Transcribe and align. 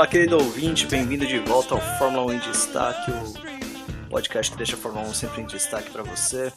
Olá, 0.00 0.06
querido 0.06 0.38
ouvinte, 0.38 0.86
bem-vindo 0.86 1.26
de 1.26 1.38
volta 1.40 1.74
ao 1.74 1.98
Fórmula 1.98 2.24
1 2.24 2.32
em 2.32 2.38
Destaque, 2.38 3.10
o 3.10 4.08
podcast 4.08 4.50
que 4.50 4.56
deixa 4.56 4.74
a 4.74 4.78
Fórmula 4.78 5.06
1 5.06 5.12
sempre 5.12 5.42
em 5.42 5.44
destaque 5.44 5.90
para 5.90 6.02
você. 6.02 6.50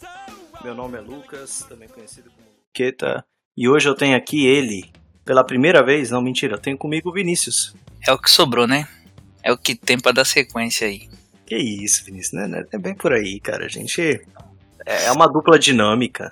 Meu 0.63 0.73
nome 0.73 0.97
é 0.97 1.01
Lucas, 1.01 1.65
também 1.67 1.89
conhecido 1.89 2.31
como 2.31 2.47
Luqueta, 2.69 3.21
e 3.57 3.67
hoje 3.67 3.89
eu 3.89 3.95
tenho 3.95 4.15
aqui 4.15 4.45
ele, 4.45 4.89
pela 5.25 5.43
primeira 5.43 5.83
vez, 5.83 6.09
não 6.09 6.21
mentira, 6.21 6.55
eu 6.55 6.57
tenho 6.57 6.77
comigo 6.77 7.09
o 7.09 7.13
Vinícius. 7.13 7.75
É 8.07 8.13
o 8.13 8.17
que 8.17 8.31
sobrou, 8.31 8.65
né? 8.65 8.87
É 9.43 9.51
o 9.51 9.57
que 9.57 9.75
tem 9.75 9.99
pra 9.99 10.13
dar 10.13 10.23
sequência 10.23 10.87
aí. 10.87 11.09
Que 11.45 11.57
isso, 11.57 12.05
Vinícius, 12.05 12.49
né? 12.49 12.63
É 12.71 12.77
bem 12.77 12.95
por 12.95 13.11
aí, 13.11 13.41
cara. 13.41 13.65
A 13.65 13.69
gente 13.69 14.25
é 14.85 15.11
uma 15.11 15.27
dupla 15.27 15.59
dinâmica. 15.59 16.31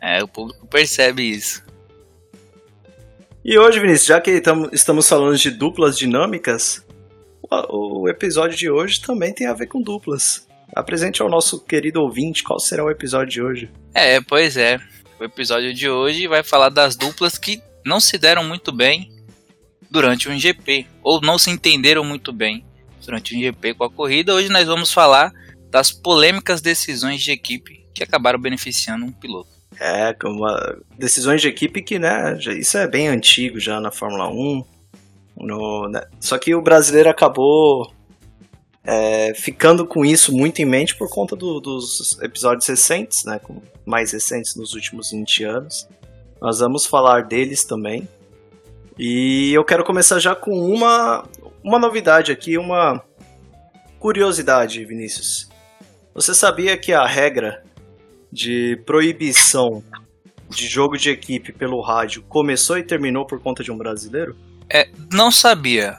É, 0.00 0.22
o 0.22 0.28
público 0.28 0.64
percebe 0.68 1.28
isso. 1.28 1.68
E 3.42 3.58
hoje, 3.58 3.80
Vinícius, 3.80 4.06
já 4.06 4.20
que 4.20 4.42
estamos 4.72 5.08
falando 5.08 5.36
de 5.36 5.50
duplas 5.50 5.96
dinâmicas, 5.96 6.84
o 7.70 8.06
episódio 8.06 8.56
de 8.56 8.70
hoje 8.70 9.00
também 9.00 9.32
tem 9.32 9.46
a 9.46 9.54
ver 9.54 9.66
com 9.66 9.80
duplas. 9.80 10.46
Apresente 10.74 11.22
ao 11.22 11.30
nosso 11.30 11.58
querido 11.58 12.02
ouvinte 12.02 12.42
qual 12.42 12.60
será 12.60 12.84
o 12.84 12.90
episódio 12.90 13.32
de 13.32 13.42
hoje. 13.42 13.70
É, 13.94 14.20
pois 14.20 14.58
é. 14.58 14.78
O 15.18 15.24
episódio 15.24 15.72
de 15.72 15.88
hoje 15.88 16.26
vai 16.26 16.42
falar 16.42 16.68
das 16.68 16.96
duplas 16.96 17.38
que 17.38 17.62
não 17.84 17.98
se 17.98 18.18
deram 18.18 18.44
muito 18.44 18.72
bem 18.72 19.10
durante 19.90 20.28
um 20.28 20.38
GP, 20.38 20.86
ou 21.02 21.20
não 21.22 21.38
se 21.38 21.50
entenderam 21.50 22.04
muito 22.04 22.34
bem 22.34 22.64
durante 23.02 23.34
um 23.34 23.40
GP 23.40 23.72
com 23.72 23.84
a 23.84 23.90
corrida. 23.90 24.34
Hoje 24.34 24.50
nós 24.50 24.66
vamos 24.66 24.92
falar 24.92 25.32
das 25.70 25.90
polêmicas 25.90 26.60
decisões 26.60 27.22
de 27.22 27.32
equipe 27.32 27.86
que 27.94 28.04
acabaram 28.04 28.38
beneficiando 28.38 29.06
um 29.06 29.12
piloto. 29.12 29.59
É, 29.78 30.12
como 30.14 30.44
decisões 30.98 31.40
de 31.40 31.48
equipe 31.48 31.82
que, 31.82 31.98
né, 31.98 32.36
já, 32.38 32.52
isso 32.52 32.76
é 32.76 32.86
bem 32.86 33.08
antigo 33.08 33.58
já 33.58 33.80
na 33.80 33.90
Fórmula 33.90 34.28
1. 34.28 34.64
No, 35.36 35.88
né, 35.88 36.02
só 36.18 36.36
que 36.38 36.54
o 36.54 36.60
brasileiro 36.60 37.08
acabou 37.08 37.90
é, 38.84 39.32
ficando 39.34 39.86
com 39.86 40.04
isso 40.04 40.32
muito 40.36 40.60
em 40.60 40.66
mente 40.66 40.96
por 40.96 41.08
conta 41.08 41.34
do, 41.36 41.60
dos 41.60 42.20
episódios 42.20 42.66
recentes, 42.66 43.24
né, 43.24 43.40
mais 43.86 44.12
recentes 44.12 44.54
nos 44.54 44.74
últimos 44.74 45.10
20 45.12 45.44
anos. 45.44 45.88
Nós 46.40 46.58
vamos 46.58 46.86
falar 46.86 47.24
deles 47.24 47.64
também. 47.64 48.08
E 48.98 49.52
eu 49.54 49.64
quero 49.64 49.84
começar 49.84 50.18
já 50.18 50.34
com 50.34 50.52
uma, 50.52 51.24
uma 51.62 51.78
novidade 51.78 52.32
aqui, 52.32 52.58
uma 52.58 53.02
curiosidade, 53.98 54.84
Vinícius. 54.84 55.48
Você 56.14 56.34
sabia 56.34 56.76
que 56.76 56.92
a 56.92 57.06
regra 57.06 57.62
de 58.32 58.80
proibição 58.86 59.82
de 60.48 60.66
jogo 60.66 60.96
de 60.96 61.10
equipe 61.10 61.52
pelo 61.52 61.80
rádio 61.80 62.22
começou 62.22 62.76
e 62.76 62.82
terminou 62.82 63.24
por 63.24 63.40
conta 63.40 63.62
de 63.62 63.70
um 63.70 63.78
brasileiro? 63.78 64.36
É, 64.68 64.88
não 65.12 65.30
sabia. 65.30 65.98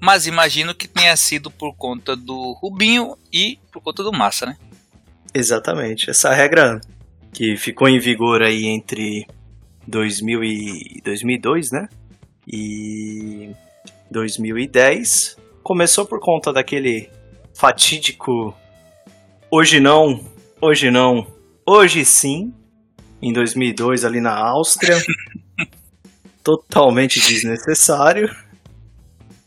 Mas 0.00 0.26
imagino 0.26 0.74
que 0.74 0.88
tenha 0.88 1.16
sido 1.16 1.50
por 1.50 1.74
conta 1.74 2.14
do 2.16 2.52
Rubinho 2.52 3.16
e 3.32 3.58
por 3.72 3.82
conta 3.82 4.02
do 4.02 4.12
Massa, 4.12 4.46
né? 4.46 4.56
Exatamente. 5.34 6.10
Essa 6.10 6.32
regra 6.32 6.80
que 7.32 7.56
ficou 7.56 7.88
em 7.88 7.98
vigor 7.98 8.42
aí 8.42 8.66
entre 8.66 9.26
2000 9.86 10.44
e 10.44 11.02
2002, 11.04 11.70
né? 11.70 11.88
E 12.46 13.50
2010 14.10 15.36
começou 15.62 16.06
por 16.06 16.20
conta 16.20 16.52
daquele 16.52 17.10
fatídico 17.54 18.54
hoje 19.50 19.80
não, 19.80 20.24
hoje 20.60 20.90
não, 20.90 21.26
hoje 21.66 22.04
sim, 22.04 22.54
em 23.20 23.32
2002 23.32 24.04
ali 24.04 24.20
na 24.20 24.34
Áustria. 24.34 24.96
totalmente 26.46 27.18
desnecessário. 27.18 28.32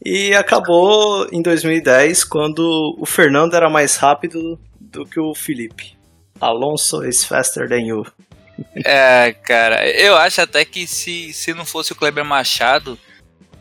E 0.04 0.36
acabou 0.36 1.26
em 1.32 1.42
2010 1.42 2.26
quando 2.26 2.98
o 3.00 3.06
Fernando 3.06 3.54
era 3.54 3.70
mais 3.70 3.96
rápido 3.96 4.60
do 4.80 5.06
que 5.06 5.18
o 5.18 5.34
Felipe. 5.34 5.98
Alonso 6.42 7.06
is 7.06 7.24
faster 7.24 7.70
than 7.70 7.82
you. 7.86 8.06
É, 8.84 9.32
cara, 9.32 9.90
eu 9.90 10.18
acho 10.18 10.42
até 10.42 10.66
que 10.66 10.86
se, 10.86 11.32
se 11.32 11.54
não 11.54 11.66
fosse 11.66 11.94
o 11.94 11.96
Kleber 11.96 12.26
Machado, 12.26 13.00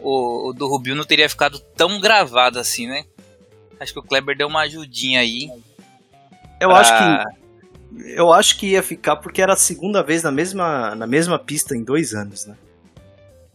o, 0.00 0.48
o 0.48 0.52
do 0.52 0.66
Rubinho 0.66 0.96
não 0.96 1.04
teria 1.04 1.28
ficado 1.28 1.60
tão 1.76 2.00
gravado 2.00 2.58
assim, 2.58 2.88
né? 2.88 3.04
Acho 3.78 3.92
que 3.92 4.00
o 4.00 4.02
Kleber 4.02 4.36
deu 4.36 4.48
uma 4.48 4.62
ajudinha 4.62 5.20
aí. 5.20 5.48
Eu 6.60 6.70
pra... 6.70 6.78
acho 6.78 6.92
que 6.98 7.38
eu 7.96 8.32
acho 8.32 8.58
que 8.58 8.68
ia 8.68 8.82
ficar 8.82 9.16
porque 9.16 9.40
era 9.40 9.54
a 9.54 9.56
segunda 9.56 10.02
vez 10.02 10.22
na 10.22 10.30
mesma, 10.30 10.94
na 10.94 11.06
mesma 11.06 11.38
pista 11.38 11.76
em 11.76 11.82
dois 11.82 12.12
anos, 12.12 12.46
né? 12.46 12.56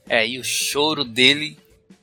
É, 0.09 0.27
e 0.27 0.39
o 0.39 0.43
choro 0.43 1.03
dele. 1.03 1.57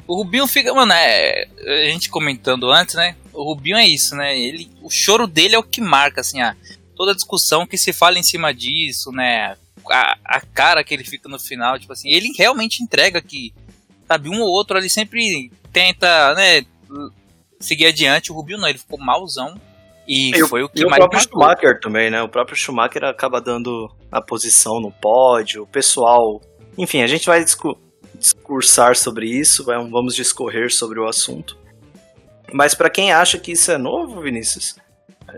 O 0.06 0.16
Rubinho 0.16 0.46
fica, 0.46 0.72
mano, 0.74 0.92
é, 0.92 1.46
a 1.66 1.90
gente 1.90 2.08
comentando 2.08 2.70
antes, 2.70 2.94
né? 2.94 3.16
O 3.32 3.44
Rubinho 3.44 3.76
é 3.76 3.86
isso, 3.86 4.16
né? 4.16 4.38
Ele, 4.38 4.70
o 4.82 4.90
choro 4.90 5.26
dele 5.26 5.54
é 5.54 5.58
o 5.58 5.62
que 5.62 5.80
marca, 5.80 6.20
assim, 6.20 6.40
a, 6.40 6.56
toda 6.96 7.12
a 7.12 7.14
discussão 7.14 7.66
que 7.66 7.78
se 7.78 7.92
fala 7.92 8.19
em 8.19 8.22
cima 8.22 8.52
disso, 8.52 9.12
né? 9.12 9.56
A, 9.90 10.19
a 10.24 10.40
cara 10.40 10.82
que 10.82 10.94
ele 10.94 11.04
fica 11.04 11.28
no 11.28 11.38
final, 11.38 11.78
tipo 11.78 11.92
assim, 11.92 12.10
ele 12.10 12.32
realmente 12.36 12.82
entrega 12.82 13.20
que, 13.20 13.52
sabe, 14.06 14.28
um 14.28 14.40
ou 14.40 14.48
outro 14.48 14.76
ali 14.76 14.90
sempre 14.90 15.52
tenta, 15.72 16.34
né? 16.34 16.64
Seguir 17.60 17.86
adiante. 17.86 18.32
O 18.32 18.34
Rubinho 18.34 18.58
não, 18.58 18.69
ele 18.69 18.78
ficou 18.78 18.98
malzão 18.98 19.60
e, 20.06 20.31
e 20.31 20.47
foi 20.47 20.62
o, 20.62 20.69
que 20.69 20.83
e 20.83 20.84
mais. 20.87 21.05
O 21.05 21.09
próprio. 21.09 21.21
Schumacher 21.21 21.81
também, 21.81 22.11
né? 22.11 22.22
O 22.22 22.28
próprio 22.28 22.56
Schumacher 22.56 23.05
acaba 23.05 23.41
dando 23.41 23.88
a 24.11 24.21
posição 24.21 24.81
no 24.81 24.91
pódio, 24.91 25.62
o 25.62 25.66
pessoal. 25.66 26.41
Enfim, 26.77 27.03
a 27.03 27.06
gente 27.06 27.27
vai 27.27 27.44
discu 27.44 27.77
discursar 28.19 28.97
sobre 28.97 29.27
isso, 29.27 29.65
vai, 29.65 29.78
vamos 29.88 30.15
discorrer 30.15 30.71
sobre 30.71 31.00
o 31.00 31.09
assunto. 31.09 31.56
Mas 32.53 32.75
para 32.75 32.91
quem 32.91 33.12
acha 33.12 33.38
que 33.38 33.53
isso 33.53 33.71
é 33.71 33.78
novo, 33.78 34.21
Vinícius, 34.21 34.77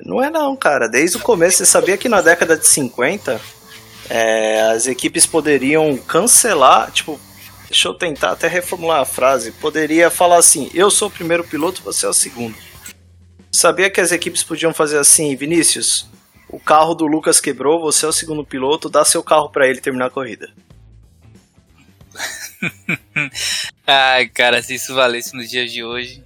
não 0.04 0.22
é 0.22 0.30
não, 0.30 0.56
cara. 0.56 0.88
Desde 0.88 1.16
o 1.16 1.20
começo, 1.20 1.58
você 1.58 1.66
sabia 1.66 1.96
que 1.96 2.08
na 2.08 2.20
década 2.20 2.56
de 2.56 2.66
50 2.66 3.40
é, 4.10 4.62
as 4.62 4.86
equipes 4.86 5.26
poderiam 5.26 5.96
cancelar, 5.96 6.90
tipo, 6.90 7.20
deixa 7.68 7.88
eu 7.88 7.94
tentar 7.94 8.32
até 8.32 8.48
reformular 8.48 9.00
a 9.00 9.04
frase, 9.04 9.52
poderia 9.52 10.10
falar 10.10 10.38
assim, 10.38 10.70
eu 10.74 10.90
sou 10.90 11.08
o 11.08 11.10
primeiro 11.10 11.44
piloto, 11.44 11.82
você 11.82 12.06
é 12.06 12.08
o 12.08 12.12
segundo. 12.12 12.56
Sabia 13.54 13.90
que 13.90 14.00
as 14.00 14.12
equipes 14.12 14.42
podiam 14.42 14.72
fazer 14.72 14.98
assim, 14.98 15.36
Vinícius? 15.36 16.08
O 16.48 16.58
carro 16.58 16.94
do 16.94 17.06
Lucas 17.06 17.40
quebrou, 17.40 17.80
você 17.80 18.06
é 18.06 18.08
o 18.08 18.12
segundo 18.12 18.44
piloto, 18.44 18.88
dá 18.88 19.04
seu 19.04 19.22
carro 19.22 19.50
para 19.50 19.68
ele 19.68 19.80
terminar 19.80 20.06
a 20.06 20.10
corrida. 20.10 20.50
Ai, 23.86 24.28
cara, 24.28 24.62
se 24.62 24.74
isso 24.74 24.94
valesse 24.94 25.34
nos 25.34 25.50
dias 25.50 25.70
de 25.70 25.84
hoje. 25.84 26.24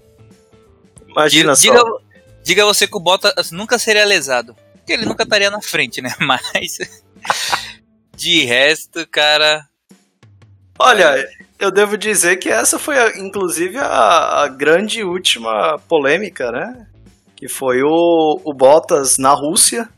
Imagina 1.09 1.55
diga, 1.55 1.79
só. 1.79 1.85
Diga, 1.85 1.99
diga 2.45 2.65
você 2.65 2.87
que 2.87 2.97
o 2.97 3.01
Bottas 3.01 3.51
nunca 3.51 3.79
seria 3.79 4.05
lesado. 4.05 4.55
Porque 4.75 4.93
ele 4.93 5.07
nunca 5.07 5.25
estaria 5.25 5.51
na 5.51 5.61
frente, 5.61 6.01
né? 6.01 6.15
Mas. 6.21 6.79
de 8.15 8.45
resto, 8.45 9.07
cara. 9.09 9.67
Olha, 10.79 11.27
eu 11.59 11.71
devo 11.71 11.97
dizer 11.97 12.37
que 12.37 12.49
essa 12.49 12.79
foi, 12.79 12.97
inclusive, 13.19 13.79
a, 13.79 14.43
a 14.43 14.49
grande 14.49 15.03
última 15.03 15.79
polêmica, 15.89 16.53
né? 16.53 16.87
Que 17.37 17.49
foi 17.49 17.83
o, 17.83 18.41
o 18.43 18.55
Bottas 18.55 19.19
na 19.19 19.33
Rússia 19.33 19.89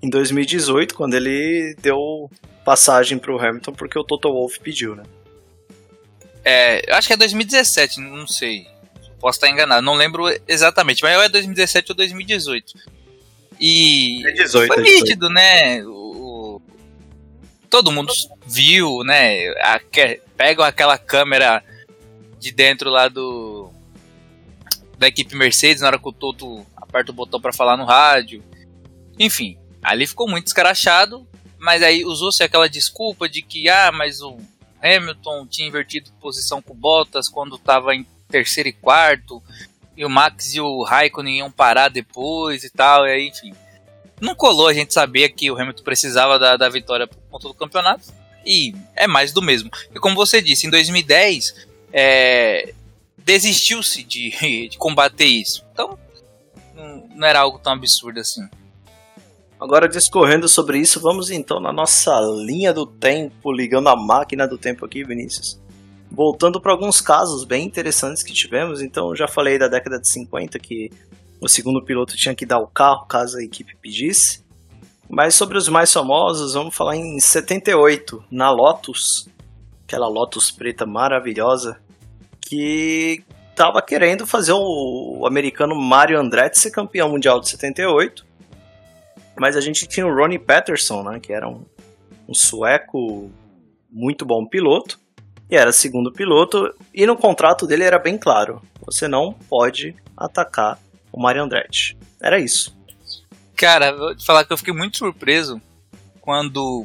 em 0.00 0.08
2018, 0.08 0.94
quando 0.94 1.14
ele 1.14 1.76
deu 1.80 2.30
passagem 2.64 3.18
para 3.18 3.34
o 3.34 3.38
Hamilton 3.38 3.72
porque 3.72 3.98
o 3.98 4.04
Toto 4.04 4.32
Wolff 4.32 4.60
pediu, 4.60 4.94
né? 4.94 5.02
É, 6.44 6.82
acho 6.92 7.08
que 7.08 7.14
é 7.14 7.16
2017, 7.16 8.00
não 8.00 8.26
sei. 8.26 8.68
Posso 9.18 9.38
estar 9.38 9.48
enganado, 9.48 9.82
não 9.82 9.94
lembro 9.94 10.24
exatamente, 10.46 11.02
mas 11.02 11.20
é 11.20 11.28
2017 11.28 11.90
ou 11.90 11.96
2018. 11.96 12.74
E 13.58 14.24
é 14.28 14.32
18, 14.32 14.66
foi 14.68 14.78
é 14.78 14.82
18. 14.82 15.02
nítido, 15.02 15.28
né? 15.28 15.84
O, 15.84 16.60
todo 17.68 17.90
mundo 17.90 18.12
viu, 18.46 19.02
né? 19.02 19.48
A, 19.60 19.80
pegam 20.36 20.64
aquela 20.64 20.96
câmera 20.96 21.64
de 22.38 22.52
dentro 22.52 22.90
lá 22.90 23.08
do 23.08 23.70
da 24.98 25.08
equipe 25.08 25.36
Mercedes 25.36 25.82
na 25.82 25.88
hora 25.88 25.98
que 25.98 26.08
o 26.08 26.12
Toto 26.12 26.64
aperta 26.88 27.10
o 27.10 27.14
botão 27.14 27.40
para 27.40 27.52
falar 27.52 27.76
no 27.76 27.84
rádio. 27.84 28.42
Enfim, 29.18 29.58
ali 29.82 30.06
ficou 30.06 30.28
muito 30.28 30.46
escarachado, 30.46 31.26
mas 31.58 31.82
aí 31.82 32.04
usou-se 32.04 32.42
aquela 32.42 32.68
desculpa 32.68 33.28
de 33.28 33.42
que, 33.42 33.68
ah, 33.68 33.90
mas 33.92 34.20
o 34.20 34.38
Hamilton 34.82 35.46
tinha 35.46 35.68
invertido 35.68 36.10
posição 36.20 36.60
com 36.62 36.72
o 36.72 36.76
Bottas 36.76 37.28
quando 37.28 37.56
estava 37.56 37.94
em 37.94 38.06
terceiro 38.28 38.68
e 38.68 38.72
quarto, 38.72 39.42
e 39.96 40.04
o 40.04 40.10
Max 40.10 40.54
e 40.54 40.60
o 40.60 40.82
Raikkonen 40.82 41.38
iam 41.38 41.50
parar 41.50 41.88
depois 41.88 42.64
e 42.64 42.70
tal, 42.70 43.06
e 43.06 43.10
aí, 43.10 43.28
enfim. 43.28 43.54
Não 44.20 44.34
colou, 44.34 44.68
a 44.68 44.74
gente 44.74 44.94
sabia 44.94 45.28
que 45.28 45.50
o 45.50 45.58
Hamilton 45.58 45.82
precisava 45.82 46.38
da, 46.38 46.56
da 46.56 46.68
vitória 46.68 47.06
por 47.06 47.18
conta 47.30 47.48
do 47.48 47.54
campeonato, 47.54 48.12
e 48.44 48.74
é 48.94 49.06
mais 49.06 49.32
do 49.32 49.42
mesmo. 49.42 49.70
E 49.94 49.98
como 49.98 50.14
você 50.14 50.40
disse, 50.40 50.66
em 50.66 50.70
2010, 50.70 51.66
é, 51.92 52.72
desistiu-se 53.18 54.02
de, 54.02 54.68
de 54.70 54.78
combater 54.78 55.26
isso. 55.26 55.64
Então, 55.72 55.98
não, 56.76 57.26
era 57.26 57.40
algo 57.40 57.58
tão 57.58 57.72
absurdo 57.72 58.20
assim. 58.20 58.42
Agora, 59.58 59.88
discorrendo 59.88 60.48
sobre 60.48 60.78
isso, 60.78 61.00
vamos 61.00 61.30
então 61.30 61.58
na 61.58 61.72
nossa 61.72 62.12
linha 62.44 62.74
do 62.74 62.86
tempo, 62.86 63.50
ligando 63.50 63.88
a 63.88 63.96
máquina 63.96 64.46
do 64.46 64.58
tempo 64.58 64.84
aqui, 64.84 65.02
Vinícius. 65.02 65.58
voltando 66.10 66.60
para 66.60 66.72
alguns 66.72 67.00
casos 67.00 67.44
bem 67.44 67.66
interessantes 67.66 68.22
que 68.22 68.32
tivemos, 68.32 68.80
então 68.82 69.16
já 69.16 69.26
falei 69.26 69.58
da 69.58 69.68
década 69.68 69.98
de 69.98 70.10
50 70.10 70.58
que 70.58 70.90
o 71.40 71.48
segundo 71.48 71.84
piloto 71.84 72.16
tinha 72.16 72.34
que 72.34 72.46
dar 72.46 72.58
o 72.58 72.66
carro 72.66 73.06
caso 73.06 73.38
a 73.38 73.42
equipe 73.42 73.76
pedisse. 73.80 74.44
Mas 75.08 75.34
sobre 75.34 75.56
os 75.56 75.68
mais 75.68 75.92
famosos, 75.92 76.54
vamos 76.54 76.74
falar 76.74 76.96
em 76.96 77.18
78, 77.20 78.24
na 78.30 78.50
Lotus, 78.50 79.28
aquela 79.84 80.08
Lotus 80.08 80.50
preta 80.50 80.84
maravilhosa, 80.84 81.78
que 82.40 83.22
estava 83.56 83.80
querendo 83.80 84.26
fazer 84.26 84.52
o, 84.52 85.20
o 85.20 85.26
americano 85.26 85.74
Mario 85.74 86.20
Andretti 86.20 86.58
ser 86.58 86.70
campeão 86.70 87.08
mundial 87.08 87.40
de 87.40 87.48
78. 87.48 88.26
Mas 89.38 89.56
a 89.56 89.60
gente 89.62 89.86
tinha 89.86 90.06
o 90.06 90.14
Ronnie 90.14 90.38
Patterson, 90.38 91.02
né, 91.02 91.18
que 91.18 91.32
era 91.32 91.48
um, 91.48 91.64
um 92.28 92.34
sueco 92.34 93.30
muito 93.90 94.26
bom 94.26 94.46
piloto, 94.46 95.00
e 95.50 95.56
era 95.56 95.72
segundo 95.72 96.12
piloto, 96.12 96.74
e 96.92 97.06
no 97.06 97.16
contrato 97.16 97.66
dele 97.66 97.84
era 97.84 97.98
bem 97.98 98.18
claro: 98.18 98.60
você 98.84 99.08
não 99.08 99.32
pode 99.32 99.96
atacar 100.14 100.78
o 101.10 101.20
Mario 101.20 101.42
Andretti. 101.42 101.96
Era 102.20 102.38
isso. 102.38 102.76
Cara, 103.54 103.96
vou 103.96 104.14
te 104.14 104.24
falar 104.24 104.44
que 104.44 104.52
eu 104.52 104.58
fiquei 104.58 104.74
muito 104.74 104.98
surpreso 104.98 105.60
quando 106.20 106.84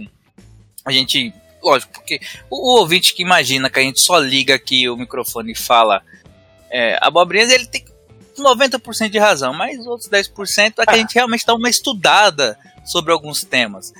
a 0.85 0.91
gente. 0.91 1.33
Lógico, 1.61 1.93
porque 1.93 2.19
o, 2.49 2.55
o 2.55 2.79
ouvinte 2.79 3.13
que 3.13 3.21
imagina 3.21 3.69
que 3.69 3.79
a 3.79 3.83
gente 3.83 4.01
só 4.01 4.17
liga 4.17 4.55
aqui 4.55 4.89
o 4.89 4.97
microfone 4.97 5.51
e 5.51 5.55
fala 5.55 6.01
é, 6.71 6.97
abobrinhas, 7.01 7.51
ele 7.51 7.65
tem 7.65 7.85
90% 8.37 9.09
de 9.09 9.19
razão, 9.19 9.53
mas 9.53 9.79
os 9.79 9.87
outros 9.87 10.09
10% 10.09 10.73
é 10.79 10.85
que 10.85 10.91
a 10.91 10.97
gente 10.97 11.13
realmente 11.13 11.45
dá 11.45 11.53
uma 11.53 11.69
estudada 11.69 12.57
sobre 12.85 13.11
alguns 13.11 13.43
temas. 13.43 13.93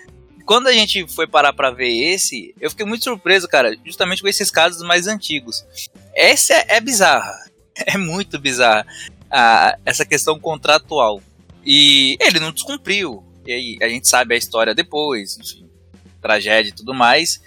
Quando 0.45 0.67
a 0.67 0.73
gente 0.73 1.07
foi 1.07 1.27
parar 1.27 1.53
para 1.53 1.71
ver 1.71 1.91
esse, 1.91 2.53
eu 2.59 2.69
fiquei 2.69 2.85
muito 2.85 3.03
surpreso, 3.03 3.47
cara, 3.47 3.75
justamente 3.85 4.21
com 4.21 4.27
esses 4.27 4.49
casos 4.49 4.81
mais 4.81 5.07
antigos. 5.07 5.63
Essa 6.15 6.53
é, 6.53 6.65
é 6.69 6.81
bizarra, 6.81 7.35
é 7.75 7.97
muito 7.97 8.39
bizarra, 8.39 8.85
a, 9.29 9.77
essa 9.85 10.05
questão 10.05 10.39
contratual. 10.39 11.21
E 11.63 12.17
ele 12.19 12.39
não 12.39 12.51
descumpriu. 12.51 13.23
E 13.45 13.51
aí 13.51 13.77
a 13.81 13.87
gente 13.87 14.07
sabe 14.07 14.33
a 14.33 14.37
história 14.37 14.73
depois, 14.73 15.37
enfim, 15.37 15.69
tragédia 16.21 16.69
e 16.69 16.73
tudo 16.73 16.93
mais. 16.93 17.39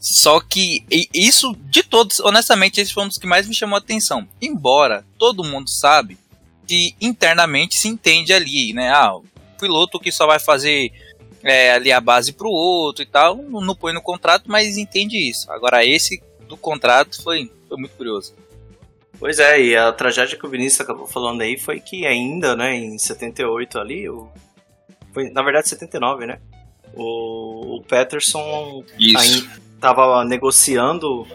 Só 0.00 0.40
que 0.40 0.82
isso 1.14 1.54
de 1.64 1.82
todos, 1.82 2.20
honestamente, 2.20 2.80
esse 2.80 2.94
foi 2.94 3.04
um 3.04 3.08
dos 3.08 3.18
que 3.18 3.26
mais 3.26 3.46
me 3.46 3.54
chamou 3.54 3.76
a 3.76 3.80
atenção. 3.80 4.26
Embora 4.40 5.04
todo 5.18 5.44
mundo 5.44 5.68
sabe 5.68 6.16
que 6.66 6.94
internamente 6.98 7.76
se 7.76 7.86
entende 7.86 8.32
ali, 8.32 8.72
né? 8.72 8.90
Ah, 8.90 9.16
o 9.16 9.24
piloto 9.60 10.00
que 10.00 10.10
só 10.10 10.26
vai 10.26 10.38
fazer 10.38 10.90
é, 11.42 11.72
ali 11.72 11.92
a 11.92 12.00
base 12.00 12.32
para 12.32 12.46
o 12.46 12.50
outro 12.50 13.02
e 13.02 13.06
tal, 13.06 13.36
não, 13.36 13.60
não 13.60 13.74
põe 13.74 13.92
no 13.92 14.00
contrato, 14.00 14.44
mas 14.46 14.78
entende 14.78 15.18
isso. 15.18 15.52
Agora 15.52 15.84
esse 15.84 16.22
do 16.48 16.56
contrato 16.56 17.22
foi, 17.22 17.50
foi 17.68 17.76
muito 17.76 17.94
curioso. 17.94 18.34
Pois 19.18 19.38
é, 19.38 19.60
e 19.60 19.76
a 19.76 19.92
tragédia 19.92 20.38
que 20.38 20.46
o 20.46 20.48
Vinícius 20.48 20.80
acabou 20.80 21.06
falando 21.06 21.42
aí 21.42 21.58
foi 21.58 21.78
que 21.78 22.06
ainda, 22.06 22.56
né, 22.56 22.74
em 22.74 22.96
78 22.96 23.78
ali, 23.78 24.08
o... 24.08 24.30
foi, 25.12 25.28
na 25.28 25.42
verdade 25.42 25.68
79, 25.68 26.24
né? 26.24 26.40
O, 26.94 27.76
o 27.76 27.82
Peterson 27.82 28.82
estava 29.80 30.22
negociando. 30.24 31.26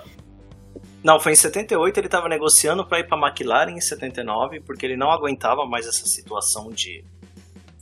Não, 1.03 1.19
foi 1.19 1.33
em 1.33 1.35
78 1.35 1.99
ele 1.99 2.07
estava 2.07 2.29
negociando 2.29 2.85
para 2.85 2.99
ir 2.99 3.07
para 3.07 3.17
McLaren 3.17 3.71
em 3.71 3.81
79, 3.81 4.61
porque 4.61 4.85
ele 4.85 4.95
não 4.95 5.11
aguentava 5.11 5.65
mais 5.65 5.87
essa 5.87 6.05
situação 6.05 6.69
de 6.69 7.03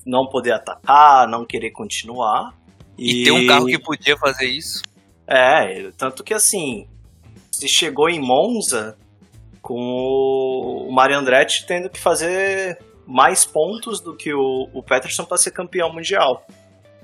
não 0.05 0.27
poder 0.27 0.53
atacar, 0.53 1.27
não 1.27 1.45
querer 1.45 1.71
continuar. 1.71 2.53
E, 2.97 3.21
e 3.21 3.23
ter 3.25 3.31
um 3.31 3.47
carro 3.47 3.65
que 3.65 3.79
podia 3.79 4.17
fazer 4.17 4.45
isso. 4.45 4.81
É, 5.27 5.91
tanto 5.97 6.23
que 6.23 6.33
assim, 6.33 6.87
se 7.51 7.67
chegou 7.67 8.09
em 8.09 8.19
Monza, 8.19 8.97
com 9.61 9.77
o 9.77 10.91
Mario 10.91 11.17
Andretti 11.17 11.65
tendo 11.65 11.89
que 11.89 11.99
fazer 11.99 12.77
mais 13.07 13.45
pontos 13.45 14.01
do 14.01 14.15
que 14.15 14.33
o, 14.33 14.69
o 14.73 14.83
Peterson 14.83 15.23
para 15.23 15.37
ser 15.37 15.51
campeão 15.51 15.91
mundial. 15.93 16.45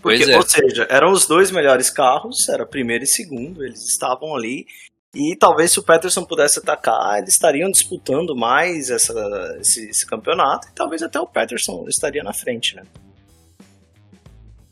Porque, 0.02 0.24
é. 0.24 0.38
Ou 0.38 0.44
seja, 0.44 0.88
eram 0.90 1.12
os 1.12 1.26
dois 1.26 1.52
melhores 1.52 1.90
carros, 1.90 2.48
era 2.50 2.66
primeiro 2.66 3.04
e 3.04 3.08
segundo, 3.08 3.64
eles 3.64 3.88
estavam 3.88 4.36
ali. 4.36 4.66
E 5.14 5.36
talvez 5.36 5.72
se 5.72 5.80
o 5.80 5.84
Peterson 5.84 6.24
pudesse 6.24 6.60
atacar, 6.60 7.18
eles 7.18 7.34
estariam 7.34 7.70
disputando 7.72 8.36
mais 8.36 8.90
essa, 8.90 9.58
esse, 9.60 9.90
esse, 9.90 10.06
campeonato. 10.06 10.68
E 10.68 10.72
talvez 10.74 11.02
até 11.02 11.20
o 11.20 11.26
Peterson 11.26 11.86
estaria 11.88 12.24
na 12.24 12.34
frente, 12.34 12.76
né? 12.76 12.84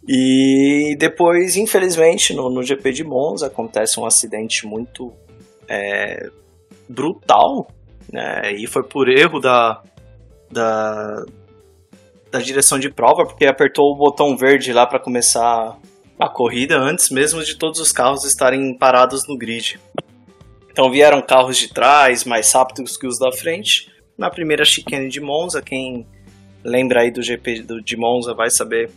E 0.07 0.95
depois, 0.97 1.57
infelizmente, 1.57 2.33
no, 2.33 2.49
no 2.49 2.63
GP 2.63 2.91
de 2.93 3.03
Monza 3.03 3.47
acontece 3.47 3.99
um 3.99 4.05
acidente 4.05 4.65
muito 4.65 5.11
é, 5.67 6.29
brutal 6.87 7.67
né? 8.11 8.53
E 8.53 8.67
foi 8.67 8.83
por 8.83 9.09
erro 9.09 9.39
da, 9.39 9.81
da, 10.51 11.25
da 12.31 12.39
direção 12.39 12.79
de 12.79 12.89
prova, 12.89 13.25
porque 13.25 13.45
apertou 13.45 13.91
o 13.91 13.95
botão 13.95 14.35
verde 14.35 14.73
lá 14.73 14.85
para 14.85 14.99
começar 14.99 15.77
a 16.19 16.27
corrida 16.27 16.77
antes 16.77 17.09
mesmo 17.09 17.43
de 17.43 17.55
todos 17.55 17.79
os 17.79 17.91
carros 17.91 18.25
estarem 18.25 18.73
parados 18.73 19.27
no 19.27 19.37
grid. 19.37 19.79
Então 20.71 20.91
vieram 20.91 21.21
carros 21.21 21.57
de 21.57 21.69
trás 21.69 22.23
mais 22.23 22.51
rápidos 22.51 22.97
que 22.97 23.07
os 23.07 23.17
da 23.17 23.31
frente. 23.31 23.91
Na 24.17 24.29
primeira 24.29 24.65
chicane 24.65 25.09
de 25.09 25.19
Monza, 25.19 25.61
quem 25.61 26.05
lembra 26.63 27.01
aí 27.01 27.11
do 27.11 27.21
GP 27.21 27.65
de 27.83 27.97
Monza 27.97 28.33
vai 28.33 28.49
saber 28.49 28.89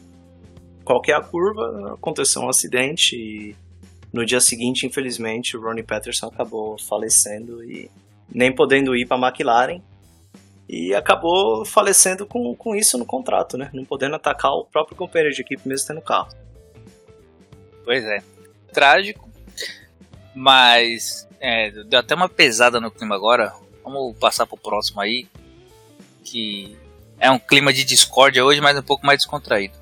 qual 0.85 1.00
é 1.09 1.12
a 1.12 1.21
curva. 1.21 1.94
Aconteceu 1.94 2.43
um 2.43 2.49
acidente 2.49 3.17
e 3.17 3.56
no 4.12 4.25
dia 4.25 4.41
seguinte, 4.41 4.87
infelizmente, 4.87 5.56
o 5.56 5.62
Ronnie 5.62 5.85
Peterson 5.85 6.27
acabou 6.27 6.77
falecendo 6.79 7.62
e 7.62 7.91
nem 8.32 8.55
podendo 8.55 8.97
ir 8.97 9.06
para 9.06 9.17
a 9.17 9.29
McLaren 9.29 9.81
e 10.72 10.94
acabou 10.94 11.64
falecendo 11.64 12.25
com, 12.25 12.55
com 12.55 12.76
isso 12.76 12.96
no 12.96 13.05
contrato, 13.05 13.58
né? 13.58 13.69
Não 13.72 13.84
podendo 13.84 14.14
atacar 14.14 14.52
o 14.52 14.64
próprio 14.64 14.96
companheiro 14.96 15.34
de 15.34 15.43
equipe 15.43 15.67
mesmo 15.67 15.88
tendo 15.88 16.00
carro. 16.00 16.28
Pois 17.84 18.05
é, 18.05 18.22
trágico, 18.72 19.28
mas 20.32 21.27
é, 21.41 21.72
deu 21.72 21.98
até 21.98 22.15
uma 22.15 22.29
pesada 22.29 22.81
no 22.81 22.89
clima 22.89 23.17
agora. 23.17 23.53
Vamos 23.82 24.17
passar 24.17 24.46
pro 24.46 24.56
próximo 24.56 25.00
aí, 25.00 25.27
que 26.22 26.79
é 27.19 27.29
um 27.32 27.39
clima 27.41 27.72
de 27.72 27.82
discórdia 27.82 28.44
hoje, 28.44 28.60
mas 28.60 28.79
um 28.79 28.82
pouco 28.82 29.05
mais 29.05 29.19
descontraído. 29.19 29.74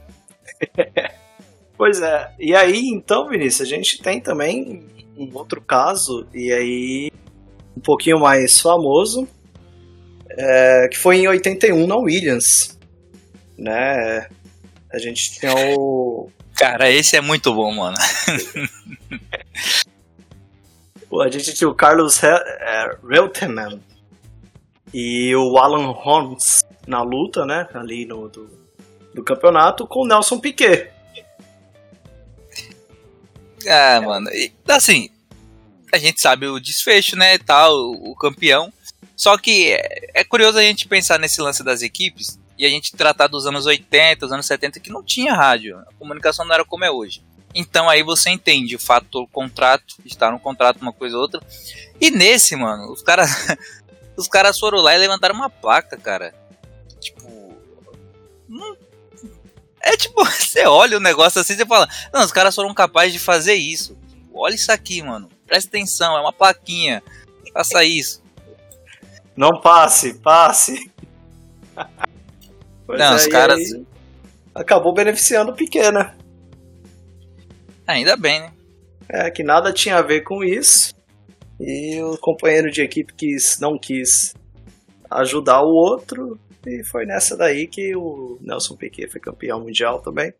pois 1.77 2.01
é, 2.01 2.33
e 2.39 2.57
aí 2.57 2.89
então, 2.89 3.29
Vinícius, 3.29 3.69
a 3.69 3.77
gente 3.77 4.01
tem 4.01 4.23
também 4.23 4.87
um 5.19 5.31
outro 5.37 5.61
caso, 5.61 6.27
e 6.33 6.51
aí 6.51 7.13
um 7.77 7.81
pouquinho 7.81 8.19
mais 8.19 8.59
famoso, 8.59 9.29
é, 10.39 10.89
que 10.89 10.97
foi 10.97 11.17
em 11.17 11.27
81 11.27 11.87
na 11.87 11.97
Williams. 11.97 12.79
Né? 13.59 14.29
A 14.93 14.99
gente 14.99 15.33
tinha 15.33 15.53
o. 15.77 16.31
Cara, 16.55 16.89
esse 16.91 17.17
é 17.17 17.21
muito 17.21 17.53
bom, 17.53 17.75
mano. 17.75 17.97
Pô, 21.11 21.23
a 21.23 21.31
gente 21.31 21.55
tinha 21.55 21.69
o 21.69 21.75
Carlos 21.75 22.23
é, 22.23 22.39
Reutemann 23.09 23.81
e 24.93 25.35
o 25.35 25.59
Alan 25.59 25.91
Holmes 25.91 26.65
na 26.87 27.03
luta, 27.03 27.45
né? 27.45 27.67
Ali 27.75 28.07
no 28.07 28.29
do, 28.29 28.49
do 29.15 29.25
campeonato 29.25 29.87
com 29.87 30.05
o 30.05 30.07
Nelson 30.07 30.39
Piquet. 30.39 30.91
Ah, 33.67 34.01
mano. 34.01 34.31
E, 34.31 34.53
assim, 34.69 35.11
a 35.93 35.99
gente 35.99 36.21
sabe 36.21 36.47
o 36.47 36.61
desfecho, 36.61 37.17
né, 37.17 37.39
tal, 37.39 37.73
o 37.75 38.15
campeão. 38.15 38.73
Só 39.19 39.37
que 39.37 39.73
é, 39.73 40.11
é, 40.15 40.25
curioso 40.25 40.59
a 40.59 40.63
gente 40.63 40.87
pensar 40.87 41.19
nesse 41.19 41.41
lance 41.43 41.65
das 41.65 41.83
equipes 41.83 42.39
e 42.57 42.65
a 42.65 42.69
gente 42.69 42.95
tratar 42.95 43.27
dos 43.27 43.47
anos 43.47 43.67
80, 43.67 44.21
dos 44.25 44.33
anos 44.33 44.47
70 44.47 44.79
que 44.79 44.91
não 44.91 45.03
tinha 45.03 45.35
rádio, 45.35 45.77
a 45.77 45.93
comunicação 45.99 46.47
não 46.47 46.55
era 46.55 46.65
como 46.65 46.85
é 46.85 46.91
hoje. 46.91 47.21
Então 47.53 47.89
aí 47.89 48.05
você 48.05 48.31
entende 48.31 48.77
o 48.77 48.79
fato 48.79 49.23
do 49.23 49.27
contrato, 49.27 49.97
estar 50.05 50.31
no 50.31 50.39
contrato 50.39 50.81
uma 50.81 50.93
coisa 50.93 51.17
ou 51.17 51.23
outra. 51.23 51.41
E 52.01 52.13
nesse, 52.13 52.55
mano, 52.55 52.93
os 52.93 53.03
caras 53.03 53.29
os 54.17 54.29
caras 54.29 54.57
foram 54.57 54.79
lá 54.79 54.95
e 54.95 54.99
levantaram 54.99 55.35
uma 55.35 55.51
placa, 55.51 55.97
cara. 55.97 56.33
Tipo, 57.01 57.57
não, 58.49 58.77
é 59.83 59.97
tipo, 59.97 60.23
você 60.31 60.65
olha 60.65 60.97
o 60.97 61.01
negócio 61.01 61.41
assim 61.41 61.55
e 61.55 61.67
fala: 61.67 61.89
"Não, 62.13 62.25
os 62.25 62.31
caras 62.31 62.55
foram 62.55 62.73
capazes 62.73 63.15
de 63.15 63.19
fazer 63.19 63.55
isso". 63.55 63.99
Olha 64.33 64.55
isso 64.55 64.71
aqui, 64.71 65.03
mano. 65.03 65.29
Presta 65.45 65.69
atenção, 65.69 66.17
é 66.17 66.21
uma 66.21 66.33
plaquinha. 66.33 67.03
Faça 67.53 67.83
isso. 67.83 68.23
Não 69.39 69.61
passe, 69.61 70.15
passe. 70.15 70.91
Não, 72.89 73.13
é, 73.13 73.15
os 73.15 73.29
caras. 73.29 73.61
Acabou 74.53 74.93
beneficiando 74.93 75.53
o 75.53 75.55
pequeno. 75.55 76.01
Ainda 77.87 78.17
bem, 78.17 78.41
né? 78.41 78.53
É, 79.09 79.31
que 79.31 79.45
nada 79.45 79.73
tinha 79.73 79.97
a 79.97 80.03
ver 80.03 80.23
com 80.23 80.43
isso. 80.43 80.93
E 81.61 82.03
o 82.03 82.19
companheiro 82.19 82.69
de 82.69 82.83
equipe 82.83 83.15
quis, 83.15 83.61
não 83.61 83.79
quis 83.79 84.35
ajudar 85.09 85.63
o 85.63 85.73
outro. 85.73 86.37
E 86.67 86.83
foi 86.83 87.07
nessa 87.07 87.37
daí 87.37 87.69
que 87.69 87.95
o 87.95 88.39
Nelson 88.41 88.75
Piquet 88.75 89.09
foi 89.09 89.21
campeão 89.21 89.61
mundial 89.61 90.01
também. 90.01 90.35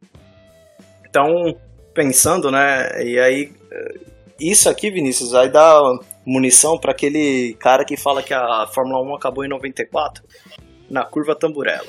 Então, 1.09 1.57
pensando, 1.95 2.51
né? 2.51 3.05
E 3.05 3.17
aí 3.17 3.53
isso 4.41 4.69
aqui, 4.69 4.91
Vinícius, 4.91 5.33
vai 5.33 5.49
dar 5.49 5.81
munição 6.29 6.79
para 6.79 6.93
aquele 6.93 7.55
cara 7.55 7.85
que 7.85 7.97
fala 7.97 8.23
que 8.23 8.35
a 8.35 8.67
Fórmula 8.67 9.03
1 9.03 9.15
acabou 9.15 9.45
em 9.45 9.49
94, 9.49 10.23
na 10.91 11.03
curva 11.05 11.35
Tamburello. 11.35 11.89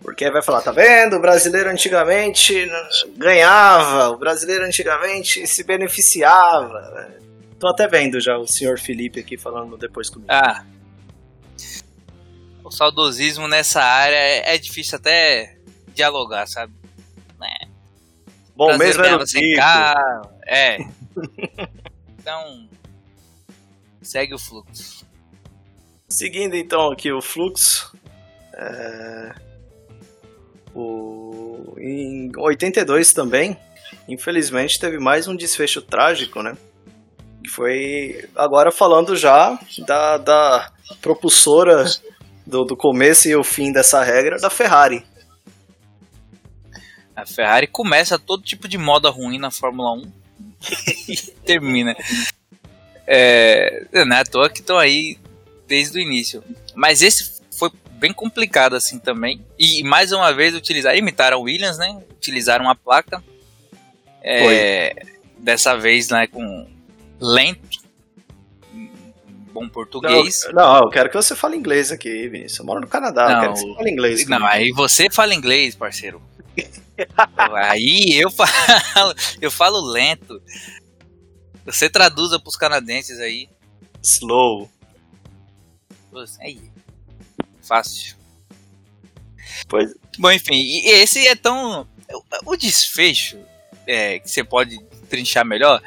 Porque 0.00 0.30
vai 0.30 0.42
falar, 0.42 0.62
tá 0.62 0.72
vendo? 0.72 1.16
O 1.16 1.20
brasileiro 1.20 1.68
antigamente 1.68 2.70
ganhava, 3.16 4.10
o 4.10 4.16
brasileiro 4.16 4.64
antigamente 4.64 5.46
se 5.46 5.62
beneficiava. 5.62 7.10
Tô 7.58 7.68
até 7.68 7.86
vendo 7.86 8.20
já 8.20 8.38
o 8.38 8.46
senhor 8.46 8.78
Felipe 8.78 9.20
aqui 9.20 9.36
falando 9.36 9.76
depois 9.76 10.08
comigo. 10.08 10.30
Ah. 10.30 10.64
O 12.64 12.70
saudosismo 12.70 13.46
nessa 13.46 13.82
área 13.82 14.16
é, 14.16 14.54
é 14.54 14.58
difícil 14.58 14.96
até 14.96 15.56
dialogar, 15.94 16.46
sabe? 16.46 16.72
É. 17.42 17.66
Bom, 18.54 18.76
mesmo 18.78 19.04
era 19.04 19.26
sem 19.26 19.54
carro, 19.54 20.30
É. 20.46 20.78
então, 22.18 22.68
segue 24.06 24.34
o 24.34 24.38
fluxo. 24.38 25.04
Seguindo 26.08 26.54
então 26.54 26.92
aqui 26.92 27.12
o 27.12 27.20
fluxo. 27.20 27.92
É... 28.54 29.34
O... 30.74 31.74
Em 31.78 32.30
82 32.36 33.12
também, 33.12 33.58
infelizmente, 34.08 34.78
teve 34.78 34.98
mais 34.98 35.26
um 35.26 35.36
desfecho 35.36 35.82
trágico, 35.82 36.42
né? 36.42 36.56
Que 37.42 37.50
foi 37.50 38.28
agora 38.34 38.70
falando 38.70 39.16
já 39.16 39.58
da, 39.86 40.18
da 40.18 40.72
propulsora 41.00 41.84
do, 42.46 42.64
do 42.64 42.76
começo 42.76 43.28
e 43.28 43.34
o 43.34 43.42
fim 43.42 43.72
dessa 43.72 44.02
regra 44.02 44.38
da 44.38 44.48
Ferrari. 44.48 45.04
A 47.14 47.24
Ferrari 47.24 47.66
começa 47.66 48.18
todo 48.18 48.42
tipo 48.42 48.68
de 48.68 48.76
moda 48.76 49.08
ruim 49.08 49.38
na 49.38 49.50
Fórmula 49.50 49.92
1 49.94 50.12
e 51.08 51.16
termina. 51.44 51.96
É, 53.06 53.86
não 54.04 54.16
é 54.16 54.20
à 54.20 54.24
toa 54.24 54.50
que 54.50 54.60
estão 54.60 54.78
aí 54.78 55.18
desde 55.66 55.98
o 55.98 56.02
início. 56.02 56.42
Mas 56.74 57.02
esse 57.02 57.40
foi 57.56 57.70
bem 57.92 58.12
complicado 58.12 58.74
assim 58.74 58.98
também. 58.98 59.44
E 59.58 59.82
mais 59.82 60.12
uma 60.12 60.32
vez 60.32 60.54
utilizaram, 60.54 60.96
imitaram 60.96 61.40
Williams, 61.42 61.78
né? 61.78 62.02
Utilizaram 62.10 62.68
a 62.68 62.74
placa. 62.74 63.22
É, 64.22 64.94
dessa 65.38 65.76
vez, 65.76 66.08
né, 66.08 66.26
com 66.26 66.66
lento. 67.20 67.86
Bom 69.52 69.68
português. 69.68 70.40
Não, 70.52 70.54
não, 70.54 70.76
eu 70.82 70.90
quero 70.90 71.08
que 71.08 71.16
você 71.16 71.34
fale 71.34 71.56
inglês 71.56 71.90
aqui, 71.90 72.28
Vinícius. 72.28 72.58
Eu 72.58 72.66
moro 72.66 72.80
no 72.80 72.88
Canadá, 72.88 73.28
não, 73.28 73.34
eu 73.34 73.40
quero 73.40 73.52
que 73.54 73.60
você 73.60 73.74
fale 73.74 73.90
inglês. 73.90 74.28
Não, 74.28 74.44
aí 74.44 74.70
você 74.70 75.08
fala 75.08 75.34
inglês, 75.34 75.74
parceiro. 75.74 76.20
aí 77.36 78.20
eu 78.20 78.30
falo, 78.30 78.50
eu 79.40 79.50
falo 79.50 79.80
lento. 79.80 80.42
Você 81.66 81.90
traduza 81.90 82.38
pros 82.38 82.56
canadenses 82.56 83.18
aí. 83.18 83.48
Slow. 84.02 84.70
Aí. 86.40 86.70
Fácil. 87.60 88.16
Pois. 89.68 89.92
Bom, 90.18 90.30
enfim, 90.30 90.54
e 90.54 90.88
esse 90.88 91.26
é 91.26 91.34
tão. 91.34 91.86
O 92.44 92.56
desfecho 92.56 93.38
é, 93.86 94.20
que 94.20 94.30
você 94.30 94.42
pode 94.42 94.78
trinchar 95.10 95.44
melhor 95.44 95.82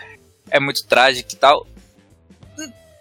é 0.51 0.59
muito 0.59 0.85
trágico 0.85 1.31
e 1.33 1.35
tal. 1.35 1.65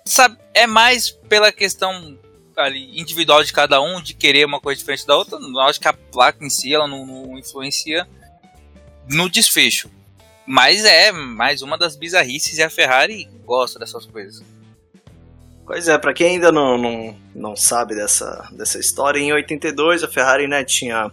Sabe, 0.05 0.39
é 0.55 0.67
mais 0.67 1.11
pela 1.11 1.53
questão 1.53 2.19
ali, 2.57 2.99
individual 2.99 3.45
de 3.45 3.53
cada 3.53 3.81
um, 3.81 4.01
de 4.01 4.15
querer 4.15 4.47
uma 4.47 4.61
coisa 4.61 4.79
diferente 4.79 5.07
da 5.07 5.17
outra. 5.17 5.39
Eu 5.39 5.61
acho 5.61 5.81
que 5.81 5.89
a 5.89 5.93
placa 5.93 6.45
em 6.45 6.51
si 6.51 6.75
ela 6.75 6.89
não, 6.89 7.05
não 7.05 7.39
influencia 7.39 8.09
no 9.09 9.29
desfecho. 9.29 9.91
Mas 10.49 10.83
é 10.87 11.13
mais 11.13 11.61
uma 11.61 11.77
das 11.77 11.95
bizarrices 11.95 12.57
e 12.57 12.63
a 12.63 12.71
Ferrari 12.71 13.29
gosta 13.45 13.79
dessas 13.79 14.07
coisas. 14.07 14.43
Pois 15.67 15.87
é, 15.89 15.99
para 15.99 16.15
quem 16.15 16.37
ainda 16.37 16.51
não, 16.51 16.79
não, 16.79 17.15
não 17.35 17.55
sabe 17.55 17.95
dessa, 17.95 18.49
dessa 18.53 18.79
história, 18.79 19.21
em 19.21 19.31
82 19.31 20.03
a 20.03 20.09
Ferrari 20.09 20.49
né, 20.49 20.65
tinha 20.65 21.13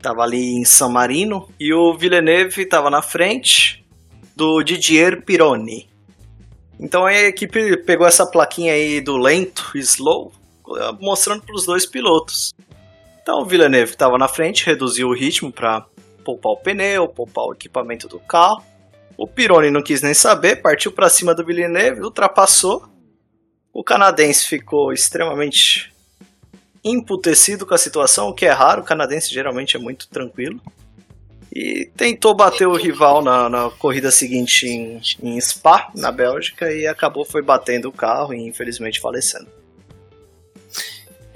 tava 0.00 0.22
ali 0.22 0.54
em 0.54 0.64
San 0.64 0.88
Marino 0.88 1.46
e 1.60 1.74
o 1.74 1.92
Villeneuve 1.98 2.62
estava 2.62 2.88
na 2.88 3.02
frente 3.02 3.84
do 4.34 4.62
Didier 4.62 5.22
Pironi. 5.22 5.90
Então 6.80 7.04
a 7.04 7.12
equipe 7.12 7.76
pegou 7.84 8.06
essa 8.06 8.24
plaquinha 8.24 8.72
aí 8.72 9.02
do 9.02 9.18
lento, 9.18 9.72
slow, 9.74 10.32
mostrando 10.98 11.42
para 11.42 11.54
os 11.54 11.66
dois 11.66 11.84
pilotos. 11.84 12.54
Então 13.20 13.42
o 13.42 13.44
Villeneuve 13.44 13.92
estava 13.92 14.16
na 14.16 14.28
frente, 14.28 14.64
reduziu 14.64 15.08
o 15.08 15.14
ritmo 15.14 15.52
para 15.52 15.84
poupar 16.26 16.52
o 16.52 16.56
pneu, 16.56 17.06
poupar 17.06 17.44
o 17.44 17.52
equipamento 17.52 18.08
do 18.08 18.18
carro. 18.18 18.64
O 19.16 19.28
Pironi 19.28 19.70
não 19.70 19.80
quis 19.80 20.02
nem 20.02 20.12
saber, 20.12 20.56
partiu 20.56 20.90
para 20.90 21.08
cima 21.08 21.32
do 21.32 21.44
Villeneuve, 21.44 22.02
ultrapassou. 22.02 22.84
O 23.72 23.84
canadense 23.84 24.48
ficou 24.48 24.92
extremamente 24.92 25.94
emputecido 26.84 27.64
com 27.64 27.74
a 27.74 27.78
situação, 27.78 28.28
o 28.28 28.34
que 28.34 28.44
é 28.44 28.50
raro, 28.50 28.82
o 28.82 28.84
canadense 28.84 29.32
geralmente 29.32 29.76
é 29.76 29.78
muito 29.78 30.08
tranquilo. 30.08 30.60
E 31.54 31.90
tentou 31.96 32.34
bater 32.34 32.66
o 32.66 32.76
rival 32.76 33.22
na, 33.22 33.48
na 33.48 33.70
corrida 33.70 34.10
seguinte 34.10 34.66
em, 34.66 35.00
em 35.22 35.40
Spa, 35.40 35.90
na 35.94 36.10
Bélgica, 36.10 36.70
e 36.72 36.86
acabou 36.86 37.24
foi 37.24 37.40
batendo 37.40 37.88
o 37.88 37.92
carro 37.92 38.34
e 38.34 38.46
infelizmente 38.46 39.00
falecendo. 39.00 39.48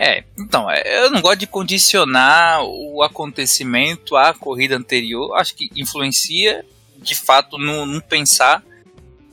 É, 0.02 0.25
então, 0.38 0.71
é, 0.71 1.04
eu 1.04 1.11
não 1.11 1.21
gosto 1.21 1.40
de 1.40 1.47
condicionar 1.47 2.64
o 2.64 3.02
acontecimento 3.02 4.16
à 4.16 4.33
corrida 4.33 4.75
anterior. 4.75 5.37
Acho 5.37 5.54
que 5.54 5.69
influencia, 5.76 6.64
de 6.97 7.14
fato, 7.14 7.59
no, 7.59 7.85
no 7.85 8.00
pensar 8.00 8.62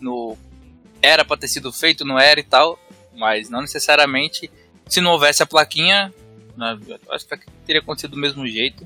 no 0.02 0.38
era 1.02 1.24
para 1.24 1.38
ter 1.38 1.48
sido 1.48 1.72
feito, 1.72 2.04
não 2.04 2.20
era 2.20 2.42
e 2.42 2.44
tal, 2.44 2.78
mas 3.16 3.50
não 3.50 3.62
necessariamente. 3.62 4.52
Se 4.90 5.00
não 5.00 5.12
houvesse 5.12 5.42
a 5.42 5.46
plaquinha, 5.46 6.14
né, 6.58 6.78
acho 7.12 7.26
que 7.26 7.40
teria 7.66 7.82
acontecido 7.82 8.12
do 8.12 8.18
mesmo 8.18 8.46
jeito. 8.46 8.86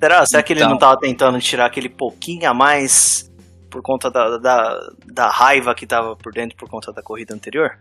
Será? 0.00 0.24
Será 0.24 0.40
então, 0.40 0.42
que 0.42 0.52
ele 0.54 0.64
não 0.64 0.76
estava 0.76 0.98
tentando 0.98 1.38
tirar 1.38 1.66
aquele 1.66 1.90
pouquinho 1.90 2.48
a 2.48 2.54
mais 2.54 3.30
por 3.68 3.82
conta 3.82 4.10
da, 4.10 4.38
da, 4.38 4.90
da 5.04 5.28
raiva 5.28 5.74
que 5.74 5.84
estava 5.84 6.16
por 6.16 6.32
dentro 6.32 6.56
por 6.56 6.70
conta 6.70 6.90
da 6.94 7.02
corrida 7.02 7.34
anterior? 7.34 7.78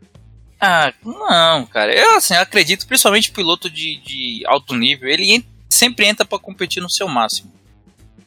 Ah, 0.64 0.94
não, 1.04 1.66
cara. 1.66 1.92
Eu 1.92 2.18
assim, 2.18 2.36
acredito, 2.36 2.86
principalmente 2.86 3.32
piloto 3.32 3.68
de, 3.68 3.98
de 3.98 4.44
alto 4.46 4.76
nível, 4.76 5.10
ele 5.10 5.44
sempre 5.68 6.06
entra 6.06 6.24
para 6.24 6.38
competir 6.38 6.84
no 6.84 6.90
seu 6.90 7.08
máximo. 7.08 7.52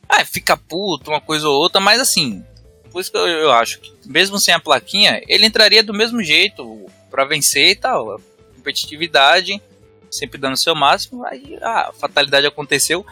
Ah, 0.09 0.25
fica 0.25 0.57
puto, 0.57 1.13
uma 1.13 1.21
coisa 1.21 1.49
ou 1.49 1.55
outra, 1.55 1.81
mas 1.81 2.01
assim, 2.01 2.45
por 2.91 3.01
isso 3.01 3.13
que 3.13 3.17
eu, 3.17 3.25
eu 3.25 3.53
acho 3.53 3.79
que, 3.79 3.93
mesmo 4.05 4.41
sem 4.41 4.53
a 4.53 4.59
plaquinha, 4.59 5.23
ele 5.29 5.47
entraria 5.47 5.81
do 5.81 5.95
mesmo 5.95 6.21
jeito 6.25 6.91
para 7.09 7.25
vencer 7.25 7.69
e 7.69 7.77
tal. 7.77 8.21
Competitividade, 8.57 9.63
sempre 10.11 10.37
dando 10.37 10.55
o 10.55 10.61
seu 10.61 10.75
máximo, 10.75 11.25
aí 11.25 11.57
a 11.63 11.93
fatalidade 11.93 12.49
aconteceu. 12.49 13.07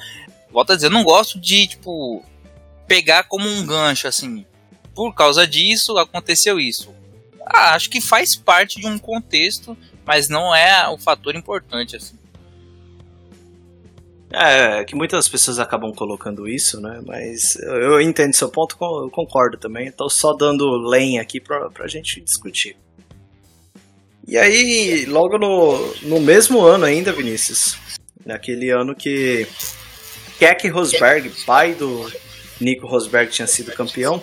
Volto 0.50 0.72
a 0.72 0.74
dizer, 0.74 0.88
eu 0.88 0.90
não 0.90 1.04
gosto 1.04 1.38
de, 1.38 1.68
tipo, 1.68 2.24
pegar 2.88 3.22
como 3.24 3.48
um 3.48 3.64
gancho, 3.64 4.08
assim. 4.08 4.44
Por 4.96 5.14
causa 5.14 5.46
disso, 5.46 5.96
aconteceu 5.96 6.58
isso 6.58 7.01
ah, 7.52 7.74
acho 7.74 7.90
que 7.90 8.00
faz 8.00 8.34
parte 8.34 8.80
de 8.80 8.86
um 8.86 8.98
contexto, 8.98 9.76
mas 10.04 10.28
não 10.28 10.54
é 10.54 10.88
o 10.88 10.98
fator 10.98 11.34
importante, 11.34 11.96
assim. 11.96 12.16
É, 14.34 14.82
que 14.84 14.94
muitas 14.94 15.28
pessoas 15.28 15.58
acabam 15.58 15.92
colocando 15.92 16.48
isso, 16.48 16.80
né? 16.80 17.02
Mas 17.06 17.54
eu 17.56 18.00
entendo 18.00 18.34
seu 18.34 18.48
ponto, 18.48 18.76
eu 18.80 19.10
concordo 19.10 19.58
também. 19.58 19.88
Estou 19.88 20.08
só 20.08 20.32
dando 20.32 20.64
lenha 20.88 21.20
aqui 21.20 21.38
pra, 21.38 21.68
pra 21.68 21.86
gente 21.86 22.20
discutir. 22.20 22.74
E 24.26 24.38
aí, 24.38 25.04
logo 25.04 25.36
no, 25.36 25.94
no 26.02 26.20
mesmo 26.20 26.62
ano 26.62 26.84
ainda, 26.84 27.12
Vinícius, 27.12 27.76
naquele 28.24 28.70
ano 28.70 28.94
que 28.94 29.46
Keck 30.38 30.68
Rosberg, 30.68 31.30
pai 31.44 31.74
do 31.74 32.10
Nico 32.60 32.86
Rosberg, 32.86 33.30
tinha 33.30 33.46
sido 33.46 33.72
campeão, 33.72 34.22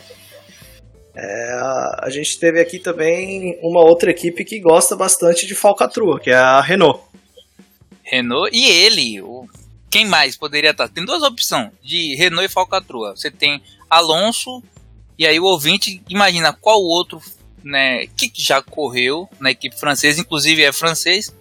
é, 1.22 1.52
a 2.00 2.10
gente 2.10 2.40
teve 2.40 2.62
aqui 2.62 2.80
também 2.80 3.60
uma 3.62 3.82
outra 3.82 4.10
equipe 4.10 4.46
que 4.46 4.58
gosta 4.58 4.96
bastante 4.96 5.46
de 5.46 5.54
falcatrua, 5.54 6.18
que 6.18 6.30
é 6.30 6.36
a 6.36 6.62
Renault. 6.62 7.04
Renault 8.02 8.50
e 8.54 8.70
ele, 8.70 9.22
quem 9.90 10.06
mais 10.06 10.38
poderia 10.38 10.72
estar? 10.72 10.88
Tem 10.88 11.04
duas 11.04 11.22
opções 11.22 11.72
de 11.84 12.16
Renault 12.16 12.46
e 12.46 12.54
falcatrua. 12.54 13.18
Você 13.18 13.30
tem 13.30 13.62
Alonso 13.90 14.64
e 15.18 15.28
aí 15.28 15.38
o 15.42 15.44
ouvinte 15.44 16.02
imagina 16.08 16.54
qual 16.54 16.82
outro, 16.82 17.22
né, 17.62 18.08
que 18.08 18.32
já 18.36 18.62
correu 18.62 19.28
na 19.42 19.52
equipe 19.52 19.78
francesa, 19.78 20.22
inclusive 20.22 20.64
é 20.64 20.72
francês, 20.72 21.36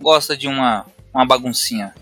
gosta 0.00 0.36
de 0.36 0.46
uma 0.46 0.86
uma 1.12 1.26
baguncinha. 1.26 1.92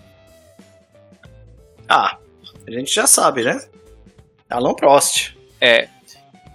Ah, 1.89 2.19
a 2.67 2.71
gente 2.71 2.93
já 2.93 3.07
sabe, 3.07 3.45
né? 3.45 3.65
Alain 4.51 4.75
Prost. 4.75 5.35
É, 5.61 5.89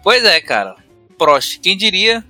Pois 0.04 0.24
é, 0.24 0.40
cara. 0.40 0.76
Prost, 1.18 1.60
quem 1.60 1.76
diria 1.76 2.24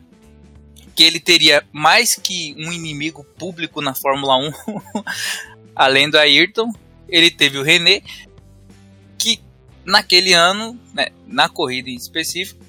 que 0.95 1.03
ele 1.03 1.19
teria 1.19 1.63
mais 1.71 2.15
que 2.15 2.55
um 2.57 2.71
inimigo 2.71 3.23
público 3.23 3.81
na 3.81 3.93
Fórmula 3.93 4.35
1, 4.38 4.51
além 5.75 6.09
do 6.09 6.17
Ayrton, 6.17 6.73
ele 7.07 7.31
teve 7.31 7.57
o 7.57 7.63
René, 7.63 8.01
que 9.17 9.39
naquele 9.85 10.33
ano, 10.33 10.79
né, 10.93 11.07
na 11.25 11.47
corrida 11.47 11.89
em 11.89 11.95
específico, 11.95 12.65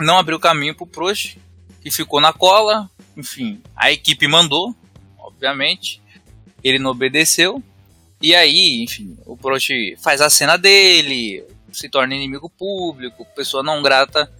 não 0.00 0.18
abriu 0.18 0.40
caminho 0.40 0.74
para 0.74 0.84
o 0.84 0.88
Prost, 0.88 1.36
e 1.86 1.90
ficou 1.90 2.20
na 2.20 2.32
cola. 2.32 2.90
Enfim, 3.16 3.62
a 3.76 3.92
equipe 3.92 4.26
mandou, 4.26 4.74
obviamente. 5.16 6.02
Ele 6.64 6.80
não 6.80 6.90
obedeceu. 6.90 7.62
E 8.20 8.34
aí, 8.34 8.82
enfim, 8.82 9.16
o 9.24 9.36
Prost 9.36 9.70
faz 10.02 10.20
a 10.20 10.28
cena 10.28 10.56
dele, 10.56 11.44
se 11.76 11.88
torna 11.88 12.14
inimigo 12.14 12.50
público, 12.50 13.26
pessoa 13.34 13.62
não 13.62 13.82
grata 13.82 14.30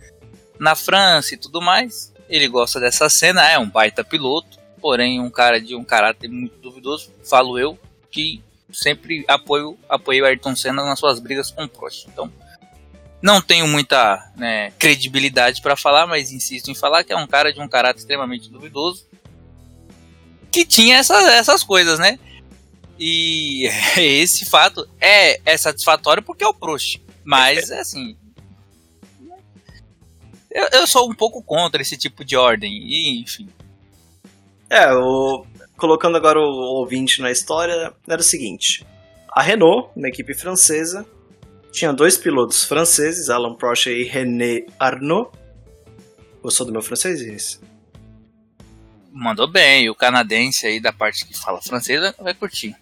na 0.59 0.75
França 0.75 1.35
e 1.35 1.37
tudo 1.37 1.61
mais. 1.61 2.13
Ele 2.29 2.49
gosta 2.49 2.81
dessa 2.81 3.09
cena, 3.09 3.49
é 3.49 3.59
um 3.59 3.69
baita 3.69 4.03
piloto, 4.03 4.59
porém 4.81 5.21
um 5.21 5.31
cara 5.31 5.61
de 5.61 5.75
um 5.75 5.85
caráter 5.85 6.29
muito 6.29 6.59
duvidoso, 6.59 7.13
falo 7.25 7.59
eu, 7.59 7.79
que 8.11 8.43
sempre 8.73 9.25
apoio, 9.29 9.79
apoio 9.89 10.25
Ayrton 10.25 10.57
Senna 10.57 10.85
nas 10.85 10.99
suas 10.99 11.21
brigas 11.21 11.51
com 11.51 11.65
o 11.65 11.69
Prost. 11.69 12.07
Então, 12.09 12.33
não 13.23 13.41
tenho 13.41 13.67
muita 13.67 14.33
né, 14.37 14.73
credibilidade 14.79 15.63
para 15.63 15.77
falar, 15.77 16.07
mas 16.07 16.33
insisto 16.33 16.71
em 16.71 16.75
falar 16.75 17.05
que 17.05 17.13
é 17.13 17.17
um 17.17 17.27
cara 17.27 17.53
de 17.53 17.61
um 17.61 17.69
caráter 17.69 18.01
extremamente 18.01 18.51
duvidoso 18.51 19.07
que 20.57 20.65
tinha 20.65 20.97
essas, 20.97 21.23
essas 21.29 21.63
coisas, 21.63 21.99
né? 21.99 22.19
E 22.99 23.69
esse 23.97 24.47
fato 24.47 24.89
é, 24.99 25.39
é 25.45 25.57
satisfatório 25.57 26.23
porque 26.23 26.43
é 26.43 26.49
o 26.49 26.55
Proust. 26.55 27.03
Mas, 27.27 27.71
assim. 27.73 28.17
Eu, 30.49 30.69
eu 30.73 30.87
sou 30.87 31.11
um 31.11 31.15
pouco 31.15 31.43
contra 31.43 31.83
esse 31.83 31.97
tipo 31.97 32.25
de 32.25 32.37
ordem, 32.37 32.73
e 32.73 33.21
enfim. 33.21 33.49
É, 34.71 34.93
o, 34.95 35.45
colocando 35.77 36.17
agora 36.17 36.39
o 36.39 36.79
ouvinte 36.79 37.21
na 37.21 37.31
história, 37.31 37.93
era 38.09 38.21
o 38.21 38.25
seguinte: 38.25 38.87
a 39.29 39.43
Renault, 39.43 39.91
uma 39.95 40.09
equipe 40.09 40.33
francesa, 40.33 41.05
tinha 41.73 41.93
dois 41.93 42.17
pilotos 42.17 42.65
franceses, 42.65 43.29
Alain 43.29 43.55
Prost 43.57 43.87
e 43.87 44.05
René 44.05 44.65
Arnaud. 44.79 45.31
Gostou 46.43 46.65
do 46.65 46.73
meu 46.73 46.81
francês, 46.81 47.21
isso? 47.21 47.61
Mandou 49.13 49.51
bem, 49.51 49.91
o 49.91 49.95
canadense 49.95 50.67
aí 50.67 50.81
da 50.81 50.93
parte 50.93 51.27
que 51.27 51.37
fala 51.37 51.61
francesa 51.61 52.15
vai 52.19 52.35
curtir. 52.35 52.77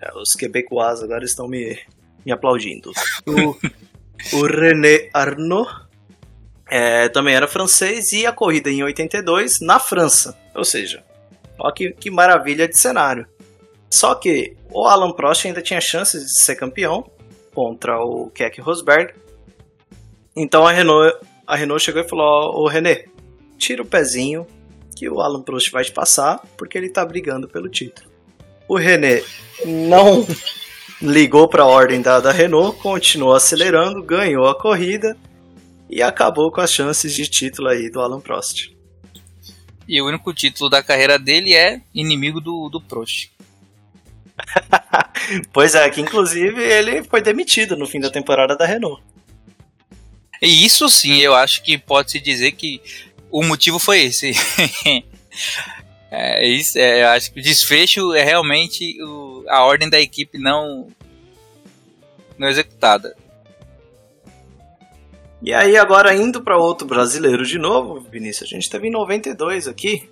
É, 0.00 0.16
os 0.16 0.32
quebecois 0.32 1.02
agora 1.02 1.24
estão 1.24 1.46
me, 1.46 1.78
me 2.24 2.32
aplaudindo. 2.32 2.90
O, 3.26 3.56
o 4.32 4.46
René 4.46 5.08
Arnaud 5.12 5.70
é, 6.68 7.08
também 7.08 7.34
era 7.34 7.48
francês 7.48 8.12
e 8.12 8.26
a 8.26 8.32
corrida 8.32 8.70
em 8.70 8.82
82 8.82 9.60
na 9.60 9.78
França. 9.78 10.38
Ou 10.54 10.64
seja, 10.64 11.04
olha 11.58 11.74
que, 11.74 11.92
que 11.92 12.10
maravilha 12.10 12.68
de 12.68 12.78
cenário. 12.78 13.26
Só 13.90 14.14
que 14.14 14.56
o 14.70 14.86
Alan 14.86 15.12
Prost 15.12 15.46
ainda 15.46 15.60
tinha 15.60 15.80
chances 15.80 16.22
de 16.22 16.44
ser 16.44 16.54
campeão, 16.54 17.10
contra 17.54 18.00
o 18.00 18.30
Keck 18.30 18.60
Rosberg. 18.60 19.12
Então 20.34 20.66
a 20.66 20.72
Renault, 20.72 21.16
a 21.46 21.56
Renault 21.56 21.84
chegou 21.84 22.02
e 22.02 22.08
falou: 22.08 22.62
Ô 22.62 22.68
René, 22.68 23.04
tira 23.58 23.82
o 23.82 23.86
pezinho 23.86 24.46
que 24.96 25.08
o 25.08 25.20
Alan 25.20 25.42
Prost 25.42 25.70
vai 25.70 25.84
te 25.84 25.92
passar 25.92 26.40
porque 26.56 26.78
ele 26.78 26.88
tá 26.88 27.04
brigando 27.04 27.48
pelo 27.48 27.68
título. 27.68 28.08
O 28.68 28.76
René 28.76 29.22
não 29.64 30.24
ligou 31.00 31.48
para 31.48 31.62
a 31.62 31.66
ordem 31.66 32.02
da, 32.02 32.20
da 32.20 32.30
Renault, 32.30 32.78
continuou 32.78 33.34
acelerando, 33.34 34.02
ganhou 34.02 34.46
a 34.46 34.54
corrida 34.54 35.16
e 35.88 36.02
acabou 36.02 36.52
com 36.52 36.60
as 36.60 36.72
chances 36.72 37.14
de 37.14 37.26
título 37.26 37.68
aí 37.68 37.90
do 37.90 38.00
Alan 38.00 38.20
Prost. 38.20 38.70
E 39.88 40.00
o 40.00 40.06
único 40.06 40.32
título 40.32 40.70
da 40.70 40.82
carreira 40.82 41.18
dele 41.18 41.54
é 41.54 41.80
inimigo 41.94 42.40
do, 42.40 42.68
do 42.68 42.80
Prost. 42.80 43.30
pois 45.52 45.74
é, 45.74 45.88
que 45.90 46.00
inclusive 46.00 46.62
ele 46.62 47.02
foi 47.02 47.20
demitido 47.20 47.76
no 47.76 47.86
fim 47.86 48.00
da 48.00 48.10
temporada 48.10 48.56
da 48.56 48.66
Renault. 48.66 49.02
E 50.40 50.64
isso 50.64 50.88
sim, 50.88 51.18
eu 51.18 51.34
acho 51.34 51.62
que 51.62 51.76
pode-se 51.76 52.20
dizer 52.20 52.52
que 52.52 52.80
o 53.30 53.42
motivo 53.42 53.78
foi 53.78 54.02
esse. 54.04 54.32
é, 56.10 56.46
isso, 56.48 56.78
é, 56.78 57.02
eu 57.02 57.08
acho 57.08 57.32
que 57.32 57.40
o 57.40 57.42
desfecho 57.42 58.14
é 58.14 58.22
realmente 58.22 58.96
o, 59.02 59.29
a 59.48 59.64
ordem 59.64 59.88
da 59.88 60.00
equipe 60.00 60.38
não, 60.38 60.88
não 62.38 62.48
executada. 62.48 63.16
E 65.42 65.54
aí, 65.54 65.76
agora 65.76 66.14
indo 66.14 66.42
para 66.42 66.58
outro 66.58 66.86
brasileiro 66.86 67.46
de 67.46 67.58
novo, 67.58 68.00
Vinícius, 68.00 68.50
a 68.50 68.54
gente 68.54 68.68
teve 68.68 68.88
em 68.88 68.90
92 68.90 69.68
aqui. 69.68 70.08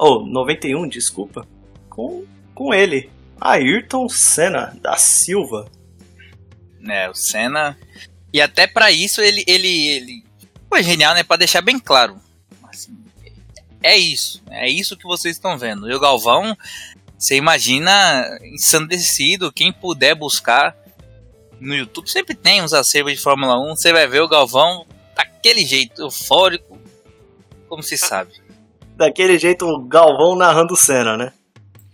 Ou, 0.00 0.22
oh, 0.22 0.26
91, 0.26 0.88
desculpa. 0.88 1.46
Com 1.90 2.24
com 2.58 2.74
ele, 2.74 3.08
Ayrton 3.40 4.08
Senna 4.08 4.76
da 4.82 4.96
Silva. 4.96 5.70
É, 6.88 7.08
o 7.08 7.14
Senna. 7.14 7.78
E 8.32 8.40
até 8.40 8.66
para 8.66 8.90
isso 8.90 9.20
ele, 9.20 9.44
ele, 9.46 9.88
ele 9.88 10.24
foi 10.68 10.82
genial, 10.82 11.14
né? 11.14 11.22
Para 11.22 11.36
deixar 11.36 11.62
bem 11.62 11.78
claro. 11.78 12.20
Assim, 12.64 12.98
é 13.80 13.96
isso, 13.96 14.42
é 14.50 14.68
isso 14.68 14.96
que 14.96 15.04
vocês 15.04 15.36
estão 15.36 15.56
vendo. 15.56 15.88
E 15.88 15.94
o 15.94 16.00
Galvão, 16.00 16.56
você 17.18 17.36
imagina 17.36 18.38
ensandecido. 18.44 19.52
Quem 19.52 19.72
puder 19.72 20.14
buscar 20.14 20.76
no 21.60 21.74
YouTube, 21.74 22.08
sempre 22.08 22.34
tem 22.34 22.62
uns 22.62 22.72
acervos 22.72 23.12
de 23.12 23.20
Fórmula 23.20 23.58
1. 23.58 23.76
Você 23.76 23.92
vai 23.92 24.06
ver 24.06 24.22
o 24.22 24.28
Galvão 24.28 24.86
daquele 25.16 25.66
jeito, 25.66 26.00
eufórico, 26.00 26.78
como 27.68 27.82
se 27.82 27.98
sabe. 27.98 28.32
Daquele 28.96 29.38
jeito, 29.38 29.64
o 29.64 29.84
Galvão 29.84 30.34
narrando 30.34 30.74
cena, 30.74 31.16
né? 31.16 31.32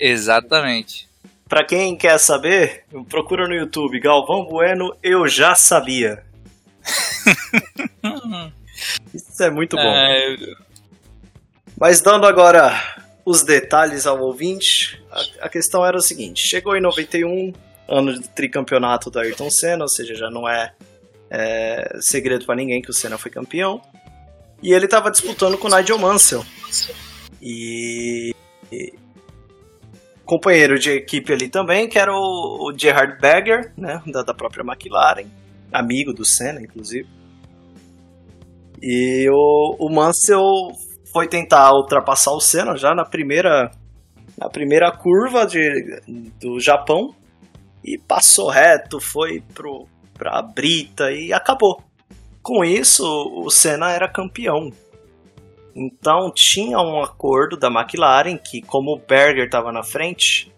Exatamente. 0.01 1.07
Para 1.47 1.63
quem 1.63 1.95
quer 1.97 2.17
saber, 2.19 2.85
procura 3.11 3.47
no 3.47 3.55
YouTube 3.55 4.01
Galvão 4.01 4.47
Bueno, 4.47 4.97
eu 5.03 5.29
já 5.29 5.55
sabia. 5.55 6.25
Isso 9.13 9.43
é 9.43 9.51
muito 9.51 9.77
bom. 9.77 9.83
É... 9.83 10.37
Mas 11.79 12.01
dando 12.01 12.27
agora 12.27 12.73
os 13.25 13.43
detalhes 13.43 14.07
ao 14.07 14.21
ouvinte, 14.21 15.04
a, 15.15 15.47
a 15.47 15.49
questão 15.49 15.87
era 15.87 15.97
o 15.97 16.03
seguinte: 16.03 16.47
chegou 16.47 16.77
em 16.77 16.83
91, 16.83 17.53
ano 17.89 18.15
de 18.15 18.29
tricampeonato 18.29 19.11
do 19.11 19.19
Ayrton 19.19 19.51
Senna, 19.51 19.85
ou 19.85 19.89
seja, 19.89 20.15
já 20.15 20.29
não 20.29 20.49
é, 20.49 20.75
é 21.31 21.99
segredo 22.01 22.45
para 22.45 22.57
ninguém 22.57 22.83
que 22.83 22.91
o 22.91 22.95
Senna 22.95 23.17
foi 23.17 23.31
campeão. 23.31 23.81
E 24.63 24.73
ele 24.73 24.87
estava 24.87 25.11
disputando 25.11 25.57
com 25.59 25.69
o 25.69 25.77
Nigel 25.77 25.99
Mansell. 25.99 26.45
E, 27.41 28.35
e 28.73 28.95
companheiro 30.25 30.79
de 30.79 30.91
equipe 30.91 31.33
ali 31.33 31.49
também, 31.49 31.89
que 31.89 31.99
era 31.99 32.13
o, 32.13 32.69
o 32.69 32.73
Gerhard 32.77 33.21
Berger, 33.21 33.73
né, 33.77 34.03
da, 34.07 34.23
da 34.23 34.35
própria 34.35 34.65
McLaren, 34.65 35.27
amigo 35.71 36.13
do 36.13 36.25
Senna, 36.25 36.63
inclusive. 36.63 37.09
E 38.81 39.29
o, 39.31 39.77
o 39.79 39.95
Mansell 39.95 40.43
foi 41.13 41.29
tentar 41.29 41.73
ultrapassar 41.73 42.33
o 42.33 42.41
Senna 42.41 42.77
já 42.77 42.95
na 42.95 43.05
primeira, 43.05 43.71
na 44.37 44.49
primeira 44.49 44.91
curva 44.91 45.47
de, 45.47 46.01
do 46.41 46.61
Japão 46.61 47.15
e 47.85 47.99
passou 47.99 48.49
reto, 48.49 49.01
foi 49.01 49.43
pro, 49.55 49.87
pra 50.15 50.43
Brita 50.43 51.13
e 51.13 51.33
acabou. 51.33 51.83
Com 52.43 52.65
isso, 52.65 53.05
o 53.35 53.51
Senna 53.51 53.93
era 53.93 54.09
campeão 54.09 54.71
então 55.75 56.31
tinha 56.33 56.79
um 56.79 57.03
acordo 57.03 57.57
da 57.57 57.69
McLaren 57.69 58.37
que, 58.37 58.63
como 58.63 58.93
o 58.93 58.99
Berger 58.99 59.47
estava 59.47 59.73
na 59.73 59.83
frente 59.83 60.53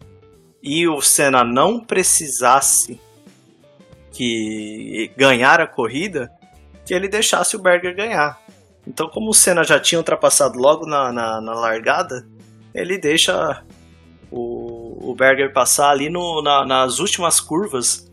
e 0.62 0.86
o 0.86 1.00
Senna 1.00 1.42
não 1.42 1.80
precisasse 1.80 3.00
que 4.12 5.10
ganhar 5.16 5.60
a 5.60 5.66
corrida, 5.66 6.30
que 6.84 6.92
ele 6.92 7.08
deixasse 7.08 7.56
o 7.56 7.62
Berger 7.62 7.96
ganhar. 7.96 8.38
Então, 8.86 9.08
como 9.08 9.30
o 9.30 9.34
Senna 9.34 9.64
já 9.64 9.80
tinha 9.80 9.98
ultrapassado 9.98 10.58
logo 10.58 10.86
na, 10.86 11.10
na, 11.12 11.40
na 11.40 11.54
largada, 11.54 12.26
ele 12.76 12.98
deixa 12.98 13.62
o, 14.30 15.10
o 15.10 15.14
Berger 15.14 15.52
passar 15.52 15.90
ali 15.90 16.10
no, 16.10 16.42
na, 16.42 16.64
nas 16.64 16.98
últimas 16.98 17.40
curvas 17.40 18.06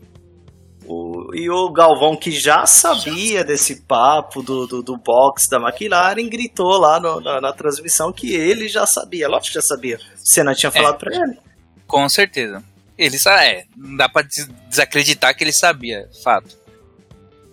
o, 0.86 1.34
e 1.34 1.48
o 1.48 1.70
Galvão, 1.72 2.16
que 2.16 2.30
já 2.30 2.66
sabia 2.66 3.42
desse 3.42 3.82
papo 3.82 4.42
do, 4.42 4.66
do, 4.66 4.82
do 4.82 4.96
box 4.96 5.48
da 5.48 5.58
McLaren, 5.58 6.28
gritou 6.28 6.78
lá 6.78 7.00
no, 7.00 7.20
na, 7.20 7.40
na, 7.40 7.52
transmissão 7.52 8.12
que 8.12 8.34
ele 8.34 8.68
já 8.68 8.86
sabia. 8.86 9.28
Lógico 9.28 9.48
que 9.48 9.54
já 9.54 9.62
sabia. 9.62 9.98
Senna 10.16 10.54
tinha 10.54 10.70
falado 10.70 10.96
é, 10.96 10.98
pra 10.98 11.14
ele. 11.14 11.38
Com 11.86 12.08
certeza. 12.08 12.62
Ele 12.98 13.18
sabe, 13.18 13.44
é, 13.44 13.64
não 13.76 13.96
dá 13.96 14.08
pra 14.08 14.22
desacreditar 14.68 15.34
que 15.34 15.42
ele 15.42 15.52
sabia, 15.52 16.08
fato. 16.22 16.56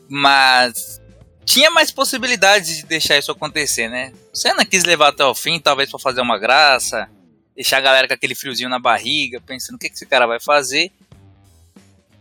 Mas 0.09 1.01
tinha 1.45 1.71
mais 1.71 1.89
possibilidades 1.89 2.77
de 2.77 2.85
deixar 2.85 3.17
isso 3.17 3.31
acontecer, 3.31 3.89
né? 3.89 4.11
Senna 4.33 4.65
quis 4.65 4.83
levar 4.83 5.09
até 5.09 5.25
o 5.25 5.35
fim, 5.35 5.59
talvez 5.59 5.89
para 5.89 5.99
fazer 5.99 6.21
uma 6.21 6.37
graça, 6.37 7.09
deixar 7.55 7.77
a 7.77 7.81
galera 7.81 8.07
com 8.07 8.13
aquele 8.13 8.35
friozinho 8.35 8.69
na 8.69 8.79
barriga, 8.79 9.41
pensando 9.41 9.75
o 9.75 9.79
que, 9.79 9.89
que 9.89 9.95
esse 9.95 10.05
cara 10.05 10.25
vai 10.25 10.39
fazer. 10.39 10.91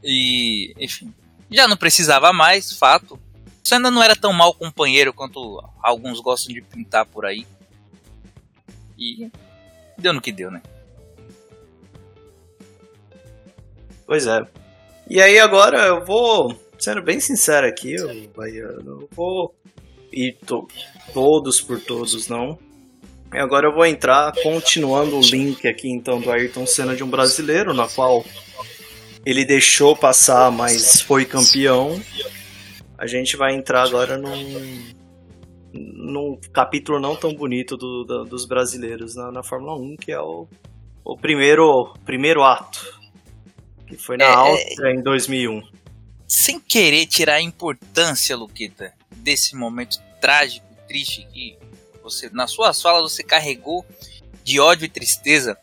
E, 0.02 0.74
enfim, 0.78 1.12
já 1.50 1.68
não 1.68 1.76
precisava 1.76 2.32
mais, 2.32 2.72
fato. 2.72 3.18
Você 3.62 3.74
ainda 3.74 3.90
não 3.90 4.02
era 4.02 4.16
tão 4.16 4.32
mau 4.32 4.52
companheiro 4.52 5.12
quanto 5.12 5.62
alguns 5.82 6.20
gostam 6.20 6.52
de 6.52 6.60
pintar 6.60 7.06
por 7.06 7.24
aí. 7.24 7.46
E 8.98 9.30
deu 9.96 10.12
no 10.12 10.20
que 10.20 10.32
deu, 10.32 10.50
né? 10.50 10.60
Pois 14.04 14.26
é. 14.26 14.44
E 15.08 15.20
aí 15.20 15.38
agora 15.38 15.86
eu 15.86 16.04
vou, 16.04 16.60
sendo 16.78 17.02
bem 17.02 17.20
sincero 17.20 17.66
aqui, 17.66 17.94
eu, 17.94 18.10
eu 18.10 19.08
vou 19.12 19.54
ir 20.12 20.36
to 20.44 20.66
todos 21.12 21.60
por 21.60 21.80
todos, 21.80 22.28
não. 22.28 22.58
E 23.32 23.38
agora 23.38 23.68
eu 23.68 23.74
vou 23.74 23.86
entrar 23.86 24.32
continuando 24.42 25.16
o 25.16 25.20
link 25.20 25.66
aqui 25.68 25.88
então 25.88 26.20
do 26.20 26.30
Ayrton 26.30 26.66
Senna 26.66 26.96
de 26.96 27.04
um 27.04 27.08
brasileiro, 27.08 27.72
na 27.72 27.86
qual 27.86 28.24
ele 29.24 29.44
deixou 29.44 29.94
passar, 29.94 30.50
mas 30.50 31.00
foi 31.00 31.24
campeão. 31.24 32.00
A 32.98 33.06
gente 33.06 33.36
vai 33.36 33.54
entrar 33.54 33.84
agora 33.84 34.18
num, 34.18 34.92
num 35.72 36.38
capítulo 36.52 36.98
não 36.98 37.14
tão 37.14 37.32
bonito 37.32 37.76
do, 37.76 38.04
do, 38.04 38.24
dos 38.24 38.46
brasileiros 38.46 39.14
na, 39.14 39.30
na, 39.30 39.42
Fórmula 39.42 39.76
1, 39.76 39.96
que 39.96 40.12
é 40.12 40.20
o, 40.20 40.46
o 41.04 41.16
primeiro, 41.16 41.94
primeiro 42.04 42.42
ato, 42.42 43.00
que 43.86 43.96
foi 43.96 44.16
na 44.16 44.24
é, 44.24 44.28
é 44.28 44.34
Áustria 44.34 44.92
em 44.92 45.02
2001. 45.02 45.62
Sem 46.28 46.60
querer 46.60 47.06
tirar 47.06 47.34
a 47.34 47.42
importância, 47.42 48.36
Luquita, 48.36 48.92
desse 49.10 49.56
momento 49.56 49.98
trágico, 50.20 50.66
triste 50.90 51.24
que 51.32 51.56
você, 52.02 52.28
na 52.30 52.48
sua 52.48 52.74
fala 52.74 53.00
você 53.00 53.22
carregou 53.22 53.86
de 54.42 54.58
ódio 54.58 54.86
e 54.86 54.88
tristeza. 54.88 55.56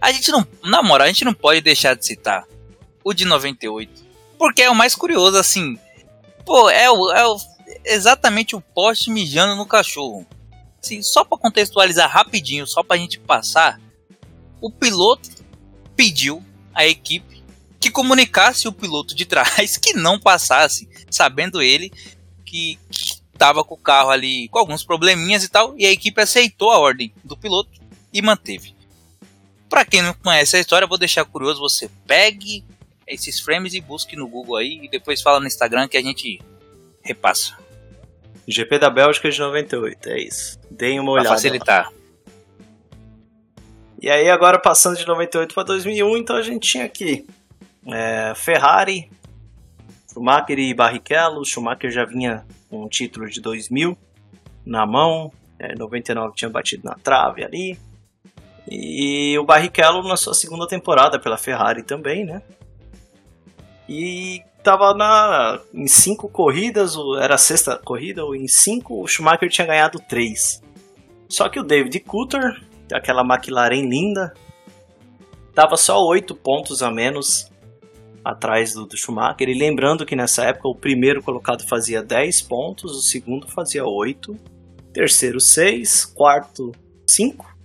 A 0.00 0.10
gente 0.10 0.32
não, 0.32 0.46
na 0.64 0.82
moral, 0.82 1.04
a 1.04 1.08
gente 1.08 1.24
não 1.24 1.34
pode 1.34 1.60
deixar 1.60 1.94
de 1.94 2.06
citar 2.06 2.46
o 3.04 3.12
de 3.12 3.26
98. 3.26 4.06
Porque 4.38 4.62
é 4.62 4.70
o 4.70 4.74
mais 4.74 4.94
curioso, 4.94 5.36
assim. 5.36 5.78
Pô, 6.46 6.70
é, 6.70 6.90
o, 6.90 7.12
é 7.12 7.26
o, 7.26 7.36
exatamente 7.84 8.56
o 8.56 8.60
poste 8.60 9.10
mijando 9.10 9.54
no 9.54 9.66
cachorro. 9.66 10.26
Assim, 10.82 11.02
só 11.02 11.24
para 11.24 11.36
contextualizar 11.36 12.10
rapidinho, 12.10 12.66
só 12.66 12.82
pra 12.82 12.96
gente 12.96 13.18
passar. 13.18 13.78
O 14.62 14.70
piloto 14.70 15.28
pediu 15.94 16.42
à 16.72 16.86
equipe 16.86 17.44
que 17.78 17.90
comunicasse 17.90 18.66
o 18.66 18.72
piloto 18.72 19.14
de 19.14 19.26
trás 19.26 19.76
que 19.76 19.92
não 19.92 20.18
passasse, 20.18 20.88
sabendo 21.10 21.60
ele 21.60 21.92
que, 22.46 22.78
que 22.90 23.17
tava 23.38 23.64
com 23.64 23.74
o 23.74 23.78
carro 23.78 24.10
ali 24.10 24.48
com 24.48 24.58
alguns 24.58 24.84
probleminhas 24.84 25.44
e 25.44 25.48
tal, 25.48 25.74
e 25.78 25.86
a 25.86 25.90
equipe 25.90 26.20
aceitou 26.20 26.70
a 26.70 26.78
ordem 26.78 27.12
do 27.24 27.36
piloto 27.36 27.70
e 28.12 28.20
manteve. 28.20 28.74
Para 29.68 29.84
quem 29.84 30.02
não 30.02 30.12
conhece 30.14 30.56
a 30.56 30.60
história, 30.60 30.86
vou 30.86 30.98
deixar 30.98 31.24
curioso, 31.24 31.60
você 31.60 31.90
pegue 32.06 32.64
esses 33.06 33.40
frames 33.40 33.72
e 33.74 33.80
busque 33.80 34.16
no 34.16 34.28
Google 34.28 34.56
aí 34.56 34.80
e 34.82 34.88
depois 34.88 35.22
fala 35.22 35.40
no 35.40 35.46
Instagram 35.46 35.88
que 35.88 35.96
a 35.96 36.02
gente 36.02 36.40
repassa. 37.00 37.56
GP 38.46 38.78
da 38.78 38.90
Bélgica 38.90 39.30
de 39.30 39.38
98, 39.38 40.08
é 40.08 40.20
isso. 40.20 40.58
Deem 40.70 40.98
uma 40.98 41.12
olhada. 41.12 41.28
Pra 41.28 41.36
facilitar. 41.36 41.92
E 44.00 44.08
aí 44.08 44.30
agora 44.30 44.58
passando 44.58 44.96
de 44.96 45.06
98 45.06 45.54
para 45.54 45.64
2001, 45.64 46.16
então 46.16 46.36
a 46.36 46.42
gente 46.42 46.68
tinha 46.68 46.84
aqui 46.84 47.26
é, 47.86 48.32
Ferrari, 48.34 49.10
Schumacher 50.10 50.58
e 50.58 50.72
Barrichello. 50.72 51.44
Schumacher 51.44 51.90
já 51.90 52.04
vinha 52.04 52.46
um 52.70 52.88
título 52.88 53.28
de 53.28 53.40
2000 53.40 53.96
na 54.64 54.86
mão, 54.86 55.32
é, 55.58 55.74
99 55.74 56.34
tinha 56.34 56.50
batido 56.50 56.84
na 56.84 56.94
trave 56.94 57.44
ali. 57.44 57.78
E 58.70 59.38
o 59.38 59.44
Barrichello 59.44 60.06
na 60.06 60.16
sua 60.16 60.34
segunda 60.34 60.66
temporada 60.66 61.18
pela 61.18 61.38
Ferrari 61.38 61.82
também, 61.82 62.24
né? 62.24 62.42
E 63.88 64.42
tava 64.62 64.92
na, 64.92 65.58
em 65.72 65.86
cinco 65.86 66.28
corridas, 66.28 66.94
era 67.18 67.36
a 67.36 67.38
sexta 67.38 67.78
corrida, 67.78 68.22
ou 68.24 68.34
em 68.34 68.46
cinco 68.46 69.02
o 69.02 69.08
Schumacher 69.08 69.48
tinha 69.48 69.66
ganhado 69.66 69.98
três. 69.98 70.62
Só 71.28 71.48
que 71.48 71.58
o 71.58 71.62
David 71.62 72.00
Coulter, 72.00 72.62
aquela 72.92 73.22
McLaren 73.22 73.88
linda, 73.88 74.34
tava 75.54 75.76
só 75.76 75.98
oito 76.06 76.34
pontos 76.34 76.82
a 76.82 76.90
menos 76.90 77.50
atrás 78.28 78.74
do, 78.74 78.84
do, 78.84 78.94
Schumacher. 78.94 79.48
E 79.48 79.54
lembrando 79.54 80.04
que 80.04 80.14
nessa 80.14 80.44
época 80.44 80.68
o 80.68 80.74
primeiro 80.74 81.22
colocado 81.22 81.66
fazia 81.66 82.02
10 82.02 82.42
pontos, 82.42 82.92
o 82.92 83.00
segundo 83.00 83.48
fazia 83.48 83.86
8, 83.86 84.36
terceiro 84.92 85.40
6, 85.40 86.04
quarto 86.04 86.72
5, 87.06 87.56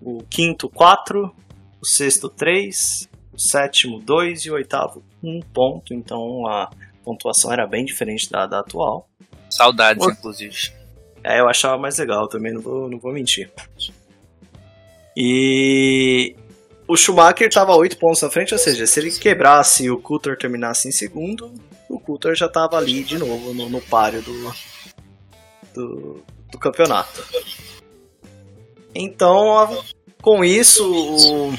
o 0.00 0.22
quinto 0.30 0.66
4, 0.70 1.30
o 1.78 1.86
sexto 1.86 2.30
3, 2.30 3.06
o 3.34 3.38
sétimo 3.38 4.00
2 4.00 4.46
e 4.46 4.50
o 4.50 4.54
oitavo 4.54 5.04
1 5.22 5.40
ponto. 5.52 5.92
Então 5.92 6.46
a 6.46 6.70
pontuação 7.04 7.52
era 7.52 7.66
bem 7.66 7.84
diferente 7.84 8.30
da, 8.30 8.46
da 8.46 8.60
atual. 8.60 9.06
Saudades, 9.50 10.06
o... 10.06 10.10
inclusive. 10.10 10.56
É, 11.22 11.38
eu 11.38 11.48
achava 11.50 11.76
mais 11.76 11.98
legal 11.98 12.26
também, 12.28 12.54
não 12.54 12.62
vou, 12.62 12.88
não 12.88 12.98
vou 12.98 13.12
mentir. 13.12 13.50
E 15.14 16.34
o 16.90 16.96
Schumacher 16.96 17.46
estava 17.46 17.76
8 17.76 17.96
pontos 17.98 18.20
na 18.20 18.28
frente, 18.28 18.52
ou 18.52 18.58
seja, 18.58 18.84
se 18.84 18.98
ele 18.98 19.12
quebrasse 19.12 19.84
e 19.84 19.90
o 19.92 20.00
Coulter 20.00 20.36
terminasse 20.36 20.88
em 20.88 20.90
segundo, 20.90 21.54
o 21.88 22.00
Coulter 22.00 22.34
já 22.34 22.46
estava 22.46 22.76
ali 22.76 23.04
de 23.04 23.16
novo 23.16 23.54
no, 23.54 23.68
no 23.68 23.80
páreo 23.80 24.20
do, 24.22 24.52
do, 25.72 26.24
do, 26.50 26.58
campeonato. 26.58 27.22
Então, 28.92 29.84
com 30.20 30.44
isso, 30.44 30.84
o, 30.84 31.52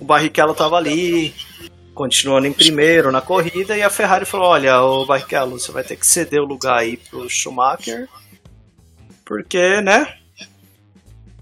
o 0.00 0.04
Barrichello 0.06 0.52
estava 0.52 0.78
ali, 0.78 1.34
continuando 1.92 2.46
em 2.46 2.52
primeiro 2.54 3.12
na 3.12 3.20
corrida, 3.20 3.76
e 3.76 3.82
a 3.82 3.90
Ferrari 3.90 4.24
falou: 4.24 4.46
Olha, 4.46 4.80
o 4.80 5.04
Barrichello, 5.04 5.60
você 5.60 5.70
vai 5.70 5.84
ter 5.84 5.96
que 5.96 6.06
ceder 6.06 6.40
o 6.40 6.46
lugar 6.46 6.78
aí 6.78 6.96
pro 6.96 7.28
Schumacher, 7.28 8.08
porque, 9.22 9.82
né? 9.82 10.16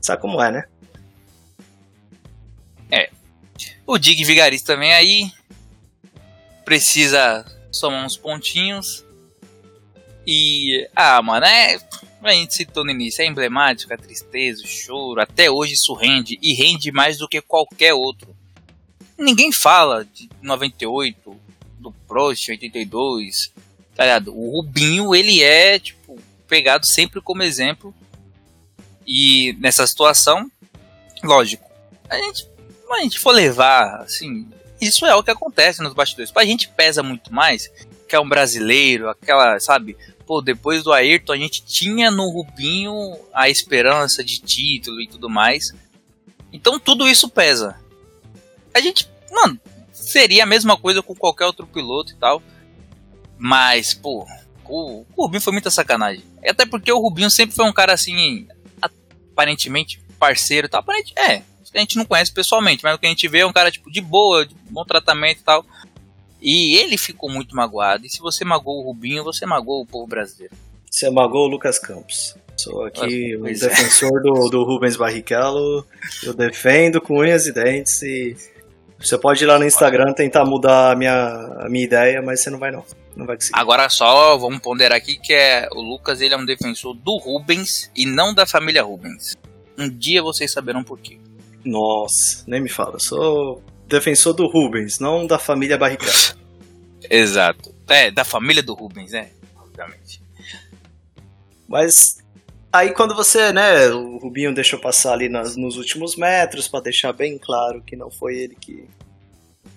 Sabe 0.03 0.21
como 0.21 0.43
é, 0.43 0.51
né? 0.51 0.70
O 3.91 3.99
Dig 3.99 4.25
Vigarista 4.25 4.75
também 4.75 4.93
aí. 4.93 5.33
Precisa 6.65 7.45
somar 7.73 8.07
uns 8.07 8.17
pontinhos. 8.17 9.05
E. 10.25 10.89
Ah, 10.95 11.21
mano, 11.21 11.45
é. 11.45 11.77
A 12.23 12.33
gente 12.33 12.55
citou 12.55 12.85
no 12.85 12.93
início, 12.93 13.21
é 13.21 13.27
emblemático, 13.27 13.93
a 13.93 13.97
tristeza, 13.97 14.63
o 14.63 14.67
choro. 14.69 15.21
Até 15.21 15.51
hoje 15.51 15.73
isso 15.73 15.93
rende. 15.93 16.39
E 16.41 16.55
rende 16.55 16.93
mais 16.93 17.19
do 17.19 17.27
que 17.27 17.41
qualquer 17.41 17.93
outro. 17.93 18.33
Ninguém 19.19 19.51
fala 19.51 20.05
de 20.05 20.31
98, 20.41 21.37
do 21.81 21.91
Prost, 22.07 22.49
82. 22.49 23.53
Tá 23.97 24.05
ligado? 24.05 24.33
O 24.33 24.53
Rubinho, 24.53 25.17
ele 25.17 25.43
é, 25.43 25.81
tipo, 25.81 26.17
pegado 26.47 26.87
sempre 26.87 27.21
como 27.21 27.43
exemplo. 27.43 27.93
E 29.05 29.53
nessa 29.55 29.85
situação, 29.85 30.49
lógico, 31.25 31.69
a 32.09 32.17
gente 32.17 32.47
a 32.99 33.03
gente 33.03 33.19
for 33.19 33.33
levar, 33.33 34.01
assim, 34.03 34.49
isso 34.81 35.05
é 35.05 35.15
o 35.15 35.23
que 35.23 35.31
acontece 35.31 35.83
nos 35.83 35.93
bastidores. 35.93 36.31
Pra 36.31 36.45
gente 36.45 36.69
pesa 36.69 37.03
muito 37.03 37.33
mais, 37.33 37.71
que 38.09 38.17
é 38.17 38.21
um 38.21 38.29
brasileiro, 38.29 39.09
aquela, 39.09 39.61
sabe? 39.61 39.97
Pô, 40.27 40.41
depois 40.41 40.83
do 40.83 40.93
Ayrton, 40.93 41.33
a 41.33 41.37
gente 41.37 41.65
tinha 41.65 42.11
no 42.11 42.29
Rubinho 42.31 43.17
a 43.33 43.49
esperança 43.49 44.25
de 44.25 44.41
título 44.41 45.01
e 45.01 45.09
tudo 45.09 45.29
mais. 45.29 45.73
Então 46.53 46.79
tudo 46.79 47.09
isso 47.09 47.29
pesa. 47.29 47.79
A 48.73 48.81
gente, 48.81 49.09
mano, 49.31 49.59
seria 49.93 50.45
a 50.45 50.47
mesma 50.47 50.77
coisa 50.77 51.03
com 51.03 51.15
qualquer 51.15 51.47
outro 51.47 51.67
piloto 51.67 52.13
e 52.13 52.17
tal. 52.17 52.43
Mas, 53.37 53.95
pô, 53.95 54.27
o, 54.65 55.05
o 55.17 55.23
Rubinho 55.25 55.41
foi 55.41 55.53
muita 55.53 55.71
sacanagem. 55.71 56.25
Até 56.47 56.65
porque 56.65 56.93
o 56.93 57.01
Rubinho 57.01 57.31
sempre 57.31 57.57
foi 57.57 57.65
um 57.65 57.73
cara 57.73 57.93
assim, 57.93 58.47
aparentemente 58.81 60.01
parceiro 60.19 60.67
e 60.67 60.71
tal. 60.71 60.81
Aparentemente, 60.81 61.19
é, 61.19 61.43
a 61.75 61.81
gente 61.81 61.97
não 61.97 62.05
conhece 62.05 62.33
pessoalmente, 62.33 62.83
mas 62.83 62.95
o 62.95 62.99
que 62.99 63.07
a 63.07 63.09
gente 63.11 63.29
vê 63.29 63.41
é 63.41 63.47
um 63.47 63.53
cara 63.53 63.71
tipo 63.71 63.91
de 63.91 64.01
boa, 64.01 64.47
de 64.47 64.55
bom 64.71 64.85
tratamento 64.85 65.41
e 65.41 65.45
tal. 65.45 65.65
E 66.41 66.77
ele 66.77 66.97
ficou 66.97 67.31
muito 67.31 67.55
magoado. 67.55 68.07
E 68.07 68.11
se 68.11 68.21
você 68.21 68.45
magoou 68.45 68.81
o 68.81 68.87
Rubinho, 68.87 69.23
você 69.23 69.45
magoou 69.45 69.83
o 69.83 69.87
povo 69.87 70.07
brasileiro. 70.07 70.55
Você 70.91 71.09
magoou 71.11 71.47
o 71.47 71.51
Lucas 71.51 71.79
Campos. 71.79 72.35
Sou 72.57 72.85
aqui 72.85 73.37
o 73.37 73.41
um 73.41 73.45
defensor 73.45 74.19
é. 74.19 74.23
do, 74.23 74.49
do 74.49 74.65
Rubens 74.65 74.97
Barrichello. 74.97 75.87
Eu 76.23 76.35
defendo 76.35 77.01
com 77.01 77.21
unhas 77.21 77.47
e 77.47 77.53
dentes. 77.53 78.03
E 78.03 78.37
você 78.99 79.17
pode 79.17 79.45
ir 79.45 79.47
lá 79.47 79.59
no 79.59 79.65
Instagram 79.65 80.13
tentar 80.13 80.45
mudar 80.45 80.93
a 80.93 80.97
minha, 80.97 81.15
a 81.61 81.69
minha 81.69 81.85
ideia, 81.85 82.21
mas 82.21 82.43
você 82.43 82.51
não 82.51 82.59
vai 82.59 82.71
não. 82.71 82.85
Não 83.15 83.27
vai 83.27 83.37
conseguir. 83.37 83.59
Agora 83.59 83.89
só 83.89 84.37
vamos 84.37 84.61
ponderar 84.61 84.97
aqui 84.97 85.17
que 85.17 85.33
é 85.33 85.69
o 85.73 85.81
Lucas 85.81 86.21
ele 86.21 86.35
é 86.35 86.37
um 86.37 86.45
defensor 86.45 86.95
do 86.95 87.17
Rubens 87.19 87.91
e 87.95 88.05
não 88.05 88.35
da 88.35 88.45
família 88.45 88.83
Rubens. 88.83 89.37
Um 89.79 89.89
dia 89.89 90.23
vocês 90.23 90.51
saberão 90.51 90.83
por 90.83 90.99
quê. 90.99 91.19
Nossa, 91.65 92.45
nem 92.47 92.61
me 92.61 92.69
fala. 92.69 92.95
Eu 92.95 93.01
sou 93.01 93.63
defensor 93.87 94.33
do 94.33 94.47
Rubens, 94.47 94.99
não 94.99 95.27
da 95.27 95.39
família 95.39 95.77
Barrichello. 95.77 96.41
Exato. 97.09 97.75
É, 97.89 98.11
da 98.11 98.25
família 98.25 98.63
do 98.63 98.75
Rubens, 98.75 99.13
né? 99.13 99.31
Obviamente. 99.57 100.23
Mas 101.69 102.19
aí 102.73 102.93
quando 102.93 103.15
você, 103.15 103.53
né, 103.53 103.89
o 103.89 104.19
Rubinho 104.19 104.55
deixou 104.55 104.79
passar 104.79 105.13
ali 105.13 105.29
nas, 105.29 105.57
nos 105.57 105.77
últimos 105.77 106.17
metros 106.17 106.69
para 106.69 106.85
deixar 106.85 107.13
bem 107.13 107.39
claro 107.39 107.83
que 107.83 107.97
não 107.97 108.11
foi 108.11 108.37
ele 108.39 108.55
que, 108.55 108.89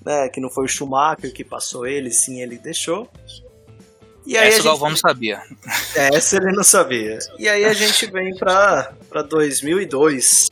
né, 0.05 0.29
que 0.29 0.39
não 0.39 0.49
foi 0.49 0.65
o 0.65 0.67
Schumacher 0.67 1.33
que 1.33 1.43
passou 1.43 1.85
ele, 1.85 2.11
sim, 2.11 2.41
ele 2.41 2.57
deixou. 2.57 3.09
E 4.25 4.37
aí 4.37 4.47
essa 4.47 4.61
o 4.61 4.63
Galvão 4.63 4.89
não 4.89 4.97
sabia. 4.97 5.41
É, 5.95 6.09
essa 6.15 6.37
ele 6.37 6.51
não 6.51 6.63
sabia. 6.63 7.19
E 7.37 7.47
aí 7.49 7.65
a 7.65 7.73
gente 7.73 8.05
vem 8.09 8.33
para 8.35 8.93
2002, 9.27 10.49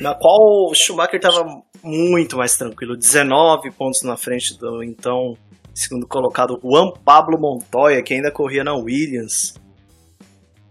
na 0.00 0.14
qual 0.14 0.70
o 0.70 0.74
Schumacher 0.74 1.16
estava 1.16 1.44
muito 1.82 2.36
mais 2.36 2.56
tranquilo, 2.56 2.96
19 2.96 3.70
pontos 3.72 4.02
na 4.02 4.16
frente 4.16 4.56
do 4.58 4.82
então 4.82 5.34
segundo 5.74 6.06
colocado 6.06 6.58
Juan 6.62 6.90
Pablo 7.04 7.38
Montoya, 7.38 8.02
que 8.02 8.14
ainda 8.14 8.32
corria 8.32 8.64
na 8.64 8.74
Williams. 8.74 9.54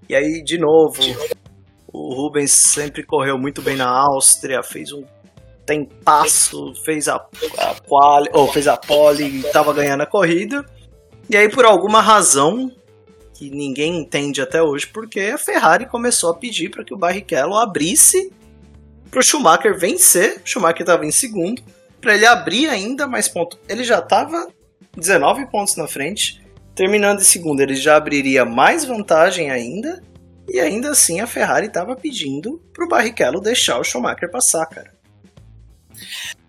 E 0.09 0.15
aí, 0.15 0.43
de 0.43 0.57
novo, 0.57 1.01
o 1.91 2.13
Rubens 2.13 2.51
sempre 2.51 3.03
correu 3.05 3.37
muito 3.37 3.61
bem 3.61 3.75
na 3.75 3.89
Áustria, 3.89 4.61
fez 4.61 4.91
um 4.91 5.03
tempasso, 5.65 6.73
fez 6.85 7.07
a, 7.07 7.15
a 7.15 7.75
quali, 7.85 8.29
ou 8.33 8.47
fez 8.47 8.67
a 8.67 8.77
pole 8.77 9.39
estava 9.39 9.73
ganhando 9.73 10.01
a 10.01 10.05
corrida. 10.05 10.65
E 11.29 11.35
aí, 11.35 11.49
por 11.49 11.65
alguma 11.65 12.01
razão, 12.01 12.71
que 13.33 13.49
ninguém 13.49 13.99
entende 13.99 14.41
até 14.41 14.61
hoje, 14.61 14.87
porque 14.87 15.19
a 15.19 15.37
Ferrari 15.37 15.85
começou 15.85 16.31
a 16.31 16.35
pedir 16.35 16.69
para 16.69 16.83
que 16.83 16.93
o 16.93 16.97
Barrichello 16.97 17.55
abrisse 17.55 18.31
para 19.09 19.19
o 19.19 19.23
Schumacher 19.23 19.77
vencer. 19.77 20.41
O 20.43 20.47
Schumacher 20.47 20.81
estava 20.81 21.05
em 21.05 21.11
segundo, 21.11 21.61
para 21.99 22.15
ele 22.15 22.25
abrir 22.25 22.69
ainda 22.69 23.07
mais 23.07 23.27
pontos. 23.27 23.59
Ele 23.67 23.83
já 23.83 23.99
estava 23.99 24.47
19 24.95 25.47
pontos 25.47 25.75
na 25.75 25.87
frente. 25.87 26.41
Terminando 26.75 27.21
em 27.21 27.25
segundo, 27.25 27.61
ele 27.61 27.75
já 27.75 27.95
abriria 27.95 28.45
mais 28.45 28.85
vantagem 28.85 29.49
ainda. 29.49 30.03
E 30.47 30.59
ainda 30.59 30.91
assim 30.91 31.19
a 31.19 31.27
Ferrari 31.27 31.67
estava 31.67 31.95
pedindo 31.95 32.61
para 32.73 32.85
o 32.85 32.87
Barrichello 32.87 33.41
deixar 33.41 33.79
o 33.79 33.83
Schumacher 33.83 34.31
passar, 34.31 34.65
cara. 34.67 34.93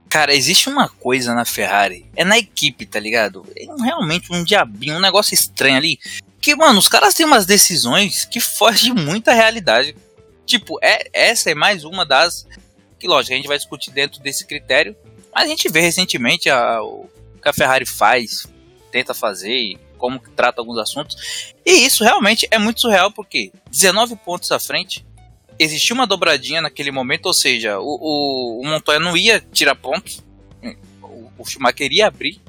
Cara, 0.08 0.34
existe 0.34 0.68
uma 0.68 0.88
coisa 0.88 1.34
na 1.34 1.44
Ferrari, 1.44 2.06
é 2.16 2.24
na 2.24 2.38
equipe, 2.38 2.86
tá 2.86 2.98
ligado? 2.98 3.44
É 3.54 3.66
realmente 3.82 4.32
um 4.32 4.42
diabinho, 4.42 4.96
um 4.96 5.00
negócio 5.00 5.34
estranho 5.34 5.76
ali. 5.76 5.98
Que, 6.40 6.54
mano, 6.54 6.78
os 6.78 6.88
caras 6.88 7.12
têm 7.12 7.26
umas 7.26 7.44
decisões 7.44 8.24
que 8.24 8.40
fogem 8.40 8.94
de 8.94 9.02
muita 9.02 9.34
realidade. 9.34 9.94
Tipo, 10.48 10.78
é, 10.82 11.10
essa 11.12 11.50
é 11.50 11.54
mais 11.54 11.84
uma 11.84 12.06
das. 12.06 12.46
Que, 12.98 13.06
lógico, 13.06 13.34
a 13.34 13.36
gente 13.36 13.46
vai 13.46 13.58
discutir 13.58 13.90
dentro 13.90 14.18
desse 14.20 14.46
critério. 14.46 14.96
Mas 15.32 15.44
a 15.44 15.46
gente 15.46 15.68
vê 15.68 15.80
recentemente 15.80 16.48
a, 16.48 16.82
o 16.82 17.06
que 17.40 17.48
a 17.50 17.52
Ferrari 17.52 17.84
faz, 17.84 18.46
tenta 18.90 19.12
fazer, 19.12 19.78
como 19.98 20.18
que 20.18 20.30
trata 20.30 20.62
alguns 20.62 20.78
assuntos. 20.78 21.52
E 21.66 21.70
isso 21.84 22.02
realmente 22.02 22.48
é 22.50 22.58
muito 22.58 22.80
surreal, 22.80 23.12
porque 23.12 23.52
19 23.70 24.16
pontos 24.16 24.50
à 24.50 24.58
frente, 24.58 25.04
existia 25.58 25.94
uma 25.94 26.06
dobradinha 26.06 26.62
naquele 26.62 26.90
momento, 26.90 27.26
ou 27.26 27.34
seja, 27.34 27.78
o, 27.78 27.98
o, 28.00 28.60
o 28.62 28.66
Montoya 28.66 28.98
não 28.98 29.14
ia 29.14 29.44
tirar 29.52 29.74
pontos, 29.74 30.24
o, 31.02 31.30
o 31.42 31.44
Schumacher 31.44 31.92
ia 31.92 32.06
abrir, 32.06 32.40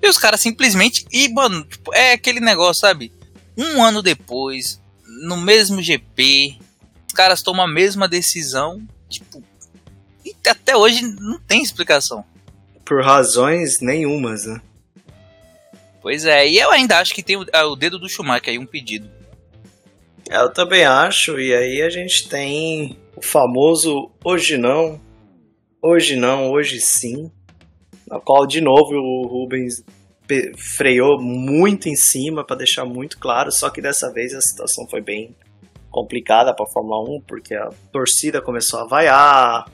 e 0.00 0.08
os 0.08 0.16
caras 0.16 0.40
simplesmente. 0.40 1.04
E, 1.12 1.28
mano, 1.28 1.62
tipo, 1.64 1.94
é 1.94 2.12
aquele 2.12 2.40
negócio, 2.40 2.80
sabe? 2.80 3.12
Um 3.56 3.82
ano 3.84 4.02
depois, 4.02 4.80
no 5.06 5.36
mesmo 5.36 5.82
GP, 5.82 6.58
os 7.12 7.14
caras 7.14 7.42
tomam 7.42 7.66
a 7.66 7.68
mesma 7.68 8.08
decisão. 8.08 8.80
Tipo. 9.06 9.44
E 10.24 10.34
até 10.48 10.74
hoje 10.74 11.02
não 11.02 11.38
tem 11.38 11.62
explicação. 11.62 12.24
Por 12.86 13.04
razões 13.04 13.80
nenhumas, 13.82 14.46
né? 14.46 14.62
Pois 16.00 16.24
é, 16.24 16.48
e 16.48 16.58
eu 16.58 16.70
ainda 16.70 16.98
acho 16.98 17.14
que 17.14 17.22
tem 17.22 17.36
o, 17.36 17.44
é, 17.52 17.62
o 17.64 17.76
dedo 17.76 17.98
do 17.98 18.08
Schumacher 18.08 18.48
aí, 18.48 18.58
um 18.58 18.64
pedido. 18.64 19.10
Eu 20.30 20.50
também 20.50 20.84
acho, 20.84 21.38
e 21.38 21.54
aí 21.54 21.82
a 21.82 21.90
gente 21.90 22.28
tem 22.28 22.96
o 23.14 23.20
famoso 23.20 24.10
hoje 24.24 24.56
não, 24.56 24.98
hoje 25.82 26.16
não, 26.16 26.50
hoje 26.50 26.80
sim 26.80 27.30
na 28.08 28.18
qual 28.18 28.46
de 28.46 28.60
novo 28.60 28.94
o 28.94 29.26
Rubens 29.26 29.84
freou 30.56 31.20
muito 31.20 31.88
em 31.88 31.94
cima 31.94 32.44
para 32.44 32.56
deixar 32.56 32.86
muito 32.86 33.18
claro, 33.18 33.52
só 33.52 33.68
que 33.68 33.82
dessa 33.82 34.10
vez 34.10 34.34
a 34.34 34.40
situação 34.40 34.88
foi 34.88 35.02
bem 35.02 35.36
complicada 35.92 36.54
para 36.54 36.64
a 36.64 36.68
Fórmula 36.68 37.00
1, 37.08 37.20
porque 37.28 37.54
a 37.54 37.68
torcida 37.92 38.40
começou 38.40 38.80
a 38.80 38.86
vaiar, 38.86 39.66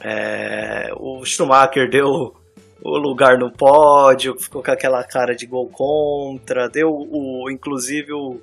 é, 0.00 0.90
o 0.96 1.24
Schumacher 1.24 1.90
deu 1.90 2.36
o 2.82 2.98
lugar 2.98 3.38
no 3.38 3.50
pódio, 3.50 4.38
ficou 4.38 4.62
com 4.62 4.70
aquela 4.70 5.02
cara 5.02 5.34
de 5.34 5.46
gol 5.46 5.68
contra, 5.68 6.68
deu 6.68 6.90
o, 6.90 7.50
inclusive 7.50 8.12
o, 8.12 8.40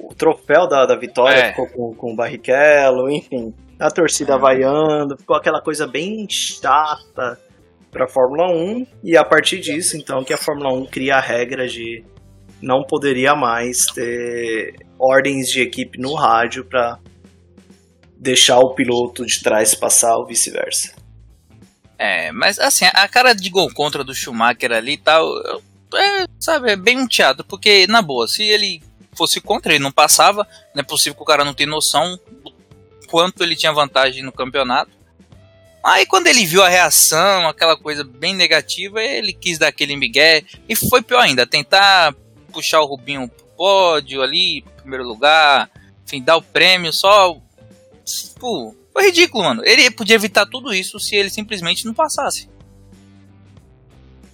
o 0.00 0.14
troféu 0.14 0.66
da, 0.66 0.86
da 0.86 0.96
vitória 0.96 1.36
é. 1.36 1.50
ficou 1.50 1.68
com, 1.68 1.94
com 1.94 2.12
o 2.12 2.16
Barrichello, 2.16 3.10
enfim, 3.10 3.54
a 3.78 3.90
torcida 3.90 4.34
é. 4.34 4.38
vaiando, 4.38 5.16
ficou 5.18 5.36
aquela 5.36 5.60
coisa 5.60 5.86
bem 5.86 6.26
chata 6.28 7.38
para 7.90 8.06
a 8.06 8.08
Fórmula 8.08 8.50
1 8.50 8.86
e 9.04 9.16
a 9.16 9.24
partir 9.24 9.60
disso, 9.60 9.96
então, 9.98 10.24
que 10.24 10.32
a 10.32 10.38
Fórmula 10.38 10.72
1 10.72 10.86
cria 10.86 11.16
a 11.16 11.20
regra 11.20 11.68
de 11.68 12.02
não 12.62 12.84
poderia 12.84 13.34
mais 13.34 13.86
ter 13.86 14.76
ordens 14.98 15.48
de 15.48 15.60
equipe 15.60 15.98
no 15.98 16.14
rádio 16.14 16.64
para 16.64 16.98
deixar 18.16 18.60
o 18.60 18.70
piloto 18.70 19.26
de 19.26 19.42
trás 19.42 19.74
passar 19.74 20.16
ou 20.16 20.26
vice-versa. 20.26 20.94
É, 21.98 22.30
mas 22.32 22.58
assim, 22.58 22.84
a 22.84 23.08
cara 23.08 23.32
de 23.32 23.50
gol 23.50 23.72
contra 23.74 24.04
do 24.04 24.14
Schumacher 24.14 24.72
ali 24.72 24.92
e 24.92 24.98
tal, 24.98 25.26
é, 25.94 26.26
sabe, 26.38 26.70
é 26.70 26.76
bem 26.76 26.98
um 26.98 27.06
teatro, 27.06 27.44
porque 27.44 27.86
na 27.88 28.00
boa, 28.00 28.28
se 28.28 28.42
ele 28.42 28.82
fosse 29.12 29.40
contra, 29.40 29.74
ele 29.74 29.82
não 29.82 29.92
passava, 29.92 30.46
não 30.74 30.80
é 30.80 30.84
possível 30.84 31.16
que 31.16 31.22
o 31.22 31.26
cara 31.26 31.44
não 31.44 31.54
tenha 31.54 31.68
noção 31.68 32.18
do 32.42 32.52
quanto 33.08 33.42
ele 33.42 33.56
tinha 33.56 33.72
vantagem 33.72 34.22
no 34.22 34.32
campeonato. 34.32 34.90
Aí 35.84 36.06
quando 36.06 36.28
ele 36.28 36.46
viu 36.46 36.62
a 36.62 36.68
reação, 36.68 37.48
aquela 37.48 37.76
coisa 37.76 38.04
bem 38.04 38.34
negativa, 38.34 39.02
ele 39.02 39.32
quis 39.32 39.58
dar 39.58 39.68
aquele 39.68 39.96
migué 39.96 40.44
e 40.68 40.76
foi 40.76 41.02
pior 41.02 41.20
ainda, 41.20 41.44
tentar 41.44 42.14
puxar 42.52 42.80
o 42.80 42.86
Rubinho 42.86 43.28
pro 43.28 43.46
pódio 43.56 44.22
ali, 44.22 44.62
primeiro 44.76 45.04
lugar, 45.04 45.70
enfim, 46.04 46.22
dar 46.22 46.36
o 46.36 46.42
prêmio 46.42 46.92
só. 46.92 47.36
Pô, 48.38 48.74
foi 48.92 49.06
ridículo, 49.06 49.44
mano. 49.44 49.62
Ele 49.64 49.90
podia 49.90 50.16
evitar 50.16 50.46
tudo 50.46 50.74
isso 50.74 50.98
se 51.00 51.16
ele 51.16 51.30
simplesmente 51.30 51.86
não 51.86 51.94
passasse. 51.94 52.48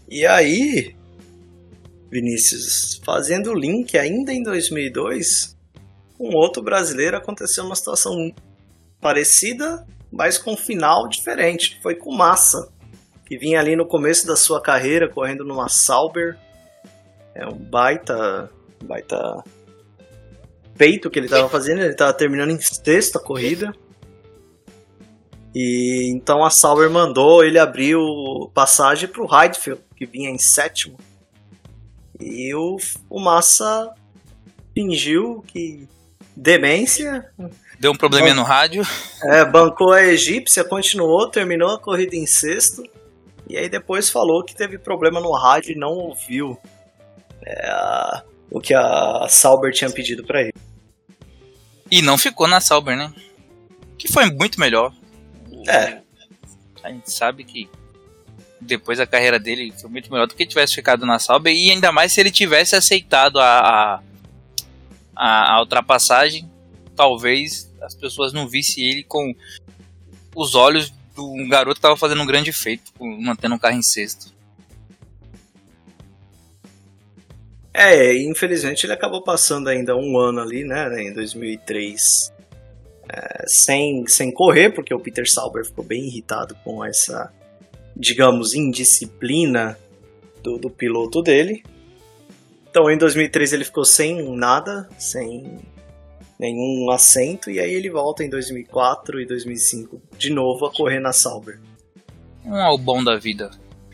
E 0.09 0.27
aí, 0.27 0.95
Vinícius, 2.11 3.01
fazendo 3.05 3.51
o 3.51 3.59
link 3.59 3.97
ainda 3.97 4.33
em 4.33 4.43
2002, 4.43 5.57
um 6.19 6.35
outro 6.35 6.63
brasileiro 6.63 7.17
aconteceu 7.17 7.65
uma 7.65 7.77
situação 7.77 8.33
parecida 9.01 9.87
mas 10.11 10.39
com 10.39 10.53
um 10.53 10.57
final 10.57 11.09
diferente. 11.09 11.79
Foi 11.83 11.95
com 11.95 12.15
Massa, 12.15 12.69
que 13.27 13.39
vinha 13.39 13.61
ali 13.61 13.77
no 13.77 13.87
começo 13.87 14.27
da 14.27 14.37
sua 14.37 14.61
carreira 14.61 15.09
correndo 15.09 15.45
numa 15.45 15.69
Sauber. 15.69 16.37
É 17.39 17.47
um 17.47 17.57
baita, 17.57 18.51
baita 18.83 19.45
peito 20.77 21.09
que 21.09 21.21
ele 21.21 21.27
estava 21.27 21.49
fazendo. 21.49 21.81
Ele 21.81 21.93
estava 21.93 22.13
terminando 22.13 22.51
em 22.51 22.61
sexta 22.61 23.21
corrida. 23.21 23.73
E 25.55 26.11
então 26.13 26.45
a 26.45 26.51
Sauber 26.51 26.91
mandou 26.91 27.45
ele 27.45 27.59
abrir 27.59 27.95
o 27.95 28.51
passagem 28.53 29.09
para 29.09 29.23
o 29.23 29.29
Heidfeld, 29.33 29.81
que 29.97 30.05
vinha 30.05 30.29
em 30.29 30.39
sétimo. 30.39 30.99
E 32.21 32.53
o, 32.55 32.77
o 33.09 33.21
Massa 33.21 33.95
fingiu 34.75 35.45
que 35.47 35.89
demência, 36.37 37.33
Deu 37.79 37.93
um 37.93 37.97
probleminha 37.97 38.35
no 38.35 38.43
rádio. 38.43 38.83
É, 39.23 39.45
bancou 39.45 39.93
a 39.93 40.03
egípcia, 40.03 40.65
continuou, 40.65 41.31
terminou 41.31 41.71
a 41.71 41.79
corrida 41.79 42.17
em 42.17 42.27
sexto. 42.27 42.83
E 43.49 43.57
aí 43.57 43.69
depois 43.69 44.11
falou 44.11 44.43
que 44.43 44.55
teve 44.55 44.79
problema 44.79 45.21
no 45.21 45.31
rádio 45.31 45.73
e 45.73 45.79
não 45.79 45.93
ouviu 45.93 46.59
é, 47.49 47.71
a, 47.71 48.23
o 48.51 48.61
que 48.61 48.75
a 48.75 49.27
Sauber 49.29 49.73
tinha 49.73 49.91
pedido 49.91 50.23
para 50.23 50.43
ele. 50.43 50.55
E 51.91 52.03
não 52.03 52.19
ficou 52.19 52.47
na 52.47 52.61
Sauber, 52.61 52.97
né? 52.97 53.13
Que 53.97 54.13
foi 54.13 54.31
muito 54.31 54.61
melhor. 54.61 54.93
É. 55.67 56.01
A 56.83 56.91
gente 56.91 57.11
sabe 57.11 57.45
que 57.45 57.69
depois 58.61 59.01
a 59.01 59.07
carreira 59.07 59.39
dele 59.39 59.73
foi 59.81 59.89
muito 59.89 60.13
melhor 60.13 60.27
do 60.27 60.35
que 60.35 60.47
tivesse 60.47 60.75
ficado 60.75 61.07
na 61.07 61.19
Sauber. 61.19 61.55
E 61.55 61.71
ainda 61.71 61.91
mais 61.91 62.13
se 62.13 62.21
ele 62.21 62.31
tivesse 62.31 62.77
aceitado 62.77 63.41
a, 63.41 64.03
a, 65.17 65.55
a 65.55 65.61
ultrapassagem. 65.61 66.49
Talvez 66.95 67.73
as 67.81 67.95
pessoas 67.95 68.33
não 68.33 68.49
vissem 68.49 68.85
ele 68.85 69.05
com 69.05 69.35
os 70.35 70.55
olhos 70.55 70.91
de 70.91 71.21
um 71.21 71.49
garoto 71.49 71.77
que 71.77 71.79
estava 71.79 71.97
fazendo 71.97 72.23
um 72.23 72.27
grande 72.27 72.53
feito, 72.53 72.93
mantendo 73.01 73.55
um 73.55 73.59
carro 73.59 73.77
em 73.77 73.83
sexto. 73.83 74.33
É, 77.81 78.13
infelizmente 78.13 78.85
ele 78.85 78.93
acabou 78.93 79.23
passando 79.23 79.69
ainda 79.69 79.97
um 79.97 80.19
ano 80.19 80.41
ali, 80.41 80.65
né, 80.65 81.01
em 81.01 81.13
2003, 81.13 82.01
é, 83.09 83.45
sem, 83.47 84.05
sem 84.09 84.33
correr, 84.33 84.71
porque 84.71 84.93
o 84.93 84.99
Peter 84.99 85.31
Sauber 85.31 85.65
ficou 85.65 85.85
bem 85.85 86.09
irritado 86.09 86.57
com 86.65 86.85
essa, 86.85 87.33
digamos, 87.95 88.53
indisciplina 88.53 89.79
do, 90.43 90.59
do 90.59 90.69
piloto 90.69 91.23
dele. 91.23 91.63
Então 92.69 92.91
em 92.91 92.99
2003 92.99 93.53
ele 93.53 93.65
ficou 93.65 93.85
sem 93.85 94.29
nada, 94.37 94.89
sem 94.99 95.61
nenhum 96.37 96.91
assento, 96.91 97.49
e 97.49 97.61
aí 97.61 97.73
ele 97.73 97.91
volta 97.91 98.25
em 98.25 98.29
2004 98.29 99.21
e 99.21 99.27
2005 99.27 100.03
de 100.19 100.31
novo 100.31 100.67
a 100.67 100.73
correr 100.73 100.99
na 100.99 101.13
Sauber. 101.13 101.61
Um 102.45 102.57
albão 102.57 103.05
da 103.05 103.17
vida. 103.17 103.53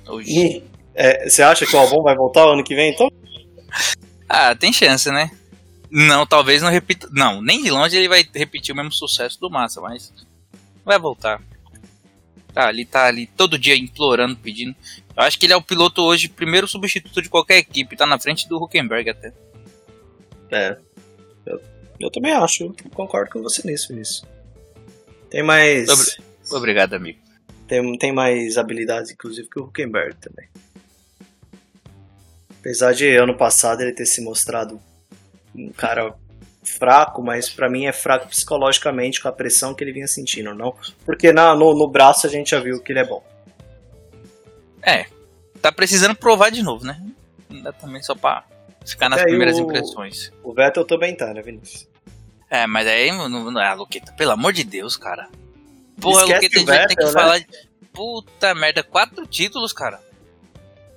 Hoje. 0.09 0.63
É, 0.95 1.29
você 1.29 1.43
acha 1.43 1.67
que 1.67 1.77
o 1.77 1.79
albão 1.79 2.03
vai 2.03 2.15
voltar 2.15 2.49
ano 2.49 2.65
que 2.65 2.75
vem 2.75 2.91
então? 2.91 3.11
Ah, 4.29 4.55
tem 4.55 4.73
chance, 4.73 5.11
né? 5.11 5.31
Não, 5.91 6.27
talvez 6.27 6.63
não 6.63 6.71
repita. 6.71 7.09
Não, 7.13 7.41
nem 7.41 7.63
de 7.63 7.71
longe 7.71 7.97
ele 7.97 8.09
vai 8.09 8.27
repetir 8.35 8.73
o 8.73 8.77
mesmo 8.77 8.93
sucesso 8.93 9.39
do 9.41 9.51
Massa, 9.51 9.81
mas 9.81 10.13
vai 10.85 10.99
voltar. 10.99 11.41
Tá 12.53 12.69
ali, 12.69 12.85
tá 12.85 13.07
ali, 13.07 13.27
todo 13.27 13.59
dia 13.59 13.77
implorando, 13.77 14.37
pedindo. 14.37 14.75
Eu 15.17 15.23
acho 15.23 15.39
que 15.39 15.47
ele 15.47 15.53
é 15.53 15.57
o 15.57 15.63
piloto 15.63 16.03
hoje, 16.03 16.29
primeiro 16.29 16.69
substituto 16.69 17.21
de 17.21 17.29
qualquer 17.29 17.59
equipe, 17.59 17.97
tá 17.97 18.07
na 18.07 18.19
frente 18.19 18.49
do 18.49 18.63
Huckenberg 18.63 19.11
até. 19.11 19.33
É. 20.51 20.77
Eu, 21.45 21.61
eu 22.01 22.11
também 22.11 22.33
acho, 22.33 22.65
eu 22.65 22.75
concordo 22.91 23.31
com 23.31 23.43
você 23.43 23.67
nisso, 23.67 23.89
Vinícius. 23.89 24.25
Tem 25.31 25.43
mais. 25.43 26.17
Obrigado, 26.53 26.95
amigo. 26.95 27.19
Tem, 27.67 27.99
tem 27.99 28.13
mais 28.13 28.57
habilidades, 28.57 29.11
inclusive, 29.11 29.49
que 29.49 29.59
o 29.59 29.65
Huckenberg 29.65 30.15
também. 30.21 30.49
Apesar 32.65 32.95
de 32.95 33.15
ano 33.15 33.37
passado 33.37 33.83
ele 33.83 33.93
ter 33.93 34.07
se 34.07 34.23
mostrado 34.23 34.81
um 35.55 35.71
cara 35.71 36.15
fraco, 36.63 37.23
mas 37.23 37.51
para 37.51 37.69
mim 37.69 37.85
é 37.85 37.93
fraco 37.93 38.27
psicologicamente 38.27 39.21
com 39.21 39.29
a 39.29 39.33
pressão 39.33 39.75
que 39.75 39.85
ele 39.85 39.93
vinha 39.93 40.09
sentindo, 40.09 40.55
não? 40.55 40.75
Porque 41.05 41.31
na, 41.31 41.55
no, 41.55 41.75
no 41.75 41.87
braço 41.87 42.27
a 42.27 42.31
gente 42.31 42.53
já 42.53 42.61
viu 42.61 42.81
que 42.81 42.91
ele 42.91 43.01
é 43.01 43.05
bom. 43.05 43.23
É, 44.83 45.05
tá 45.61 45.71
precisando 45.71 46.15
provar 46.15 46.51
de 46.51 46.63
novo, 46.63 46.87
né? 46.87 46.99
Não 47.51 47.61
dá 47.61 47.71
também 47.71 48.03
só 48.03 48.15
pra 48.15 48.45
ficar 48.83 49.11
nas 49.11 49.21
é, 49.21 49.25
primeiras 49.25 49.59
o, 49.59 49.61
impressões. 49.61 50.33
O 50.43 50.55
Vettel 50.55 50.87
também 50.87 51.15
tá, 51.15 51.35
né, 51.35 51.43
Vinícius? 51.43 51.87
É, 52.49 52.67
mas 52.67 52.87
aí, 52.87 53.13
não, 53.13 53.59
ah, 53.59 53.75
Luqueta, 53.75 54.11
pelo 54.15 54.31
amor 54.31 54.55
de 54.55 54.65
Deus, 54.65 54.97
cara. 54.97 55.29
Porra, 56.01 56.23
Luqueta, 56.23 56.47
a 56.47 56.59
gente 56.59 56.65
vai 56.65 56.87
ter 56.87 56.97
que 56.97 57.05
né? 57.05 57.13
falar 57.13 57.39
de... 57.41 57.47
Puta 57.93 58.55
merda, 58.55 58.83
quatro 58.83 59.27
títulos, 59.27 59.75
cara. 59.75 60.01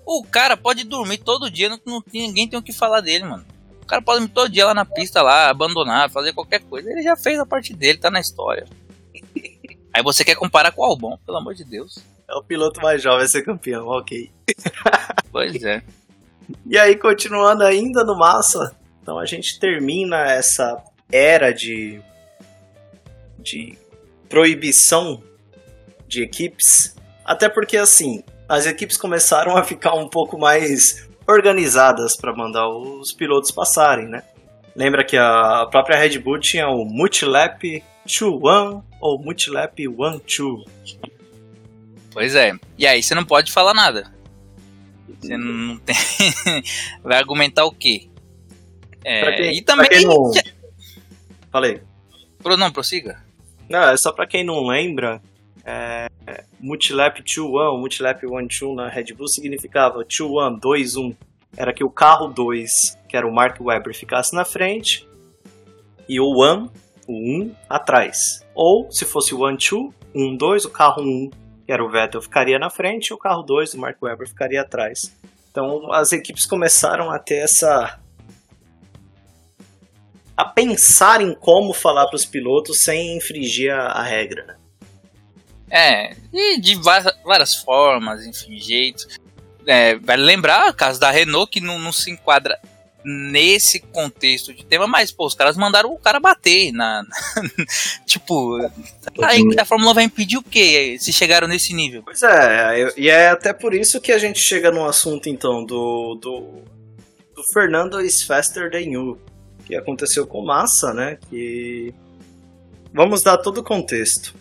O 0.10 0.24
cara 0.24 0.56
pode 0.56 0.86
dormir 0.86 1.18
todo 1.18 1.52
dia, 1.52 1.68
não, 1.68 1.78
não 1.86 2.02
ninguém 2.14 2.48
tem 2.48 2.58
o 2.58 2.64
que 2.64 2.72
falar 2.72 3.02
dele, 3.02 3.26
mano. 3.26 3.46
O 3.82 3.86
cara 3.86 4.02
pode 4.02 4.20
dormir 4.20 4.34
todo 4.34 4.50
dia 4.50 4.66
lá 4.66 4.74
na 4.74 4.86
pista, 4.86 5.22
lá, 5.22 5.50
abandonar, 5.50 6.10
fazer 6.10 6.32
qualquer 6.32 6.62
coisa. 6.62 6.90
Ele 6.90 7.04
já 7.04 7.18
fez 7.18 7.38
a 7.38 7.46
parte 7.46 7.74
dele, 7.74 7.98
tá 7.98 8.10
na 8.10 8.22
história. 8.22 8.66
Aí 9.94 10.02
você 10.02 10.24
quer 10.24 10.36
comparar 10.36 10.72
com 10.72 10.82
o 10.82 10.86
Albon, 10.86 11.18
pelo 11.26 11.40
amor 11.40 11.54
de 11.54 11.66
Deus. 11.66 12.00
É 12.26 12.34
o 12.36 12.42
piloto 12.42 12.82
mais 12.82 13.02
jovem 13.02 13.26
a 13.26 13.28
ser 13.28 13.44
campeão, 13.44 13.86
ok. 13.86 14.32
Pois 15.30 15.62
é. 15.62 15.84
E 16.66 16.78
aí, 16.78 16.96
continuando 16.96 17.64
ainda 17.64 18.06
no 18.06 18.18
Massa, 18.18 18.74
então 19.02 19.20
a 19.20 19.26
gente 19.26 19.60
termina 19.60 20.32
essa 20.32 20.82
era 21.12 21.52
de, 21.52 22.02
de 23.40 23.78
proibição 24.30 25.22
de 26.08 26.24
equipes. 26.24 26.96
Até 27.26 27.50
porque, 27.50 27.76
assim, 27.76 28.24
as 28.48 28.66
equipes 28.66 28.98
começaram 28.98 29.58
a 29.58 29.64
ficar 29.64 29.94
um 29.94 30.08
pouco 30.08 30.38
mais 30.38 31.08
organizadas 31.28 32.16
para 32.16 32.34
mandar 32.34 32.68
os 32.70 33.12
pilotos 33.12 33.52
passarem, 33.52 34.08
né? 34.08 34.24
Lembra 34.76 35.04
que 35.04 35.18
a 35.18 35.68
própria 35.70 35.98
Red 35.98 36.20
Bull 36.20 36.40
tinha 36.40 36.68
o 36.70 36.86
Multilap 36.86 37.62
2-1 38.06 38.84
ou 39.02 39.20
Multilap 39.20 39.76
1-2. 39.78 40.66
Pois 42.12 42.36
é. 42.36 42.54
E 42.78 42.88
aí 42.88 43.04
você 43.04 43.14
não 43.14 43.26
pode 43.26 43.52
falar 43.52 43.74
nada. 43.74 44.12
Você 45.20 45.36
não 45.36 45.78
tem. 45.78 45.96
Vai 47.04 47.18
argumentar 47.18 47.66
o 47.66 47.72
quê? 47.72 48.08
É, 49.04 49.36
quem, 49.36 49.58
e 49.58 49.62
também. 49.62 50.06
Não... 50.06 50.32
Falei. 51.52 51.82
Não, 52.58 52.72
prossiga. 52.72 53.22
Não, 53.70 53.90
é 53.90 53.98
só 53.98 54.12
pra 54.12 54.28
quem 54.28 54.44
não 54.44 54.66
lembra. 54.68 55.22
É, 55.70 56.08
Multilap 56.60 57.22
2-1, 57.22 57.78
Multilap 57.78 58.22
1-2 58.24 58.74
na 58.74 58.88
Red 58.88 59.14
Bull 59.14 59.28
significava 59.28 60.06
2-1, 60.06 60.60
2-1. 60.62 61.16
Era 61.58 61.74
que 61.74 61.84
o 61.84 61.90
carro 61.90 62.28
2, 62.28 62.72
que 63.10 63.18
era 63.18 63.28
o 63.28 63.34
Mark 63.34 63.60
Webber, 63.60 63.94
ficasse 63.94 64.34
na 64.34 64.46
frente 64.46 65.06
e 66.08 66.22
o 66.22 66.42
1, 66.42 66.70
o 67.08 67.44
1, 67.44 67.56
atrás. 67.70 68.46
Ou, 68.56 68.90
se 68.90 69.04
fosse 69.04 69.36
o 69.36 69.40
1-2, 69.40 69.92
1-2, 70.16 70.66
o 70.66 70.70
carro 70.70 71.02
1 71.02 71.30
que 71.68 71.74
era 71.74 71.84
o 71.84 71.90
Vettel, 71.90 72.22
ficaria 72.22 72.58
na 72.58 72.70
frente 72.70 73.08
e 73.08 73.14
o 73.14 73.18
carro 73.18 73.44
2 73.44 73.74
do 73.74 73.80
Mark 73.80 74.02
Webber 74.02 74.26
ficaria 74.26 74.62
atrás. 74.62 75.14
Então 75.52 75.92
as 75.92 76.14
equipes 76.14 76.46
começaram 76.46 77.12
a 77.12 77.20
ter 77.20 77.40
essa. 77.40 78.00
a 80.36 80.46
pensar 80.46 81.20
em 81.20 81.36
como 81.36 81.74
falar 81.74 82.08
para 82.08 82.16
os 82.16 82.26
pilotos 82.26 82.84
sem 82.84 83.18
infringir 83.18 83.74
a, 83.74 83.88
a 83.88 84.02
regra. 84.02 84.46
Né? 84.46 84.57
É, 85.70 86.16
e 86.34 86.60
de 86.60 86.76
várias, 86.76 87.14
várias 87.24 87.56
formas, 87.56 88.26
enfim, 88.26 88.58
jeitos. 88.58 89.20
É, 89.66 89.96
vale 89.96 90.24
lembrar 90.24 90.70
o 90.70 90.74
caso 90.74 91.00
da 91.00 91.12
Renault 91.12 91.52
que 91.52 91.60
não, 91.60 91.78
não 91.78 91.92
se 91.92 92.10
enquadra 92.10 92.58
nesse 93.04 93.80
contexto 93.80 94.54
de 94.54 94.66
tema, 94.66 94.86
mas, 94.86 95.12
pô, 95.12 95.26
os 95.26 95.34
caras 95.34 95.56
mandaram 95.56 95.94
o 95.94 95.98
cara 95.98 96.20
bater 96.20 96.74
na. 96.74 97.04
tipo, 98.06 98.58
aí 99.24 99.42
a 99.58 99.64
Fórmula 99.64 99.94
vai 99.94 100.04
impedir 100.04 100.38
o 100.38 100.44
quê 100.44 100.98
se 101.00 101.14
chegaram 101.14 101.48
nesse 101.48 101.74
nível? 101.74 102.04
Pois 102.04 102.22
é, 102.24 102.94
e 102.98 103.10
é 103.10 103.30
até 103.30 103.54
por 103.54 103.74
isso 103.74 104.02
que 104.02 104.12
a 104.12 104.18
gente 104.18 104.40
chega 104.40 104.72
no 104.72 104.86
assunto, 104.86 105.30
então, 105.30 105.64
do. 105.64 106.16
do, 106.16 106.64
do 107.34 107.44
Fernando 107.54 108.02
is 108.02 108.24
faster 108.24 108.70
than 108.70 108.82
you, 108.82 109.22
que 109.66 109.76
aconteceu 109.76 110.28
com 110.28 110.46
Massa, 110.46 110.94
né? 110.94 111.18
Que. 111.30 111.94
Vamos 112.94 113.22
dar 113.22 113.38
todo 113.38 113.60
o 113.60 113.64
contexto. 113.64 114.34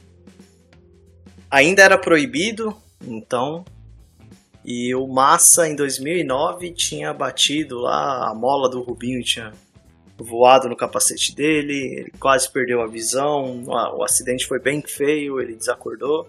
Ainda 1.51 1.83
era 1.83 1.97
proibido, 1.97 2.77
então 3.03 3.65
e 4.69 4.93
o 4.97 5.07
Massa, 5.07 5.69
em 5.69 5.77
2009, 5.77 6.73
tinha 6.73 7.15
batido 7.15 7.79
lá, 7.79 8.29
a 8.29 8.35
mola 8.35 8.69
do 8.69 8.83
Rubinho 8.83 9.23
tinha 9.23 9.53
voado 10.19 10.69
no 10.69 10.77
capacete 10.77 11.33
dele, 11.33 12.01
ele 12.01 12.13
quase 12.19 12.51
perdeu 12.51 12.83
a 12.83 12.89
visão, 12.89 13.63
o 13.65 14.03
acidente 14.03 14.45
foi 14.45 14.59
bem 14.59 14.83
feio, 14.83 15.41
ele 15.41 15.55
desacordou. 15.55 16.29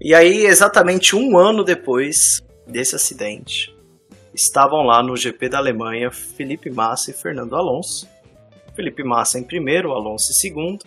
E 0.00 0.14
aí, 0.14 0.46
exatamente 0.46 1.16
um 1.16 1.36
ano 1.36 1.64
depois 1.64 2.40
desse 2.68 2.94
acidente, 2.94 3.74
estavam 4.32 4.84
lá 4.84 5.02
no 5.02 5.16
GP 5.16 5.48
da 5.48 5.58
Alemanha 5.58 6.12
Felipe 6.12 6.70
Massa 6.70 7.10
e 7.10 7.14
Fernando 7.14 7.56
Alonso. 7.56 8.08
Felipe 8.76 9.02
Massa 9.02 9.40
em 9.40 9.42
primeiro, 9.42 9.90
Alonso 9.90 10.30
em 10.30 10.34
segundo. 10.34 10.84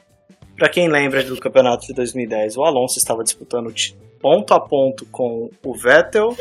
Para 0.56 0.70
quem 0.70 0.88
lembra 0.88 1.24
do 1.24 1.40
campeonato 1.40 1.88
de 1.88 1.94
2010, 1.94 2.58
o 2.58 2.64
Alonso 2.64 3.00
estava 3.00 3.24
disputando 3.24 3.74
ponto 4.20 4.54
a 4.54 4.60
ponto 4.60 5.06
com 5.08 5.50
o 5.64 5.74
Vettel 5.74 6.36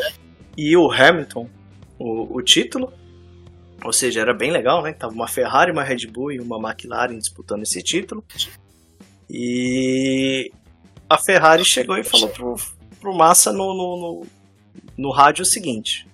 e 0.57 0.77
o 0.77 0.91
Hamilton 0.91 1.49
o, 1.99 2.39
o 2.39 2.43
título. 2.43 2.93
Ou 3.85 3.93
seja, 3.93 4.21
era 4.21 4.35
bem 4.35 4.51
legal, 4.51 4.83
né? 4.83 4.93
Tava 4.93 5.13
uma 5.13 5.27
Ferrari, 5.27 5.73
uma 5.73 5.83
Red 5.83 6.07
Bull 6.07 6.33
e 6.33 6.41
uma 6.41 6.57
McLaren 6.57 7.19
disputando 7.19 7.63
esse 7.63 7.83
título. 7.83 8.25
E 9.29 10.53
a 11.09 11.19
Ferrari 11.19 11.65
chegou 11.65 11.97
e 11.97 12.05
falou 12.05 12.29
pro, 12.29 12.55
pro 13.01 13.15
Massa 13.15 13.53
no, 13.53 13.75
no, 13.75 13.97
no, 13.97 14.27
no 14.97 15.11
rádio 15.11 15.43
o 15.43 15.47
seguinte: 15.47 16.07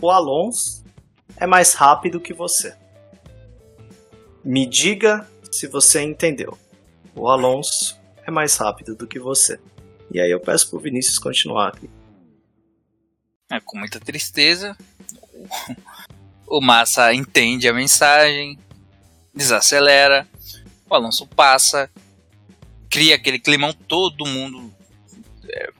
O 0.00 0.10
Alonso 0.10 0.84
é 1.36 1.46
mais 1.46 1.74
rápido 1.74 2.20
que 2.20 2.32
você. 2.32 2.74
Me 4.44 4.66
diga 4.66 5.28
se 5.50 5.66
você 5.66 6.02
entendeu. 6.02 6.56
O 7.18 7.28
Alonso 7.28 7.98
é 8.24 8.30
mais 8.30 8.56
rápido 8.56 8.94
do 8.94 9.04
que 9.04 9.18
você. 9.18 9.58
E 10.08 10.20
aí 10.20 10.30
eu 10.30 10.38
peço 10.38 10.70
pro 10.70 10.78
Vinícius 10.78 11.18
continuar 11.18 11.70
aqui. 11.70 11.90
É, 13.50 13.58
com 13.58 13.76
muita 13.76 13.98
tristeza, 13.98 14.76
o 16.46 16.60
Massa 16.60 17.12
entende 17.12 17.66
a 17.66 17.72
mensagem, 17.72 18.56
desacelera, 19.34 20.28
o 20.88 20.94
Alonso 20.94 21.26
passa, 21.26 21.90
cria 22.88 23.16
aquele 23.16 23.40
climão, 23.40 23.72
todo 23.72 24.24
mundo 24.24 24.72
é, 25.48 25.70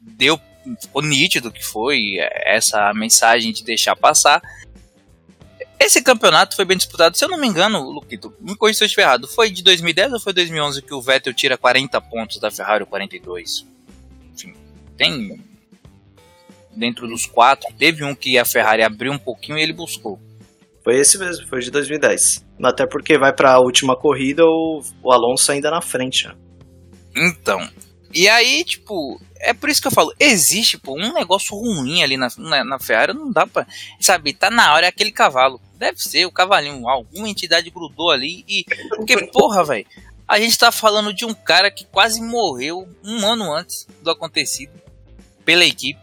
deu, 0.00 0.38
ficou 0.82 1.00
nítido 1.00 1.50
que 1.50 1.64
foi 1.64 2.16
essa 2.44 2.92
mensagem 2.92 3.54
de 3.54 3.64
deixar 3.64 3.96
passar. 3.96 4.42
Esse 5.84 6.02
campeonato 6.02 6.56
foi 6.56 6.64
bem 6.64 6.78
disputado, 6.78 7.14
se 7.14 7.22
eu 7.22 7.28
não 7.28 7.38
me 7.38 7.46
engano, 7.46 7.78
Luquito, 7.90 8.34
me 8.40 8.56
corrija 8.56 8.78
se 8.78 8.84
eu 8.84 8.86
estiver 8.86 9.02
errado, 9.02 9.28
foi 9.28 9.50
de 9.50 9.62
2010 9.62 10.14
ou 10.14 10.18
foi 10.18 10.32
2011 10.32 10.80
que 10.80 10.94
o 10.94 11.02
Vettel 11.02 11.34
tira 11.34 11.58
40 11.58 12.00
pontos 12.00 12.40
da 12.40 12.50
Ferrari 12.50 12.86
42? 12.86 13.66
Enfim, 14.32 14.54
tem. 14.96 15.38
Dentro 16.74 17.06
dos 17.06 17.26
quatro, 17.26 17.68
teve 17.78 18.02
um 18.02 18.14
que 18.14 18.38
a 18.38 18.46
Ferrari 18.46 18.82
abriu 18.82 19.12
um 19.12 19.18
pouquinho 19.18 19.58
e 19.58 19.62
ele 19.62 19.74
buscou. 19.74 20.18
Foi 20.82 20.96
esse 20.96 21.18
mesmo, 21.18 21.46
foi 21.48 21.60
de 21.60 21.70
2010. 21.70 22.42
Até 22.62 22.86
porque 22.86 23.18
vai 23.18 23.34
para 23.34 23.52
a 23.52 23.60
última 23.60 23.94
corrida 23.94 24.42
o, 24.42 24.82
o 25.02 25.12
Alonso 25.12 25.52
ainda 25.52 25.70
na 25.70 25.82
frente. 25.82 26.26
Né? 26.26 26.34
Então, 27.14 27.60
e 28.14 28.28
aí, 28.28 28.62
tipo, 28.64 29.20
é 29.40 29.52
por 29.52 29.68
isso 29.68 29.80
que 29.80 29.88
eu 29.88 29.92
falo, 29.92 30.14
existe, 30.20 30.78
pô, 30.78 30.94
um 30.94 31.12
negócio 31.12 31.56
ruim 31.56 32.02
ali 32.02 32.16
na, 32.16 32.28
na, 32.38 32.64
na, 32.64 32.78
Ferrari, 32.78 33.12
não 33.12 33.30
dá 33.32 33.46
pra, 33.46 33.66
sabe, 34.00 34.32
tá 34.32 34.50
na 34.50 34.72
hora, 34.72 34.86
é 34.86 34.88
aquele 34.88 35.10
cavalo. 35.10 35.60
Deve 35.76 35.98
ser 35.98 36.24
o 36.24 36.32
cavalinho, 36.32 36.88
alguma 36.88 37.28
entidade 37.28 37.70
grudou 37.70 38.10
ali 38.10 38.44
e, 38.48 38.64
porque, 38.96 39.26
porra, 39.26 39.64
velho, 39.64 39.86
a 40.28 40.38
gente 40.38 40.56
tá 40.56 40.70
falando 40.70 41.12
de 41.12 41.24
um 41.24 41.34
cara 41.34 41.70
que 41.70 41.84
quase 41.84 42.22
morreu 42.22 42.88
um 43.02 43.26
ano 43.26 43.52
antes 43.52 43.86
do 44.00 44.10
acontecido 44.10 44.72
pela 45.44 45.64
equipe. 45.64 46.00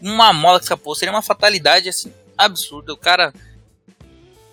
Uma 0.00 0.32
mola 0.32 0.58
que 0.58 0.64
escapou 0.66 0.94
seria 0.94 1.12
uma 1.12 1.22
fatalidade 1.22 1.88
assim 1.88 2.12
absurda. 2.36 2.92
O 2.92 2.96
cara 2.96 3.32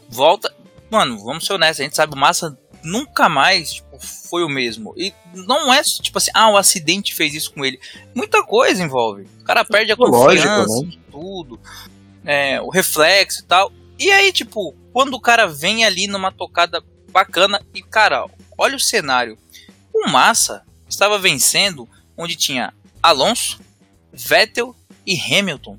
volta. 0.09 0.53
Mano, 0.89 1.23
vamos 1.23 1.45
ser 1.45 1.53
honestos, 1.53 1.81
a 1.81 1.83
gente 1.83 1.95
sabe 1.95 2.15
o 2.15 2.17
Massa 2.17 2.57
nunca 2.85 3.27
mais 3.27 3.73
tipo, 3.73 3.99
foi 3.99 4.43
o 4.43 4.49
mesmo. 4.49 4.93
E 4.95 5.13
não 5.33 5.73
é 5.73 5.81
tipo 5.83 6.17
assim, 6.17 6.31
ah, 6.33 6.49
o 6.49 6.57
acidente 6.57 7.13
fez 7.13 7.33
isso 7.33 7.51
com 7.51 7.65
ele. 7.65 7.79
Muita 8.13 8.43
coisa 8.43 8.83
envolve. 8.83 9.27
O 9.41 9.43
cara 9.43 9.65
perde 9.65 9.91
a 9.91 9.97
confiança, 9.97 10.67
Lógico, 10.67 10.85
né? 10.85 11.03
tudo, 11.11 11.59
é, 12.23 12.61
o 12.61 12.69
reflexo 12.69 13.41
e 13.41 13.45
tal. 13.45 13.71
E 13.97 14.11
aí, 14.11 14.31
tipo, 14.31 14.75
quando 14.93 15.13
o 15.13 15.21
cara 15.21 15.47
vem 15.47 15.85
ali 15.85 16.07
numa 16.07 16.31
tocada 16.31 16.83
bacana 17.11 17.61
e, 17.73 17.81
cara, 17.81 18.25
olha 18.57 18.75
o 18.75 18.79
cenário. 18.79 19.37
O 19.93 20.09
Massa 20.09 20.63
estava 20.87 21.17
vencendo 21.17 21.87
onde 22.17 22.35
tinha 22.35 22.73
Alonso, 23.01 23.59
Vettel 24.11 24.75
e 25.05 25.19
Hamilton 25.19 25.77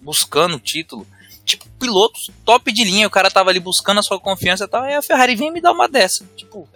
buscando 0.00 0.56
o 0.56 0.60
título. 0.60 1.06
Tipo, 1.44 1.68
pilotos 1.78 2.30
top 2.44 2.72
de 2.72 2.84
linha, 2.84 3.06
o 3.06 3.10
cara 3.10 3.30
tava 3.30 3.50
ali 3.50 3.58
buscando 3.58 3.98
a 3.98 4.02
sua 4.02 4.20
confiança 4.20 4.64
e 4.64 4.68
tal, 4.68 4.86
e 4.86 4.94
a 4.94 5.02
Ferrari 5.02 5.34
vem 5.34 5.50
me 5.50 5.60
dar 5.60 5.72
uma 5.72 5.88
dessa. 5.88 6.24
Tipo. 6.36 6.68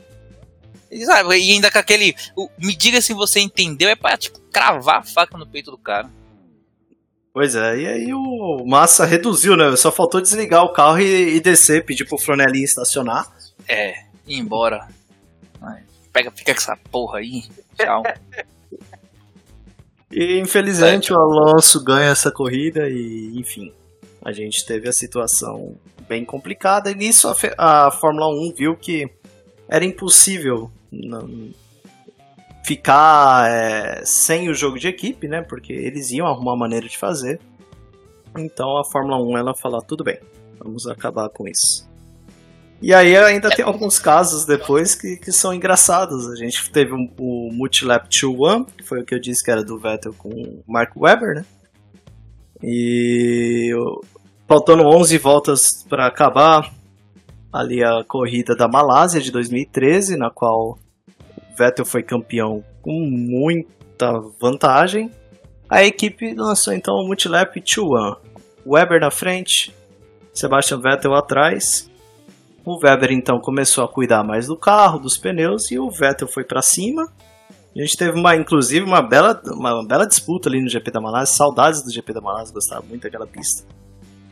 Sabe, 1.04 1.36
e 1.38 1.52
ainda 1.52 1.70
com 1.70 1.78
aquele. 1.78 2.14
O, 2.36 2.48
me 2.58 2.74
diga 2.74 3.00
se 3.00 3.12
você 3.12 3.40
entendeu, 3.40 3.88
é 3.88 3.96
pra 3.96 4.16
tipo, 4.16 4.40
cravar 4.52 4.98
a 4.98 5.02
faca 5.02 5.36
no 5.36 5.46
peito 5.46 5.70
do 5.70 5.78
cara. 5.78 6.08
Pois 7.32 7.54
é, 7.54 7.78
e 7.78 7.86
aí 7.86 8.14
o 8.14 8.64
Massa 8.66 9.04
reduziu, 9.04 9.56
né? 9.56 9.76
Só 9.76 9.92
faltou 9.92 10.22
desligar 10.22 10.64
o 10.64 10.72
carro 10.72 10.98
e, 11.00 11.36
e 11.36 11.40
descer, 11.40 11.84
pedir 11.84 12.06
pro 12.06 12.18
Fronelinho 12.18 12.64
estacionar. 12.64 13.30
É, 13.68 14.04
ir 14.26 14.38
embora. 14.38 14.88
Pega, 16.16 16.30
fica 16.30 16.54
com 16.54 16.58
essa 16.58 16.78
porra 16.90 17.18
aí. 17.18 17.44
Tchau. 17.76 18.02
e 20.10 20.38
infelizmente 20.40 21.12
é. 21.12 21.14
o 21.14 21.18
Alonso 21.18 21.84
ganha 21.84 22.10
essa 22.10 22.30
corrida 22.30 22.88
e, 22.88 23.34
enfim, 23.36 23.70
a 24.26 24.32
gente 24.32 24.66
teve 24.66 24.88
a 24.88 24.92
situação 24.92 25.76
bem 26.08 26.24
complicada. 26.24 26.90
E 26.90 26.96
nisso 26.96 27.28
a, 27.56 27.86
a 27.86 27.90
Fórmula 27.92 28.26
1 28.26 28.54
viu 28.56 28.76
que 28.76 29.08
era 29.68 29.84
impossível 29.84 30.68
não, 30.90 31.50
ficar 32.64 33.48
é, 33.48 34.04
sem 34.04 34.48
o 34.48 34.54
jogo 34.54 34.80
de 34.80 34.88
equipe, 34.88 35.28
né? 35.28 35.42
Porque 35.42 35.72
eles 35.72 36.10
iam 36.10 36.26
arrumar 36.26 36.54
uma 36.54 36.58
maneira 36.58 36.88
de 36.88 36.98
fazer. 36.98 37.38
Então 38.36 38.76
a 38.76 38.84
Fórmula 38.84 39.16
1 39.16 39.38
ela 39.38 39.54
falou: 39.54 39.80
tudo 39.80 40.02
bem, 40.02 40.18
vamos 40.58 40.88
acabar 40.88 41.28
com 41.28 41.46
isso. 41.46 41.88
E 42.82 42.92
aí 42.92 43.16
ainda 43.16 43.48
tem 43.48 43.64
alguns 43.64 44.00
casos 44.00 44.44
depois 44.44 44.96
que, 44.96 45.18
que 45.18 45.30
são 45.30 45.54
engraçados. 45.54 46.28
A 46.28 46.34
gente 46.34 46.68
teve 46.72 46.92
um, 46.92 47.08
o 47.16 47.52
Multilap 47.52 48.08
2-1, 48.08 48.66
que 48.76 48.82
foi 48.82 49.02
o 49.02 49.04
que 49.04 49.14
eu 49.14 49.20
disse 49.20 49.44
que 49.44 49.52
era 49.52 49.62
do 49.62 49.78
Vettel 49.78 50.12
com 50.14 50.30
o 50.30 50.64
Mark 50.66 50.90
Webber, 50.96 51.36
né? 51.36 51.44
E 52.60 53.72
faltando 54.46 54.84
11 54.84 55.18
voltas 55.18 55.84
para 55.88 56.06
acabar 56.06 56.72
ali 57.52 57.82
a 57.82 58.04
corrida 58.04 58.54
da 58.54 58.68
Malásia 58.68 59.20
de 59.20 59.30
2013, 59.30 60.16
na 60.16 60.30
qual 60.30 60.78
Vettel 61.56 61.84
foi 61.84 62.02
campeão 62.02 62.62
com 62.82 63.08
muita 63.08 64.20
vantagem. 64.40 65.10
A 65.68 65.82
equipe 65.84 66.34
lançou 66.34 66.72
então 66.72 66.94
o 66.96 67.06
Multilap 67.06 67.54
2-1. 67.56 68.16
Webber 68.66 69.00
na 69.00 69.10
frente, 69.10 69.74
Sebastian 70.32 70.80
Vettel 70.80 71.14
atrás 71.14 71.88
o 72.66 72.76
Weber 72.82 73.12
então 73.12 73.38
começou 73.38 73.84
a 73.84 73.88
cuidar 73.88 74.24
mais 74.24 74.48
do 74.48 74.56
carro, 74.56 74.98
dos 74.98 75.16
pneus 75.16 75.70
e 75.70 75.78
o 75.78 75.88
Vettel 75.88 76.26
foi 76.26 76.42
para 76.42 76.60
cima. 76.60 77.04
A 77.76 77.80
gente 77.80 77.96
teve 77.96 78.18
uma, 78.18 78.34
inclusive, 78.34 78.84
uma 78.84 79.00
bela, 79.00 79.40
uma 79.46 79.86
bela 79.86 80.04
disputa 80.04 80.48
ali 80.48 80.60
no 80.60 80.68
GP 80.68 80.90
da 80.90 81.00
Malásia. 81.00 81.36
Saudades 81.36 81.84
do 81.84 81.92
GP 81.92 82.12
da 82.12 82.20
Malásia, 82.20 82.52
gostava 82.52 82.84
muito 82.84 83.04
daquela 83.04 83.26
pista. 83.26 83.64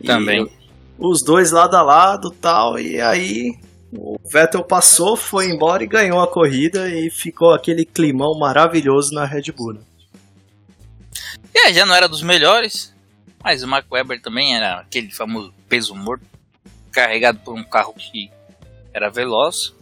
Também. 0.05 0.42
E 0.42 0.64
os 0.98 1.22
dois 1.22 1.50
lado 1.50 1.74
a 1.76 1.82
lado 1.82 2.30
tal. 2.30 2.78
E 2.78 3.00
aí 3.00 3.59
o 3.92 4.16
Vettel 4.24 4.62
passou, 4.64 5.16
foi 5.16 5.50
embora 5.50 5.82
e 5.82 5.86
ganhou 5.86 6.20
a 6.20 6.28
corrida. 6.28 6.88
E 6.88 7.11
ficou 7.11 7.52
aquele 7.52 7.84
climão 7.84 8.38
maravilhoso 8.38 9.14
na 9.14 9.24
Red 9.24 9.52
Bull. 9.52 9.74
Né? 9.74 9.80
É, 11.55 11.72
já 11.72 11.86
não 11.86 11.94
era 11.94 12.09
dos 12.09 12.22
melhores. 12.22 12.92
Mas 13.42 13.62
o 13.62 13.68
Mark 13.68 13.86
Webber 13.90 14.20
também 14.22 14.57
era 14.57 14.80
aquele 14.80 15.11
famoso 15.11 15.52
peso 15.68 15.94
morto 15.94 16.24
carregado 16.90 17.40
por 17.40 17.55
um 17.55 17.64
carro 17.64 17.92
que 17.92 18.30
era 18.92 19.11
veloz. 19.11 19.74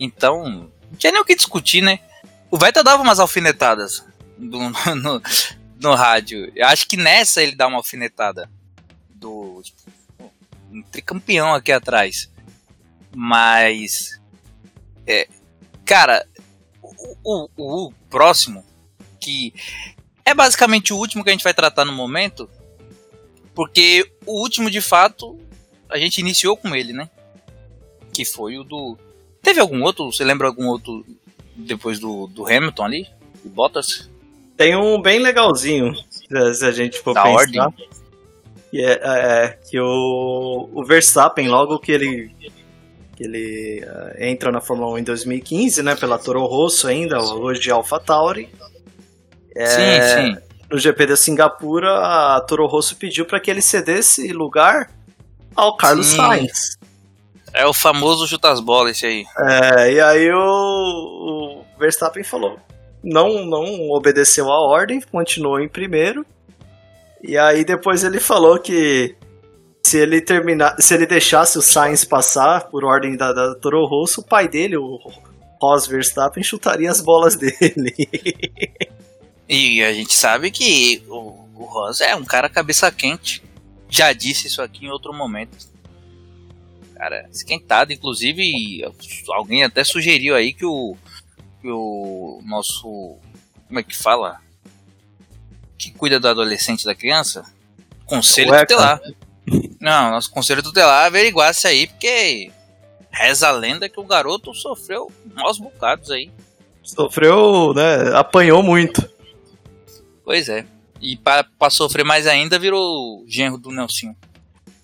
Então, 0.00 0.70
não 0.90 0.96
tinha 0.98 1.12
nem 1.12 1.20
o 1.20 1.24
que 1.24 1.36
discutir, 1.36 1.82
né? 1.82 2.00
O 2.50 2.58
Vettel 2.58 2.82
dava 2.82 3.02
umas 3.02 3.20
alfinetadas 3.20 4.04
no, 4.36 4.70
no, 4.96 5.22
no 5.80 5.94
rádio. 5.94 6.50
Eu 6.56 6.66
acho 6.66 6.88
que 6.88 6.96
nessa 6.96 7.42
ele 7.42 7.54
dá 7.54 7.68
uma 7.68 7.76
alfinetada 7.76 8.50
um 10.70 10.82
tricampeão 10.82 11.54
aqui 11.54 11.72
atrás. 11.72 12.30
Mas, 13.14 14.20
é, 15.06 15.28
cara, 15.84 16.26
o, 17.24 17.48
o, 17.56 17.86
o 17.86 17.92
próximo, 18.08 18.64
que 19.18 19.52
é 20.24 20.34
basicamente 20.34 20.92
o 20.92 20.96
último 20.96 21.24
que 21.24 21.30
a 21.30 21.32
gente 21.32 21.44
vai 21.44 21.54
tratar 21.54 21.84
no 21.84 21.92
momento, 21.92 22.48
porque 23.54 24.10
o 24.24 24.40
último 24.40 24.70
de 24.70 24.80
fato 24.80 25.38
a 25.88 25.98
gente 25.98 26.18
iniciou 26.18 26.56
com 26.56 26.74
ele, 26.74 26.92
né? 26.92 27.10
Que 28.12 28.24
foi 28.24 28.58
o 28.58 28.64
do. 28.64 28.96
Teve 29.42 29.60
algum 29.60 29.82
outro? 29.82 30.12
Você 30.12 30.24
lembra 30.24 30.46
algum 30.46 30.66
outro 30.66 31.04
depois 31.56 31.98
do, 31.98 32.26
do 32.28 32.46
Hamilton 32.46 32.84
ali? 32.84 33.08
Do 33.42 33.50
Bottas? 33.50 34.08
Tem 34.56 34.76
um 34.76 35.00
bem 35.00 35.18
legalzinho, 35.18 35.94
se 36.54 36.64
a 36.64 36.70
gente 36.70 36.98
for 37.00 37.14
da 37.14 37.22
pensar. 37.22 37.66
Ordem. 37.66 37.88
Que 38.70 38.84
é, 38.84 39.00
é, 39.02 39.58
que 39.68 39.80
o, 39.80 40.70
o 40.72 40.84
Verstappen, 40.84 41.48
logo 41.48 41.78
que 41.78 41.90
ele 41.92 42.34
que 43.16 43.24
ele 43.24 43.84
uh, 43.84 44.24
entra 44.24 44.50
na 44.50 44.62
Fórmula 44.62 44.92
1 44.92 44.98
em 44.98 45.04
2015, 45.04 45.82
né, 45.82 45.94
pela 45.94 46.18
Toro 46.18 46.46
Rosso 46.46 46.88
ainda, 46.88 47.20
hoje 47.20 47.60
de 47.60 47.70
AlphaTauri. 47.70 48.48
É, 49.54 49.66
sim, 49.66 50.34
sim. 50.34 50.42
No 50.70 50.78
GP 50.78 51.06
da 51.06 51.16
Singapura, 51.16 51.98
a 51.98 52.40
Toro 52.40 52.66
Rosso 52.66 52.96
pediu 52.96 53.26
para 53.26 53.38
que 53.38 53.50
ele 53.50 53.60
cedesse 53.60 54.32
lugar 54.32 54.88
ao 55.54 55.76
Carlos 55.76 56.06
Sim. 56.06 56.16
Sainz. 56.16 56.78
É 57.52 57.66
o 57.66 57.74
famoso 57.74 58.26
chuta 58.26 58.50
as 58.50 58.60
bolas 58.60 58.96
esse 58.96 59.06
aí. 59.06 59.24
É, 59.38 59.92
e 59.92 60.00
aí 60.00 60.30
o, 60.32 60.38
o 60.38 61.78
Verstappen 61.78 62.22
falou, 62.22 62.58
não, 63.02 63.44
não 63.44 63.90
obedeceu 63.90 64.50
a 64.50 64.60
ordem, 64.60 65.00
continuou 65.00 65.60
em 65.60 65.68
primeiro. 65.68 66.24
E 67.22 67.36
aí 67.36 67.64
depois 67.64 68.02
ele 68.04 68.20
falou 68.20 68.58
que 68.58 69.14
se 69.84 69.98
ele 69.98 70.20
terminar, 70.20 70.76
se 70.80 70.94
ele 70.94 71.06
deixasse 71.06 71.58
o 71.58 71.62
Sainz 71.62 72.04
passar 72.04 72.68
por 72.68 72.84
ordem 72.84 73.16
da, 73.16 73.32
da 73.32 73.54
Toro 73.54 73.86
Rosso, 73.86 74.20
o 74.20 74.24
pai 74.24 74.48
dele, 74.48 74.76
o 74.76 74.98
Ross 75.60 75.86
Verstappen, 75.86 76.42
chutaria 76.42 76.90
as 76.90 77.00
bolas 77.00 77.36
dele. 77.36 77.94
e 79.48 79.82
a 79.82 79.92
gente 79.92 80.14
sabe 80.14 80.50
que 80.50 81.02
o, 81.08 81.44
o 81.54 81.64
Ross 81.64 82.00
é 82.00 82.14
um 82.14 82.24
cara 82.24 82.48
cabeça 82.48 82.90
quente 82.90 83.42
já 83.90 84.12
disse 84.12 84.46
isso 84.46 84.62
aqui 84.62 84.86
em 84.86 84.90
outro 84.90 85.12
momento. 85.12 85.58
Cara, 86.94 87.28
esquentado, 87.32 87.92
inclusive, 87.92 88.84
alguém 89.30 89.64
até 89.64 89.82
sugeriu 89.82 90.36
aí 90.36 90.52
que 90.52 90.64
o, 90.64 90.96
que 91.60 91.68
o 91.68 92.40
nosso. 92.44 93.16
Como 93.66 93.80
é 93.80 93.82
que 93.82 93.96
fala? 93.96 94.40
Que 95.80 95.90
cuida 95.92 96.20
do 96.20 96.28
adolescente 96.28 96.84
da 96.84 96.94
criança? 96.94 97.42
Conselho 98.04 98.54
tutelar. 98.54 99.00
Não, 99.80 100.10
nosso 100.10 100.30
conselho 100.30 100.62
tutelar 100.62 101.06
averiguasse 101.06 101.66
aí, 101.66 101.86
porque 101.86 102.52
reza 103.10 103.48
a 103.48 103.50
lenda 103.50 103.88
que 103.88 103.98
o 103.98 104.04
garoto 104.04 104.52
sofreu 104.54 105.10
maus 105.34 105.58
bocados 105.58 106.10
aí. 106.10 106.30
Sofreu, 106.82 107.72
né? 107.72 108.14
Apanhou 108.14 108.62
muito. 108.62 109.08
Pois 110.22 110.50
é. 110.50 110.66
E 111.00 111.16
para 111.16 111.46
sofrer 111.70 112.04
mais 112.04 112.26
ainda, 112.26 112.58
virou 112.58 113.24
genro 113.26 113.56
do 113.56 113.70
Nelson. 113.70 114.14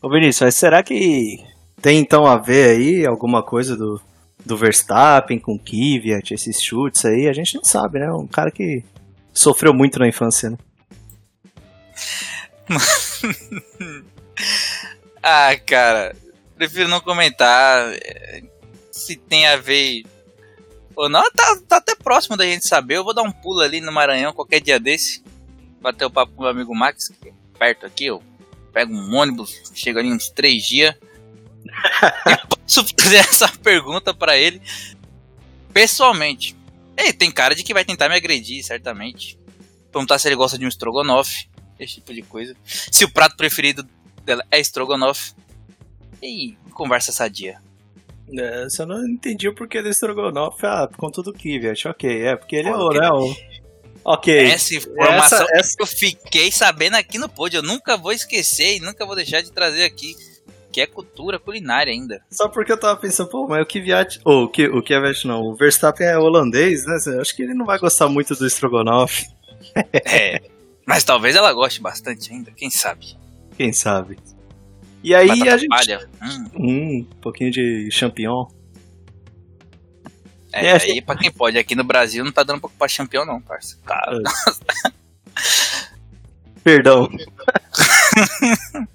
Ô 0.00 0.08
Vinícius, 0.08 0.54
será 0.54 0.82
que 0.82 1.44
tem 1.82 1.98
então 1.98 2.26
a 2.26 2.38
ver 2.38 2.70
aí 2.70 3.06
alguma 3.06 3.42
coisa 3.42 3.76
do, 3.76 4.00
do 4.46 4.56
Verstappen 4.56 5.38
com 5.38 5.58
Kvyat, 5.58 6.32
esses 6.32 6.62
chutes 6.62 7.04
aí? 7.04 7.28
A 7.28 7.34
gente 7.34 7.54
não 7.54 7.64
sabe, 7.64 7.98
né? 7.98 8.10
Um 8.10 8.26
cara 8.26 8.50
que 8.50 8.82
sofreu 9.34 9.74
muito 9.74 9.98
na 9.98 10.08
infância, 10.08 10.48
né? 10.48 10.56
ah, 15.22 15.56
cara, 15.66 16.16
prefiro 16.56 16.88
não 16.88 17.00
comentar 17.00 17.92
eh, 17.92 18.42
se 18.90 19.16
tem 19.16 19.46
a 19.46 19.56
ver 19.56 20.04
ou 20.94 21.08
não. 21.08 21.22
Tá, 21.32 21.58
tá 21.68 21.76
até 21.76 21.94
próximo 21.94 22.36
da 22.36 22.44
gente 22.44 22.66
saber. 22.66 22.96
Eu 22.96 23.04
vou 23.04 23.14
dar 23.14 23.22
um 23.22 23.32
pulo 23.32 23.60
ali 23.60 23.80
no 23.80 23.92
Maranhão 23.92 24.32
qualquer 24.32 24.60
dia 24.60 24.80
desse 24.80 25.22
bater 25.86 26.04
o 26.04 26.10
papo 26.10 26.32
com 26.32 26.40
o 26.40 26.42
meu 26.42 26.50
amigo 26.50 26.74
Max, 26.74 27.08
que 27.22 27.28
é 27.28 27.32
perto 27.56 27.86
aqui, 27.86 28.06
eu 28.06 28.20
pego 28.72 28.92
um 28.92 29.14
ônibus, 29.14 29.70
chego 29.72 30.00
ali 30.00 30.12
uns 30.12 30.28
três 30.28 30.64
dias. 30.64 30.94
e 32.26 32.46
posso 32.48 32.84
fazer 32.98 33.16
essa 33.16 33.48
pergunta 33.48 34.12
para 34.12 34.36
ele 34.36 34.60
pessoalmente. 35.72 36.56
Ele 36.96 37.12
tem 37.12 37.30
cara 37.30 37.54
de 37.54 37.62
que 37.62 37.74
vai 37.74 37.84
tentar 37.84 38.08
me 38.08 38.16
agredir, 38.16 38.64
certamente. 38.64 39.38
Perguntar 39.92 40.18
se 40.18 40.26
ele 40.26 40.34
gosta 40.34 40.58
de 40.58 40.64
um 40.64 40.68
estrogonofe, 40.68 41.48
esse 41.78 41.94
tipo 41.94 42.12
de 42.14 42.22
coisa. 42.22 42.56
Se 42.64 43.04
o 43.04 43.10
prato 43.10 43.36
preferido 43.36 43.86
dela 44.24 44.44
é 44.50 44.60
estrogonofe. 44.60 45.32
E 46.22 46.56
conversa 46.72 47.12
sadia. 47.12 47.58
É, 48.36 48.64
você 48.64 48.84
não 48.84 49.06
entendi 49.06 49.48
o 49.48 49.54
porquê 49.54 49.80
do 49.80 49.88
estrogonofe. 49.88 50.66
Ah, 50.66 50.88
por 50.88 50.96
conta 50.96 51.22
do 51.22 51.32
Kvyat, 51.32 51.86
ok. 51.88 52.22
É, 52.22 52.36
porque 52.36 52.56
ele 52.56 52.68
é 52.68 52.74
o, 52.74 52.88
né? 52.88 53.08
O... 53.10 53.34
Ok. 54.04 54.36
Essa 54.36 54.74
informação 54.74 55.42
essa, 55.42 55.56
essa... 55.56 55.76
que 55.76 55.82
eu 55.82 55.86
fiquei 55.86 56.50
sabendo 56.50 56.96
aqui 56.96 57.18
no 57.18 57.28
pod, 57.28 57.54
eu 57.54 57.62
nunca 57.62 57.96
vou 57.96 58.12
esquecer 58.12 58.76
e 58.76 58.80
nunca 58.80 59.06
vou 59.06 59.14
deixar 59.14 59.40
de 59.42 59.52
trazer 59.52 59.84
aqui. 59.84 60.16
Que 60.72 60.82
é 60.82 60.86
cultura 60.86 61.38
culinária 61.38 61.90
ainda. 61.90 62.20
Só 62.30 62.48
porque 62.48 62.70
eu 62.70 62.78
tava 62.78 63.00
pensando, 63.00 63.30
pô, 63.30 63.46
mas 63.48 63.62
o 63.62 63.66
Kvyat. 63.66 64.20
Ou 64.24 64.42
oh, 64.42 64.76
o 64.76 64.82
Kvyat 64.82 65.26
não, 65.26 65.40
o 65.40 65.54
Verstappen 65.54 66.06
é 66.06 66.18
holandês, 66.18 66.84
né? 66.84 66.98
Acho 67.18 67.34
que 67.34 67.42
ele 67.42 67.54
não 67.54 67.64
vai 67.64 67.78
gostar 67.78 68.08
muito 68.08 68.34
do 68.34 68.46
estrogonofe. 68.46 69.26
é. 70.04 70.42
Mas 70.86 71.02
talvez 71.02 71.34
ela 71.34 71.52
goste 71.52 71.82
bastante 71.82 72.32
ainda, 72.32 72.52
quem 72.52 72.70
sabe? 72.70 73.16
Quem 73.56 73.72
sabe? 73.72 74.16
E 75.02 75.14
aí 75.14 75.28
Batata 75.28 75.54
a 75.54 75.58
gente. 75.58 75.68
Palha. 75.68 76.08
Hum. 76.22 76.50
hum, 76.54 77.06
um 77.10 77.20
pouquinho 77.20 77.50
de 77.50 77.88
champignon. 77.90 78.46
É, 80.52 80.66
é, 80.68 80.76
aí 80.76 81.02
pra 81.02 81.16
quem 81.16 81.30
pode, 81.30 81.58
aqui 81.58 81.74
no 81.74 81.84
Brasil 81.84 82.24
não 82.24 82.32
tá 82.32 82.42
dando 82.42 82.60
pouco 82.60 82.76
pra 82.78 82.88
champignon 82.88 83.26
não, 83.26 83.40
parça. 83.40 83.76
Cara. 83.84 84.16
É. 84.16 84.90
Perdão. 86.62 87.08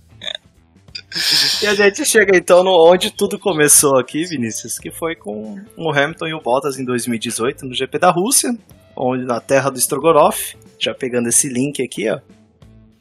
e 1.61 1.67
a 1.67 1.75
gente 1.75 2.05
chega 2.05 2.35
então 2.35 2.63
no 2.63 2.71
onde 2.71 3.11
tudo 3.11 3.37
começou 3.37 3.99
aqui, 3.99 4.25
Vinícius, 4.25 4.79
que 4.79 4.91
foi 4.91 5.15
com 5.15 5.63
o 5.77 5.91
Hamilton 5.91 6.27
e 6.27 6.33
o 6.33 6.41
Bottas 6.41 6.79
em 6.79 6.85
2018 6.85 7.65
no 7.65 7.75
GP 7.75 7.99
da 7.99 8.09
Rússia, 8.09 8.57
onde 8.95 9.23
na 9.23 9.39
terra 9.39 9.69
do 9.69 9.77
Strogonoff, 9.77 10.57
já 10.82 10.93
pegando 10.93 11.29
esse 11.29 11.47
link 11.47 11.82
aqui, 11.82 12.09
ó. 12.09 12.19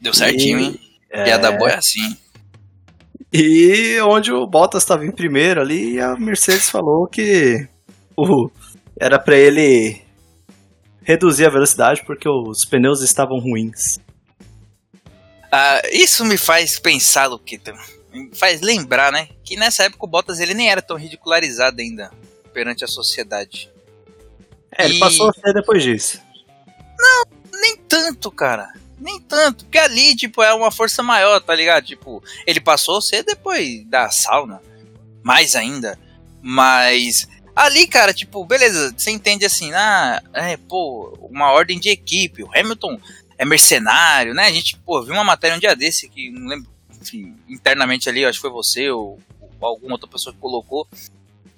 Deu 0.00 0.12
certinho, 0.12 0.58
e, 0.58 0.64
hein? 0.64 0.80
É... 1.10 1.24
Piada 1.24 1.50
boa 1.52 1.70
é 1.70 1.76
assim. 1.76 2.16
E 3.32 3.98
onde 4.00 4.32
o 4.32 4.46
Bottas 4.46 4.82
estava 4.82 5.06
em 5.06 5.12
primeiro 5.12 5.60
ali, 5.60 5.94
e 5.94 6.00
a 6.00 6.16
Mercedes 6.16 6.68
falou 6.68 7.06
que 7.06 7.66
o, 8.16 8.50
era 8.98 9.18
para 9.18 9.36
ele 9.36 10.02
reduzir 11.02 11.46
a 11.46 11.50
velocidade 11.50 12.04
porque 12.04 12.28
os 12.28 12.64
pneus 12.64 13.02
estavam 13.02 13.38
ruins. 13.38 13.98
Ah, 15.50 15.82
isso 15.90 16.24
me 16.24 16.36
faz 16.36 16.78
pensar, 16.78 17.26
Luquita. 17.26 17.74
Me 18.12 18.30
faz 18.34 18.60
lembrar, 18.60 19.10
né? 19.10 19.28
Que 19.44 19.56
nessa 19.56 19.84
época 19.84 20.04
o 20.04 20.08
Bottas 20.08 20.38
ele 20.40 20.54
nem 20.54 20.70
era 20.70 20.82
tão 20.82 20.96
ridicularizado 20.96 21.80
ainda 21.80 22.10
perante 22.52 22.84
a 22.84 22.88
sociedade. 22.88 23.70
É, 24.76 24.84
ele 24.84 24.98
passou 24.98 25.30
a 25.30 25.32
ser 25.32 25.52
depois 25.52 25.82
disso. 25.82 26.20
Não, 26.98 27.39
nem 27.60 27.76
tanto, 27.76 28.30
cara. 28.30 28.72
Nem 28.98 29.20
tanto, 29.20 29.64
porque 29.64 29.78
ali, 29.78 30.14
tipo, 30.14 30.42
é 30.42 30.52
uma 30.52 30.70
força 30.70 31.02
maior, 31.02 31.40
tá 31.40 31.54
ligado? 31.54 31.86
Tipo, 31.86 32.22
ele 32.46 32.60
passou 32.60 33.00
ser 33.00 33.22
depois 33.22 33.84
da 33.86 34.10
sauna, 34.10 34.60
mais 35.22 35.54
ainda. 35.54 35.98
Mas 36.42 37.26
ali, 37.56 37.86
cara, 37.86 38.12
tipo, 38.12 38.44
beleza, 38.44 38.92
você 38.96 39.10
entende 39.10 39.44
assim, 39.44 39.72
ah, 39.72 40.22
é, 40.34 40.56
pô, 40.56 41.16
uma 41.22 41.50
ordem 41.52 41.78
de 41.78 41.88
equipe, 41.88 42.42
o 42.42 42.50
Hamilton 42.54 43.00
é 43.38 43.44
mercenário, 43.44 44.34
né? 44.34 44.46
A 44.46 44.52
gente, 44.52 44.76
pô, 44.78 45.02
viu 45.02 45.14
uma 45.14 45.24
matéria 45.24 45.56
um 45.56 45.60
dia 45.60 45.74
desse 45.74 46.08
que 46.08 46.30
não 46.30 46.46
lembro, 46.46 46.68
enfim, 47.00 47.34
internamente 47.48 48.08
ali, 48.08 48.24
acho 48.24 48.38
que 48.38 48.42
foi 48.42 48.50
você 48.50 48.90
ou, 48.90 49.18
ou 49.40 49.66
alguma 49.66 49.94
outra 49.94 50.08
pessoa 50.08 50.34
que 50.34 50.40
colocou. 50.40 50.86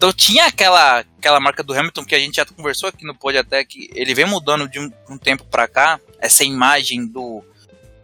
Então 0.03 0.13
tinha 0.13 0.47
aquela, 0.47 1.05
aquela 1.17 1.39
marca 1.39 1.63
do 1.63 1.73
Hamilton 1.73 2.05
que 2.05 2.17
a 2.17 2.19
gente 2.19 2.35
já 2.35 2.45
conversou 2.45 2.89
aqui 2.89 3.07
no 3.07 3.15
pod 3.15 3.39
até 3.39 3.65
que 3.65 3.89
ele 3.95 4.13
vem 4.17 4.25
mudando 4.25 4.69
de 4.69 4.81
um, 4.81 4.91
um 5.09 5.17
tempo 5.17 5.45
para 5.45 5.69
cá, 5.69 6.01
essa 6.19 6.43
imagem 6.43 7.07
do, 7.07 7.41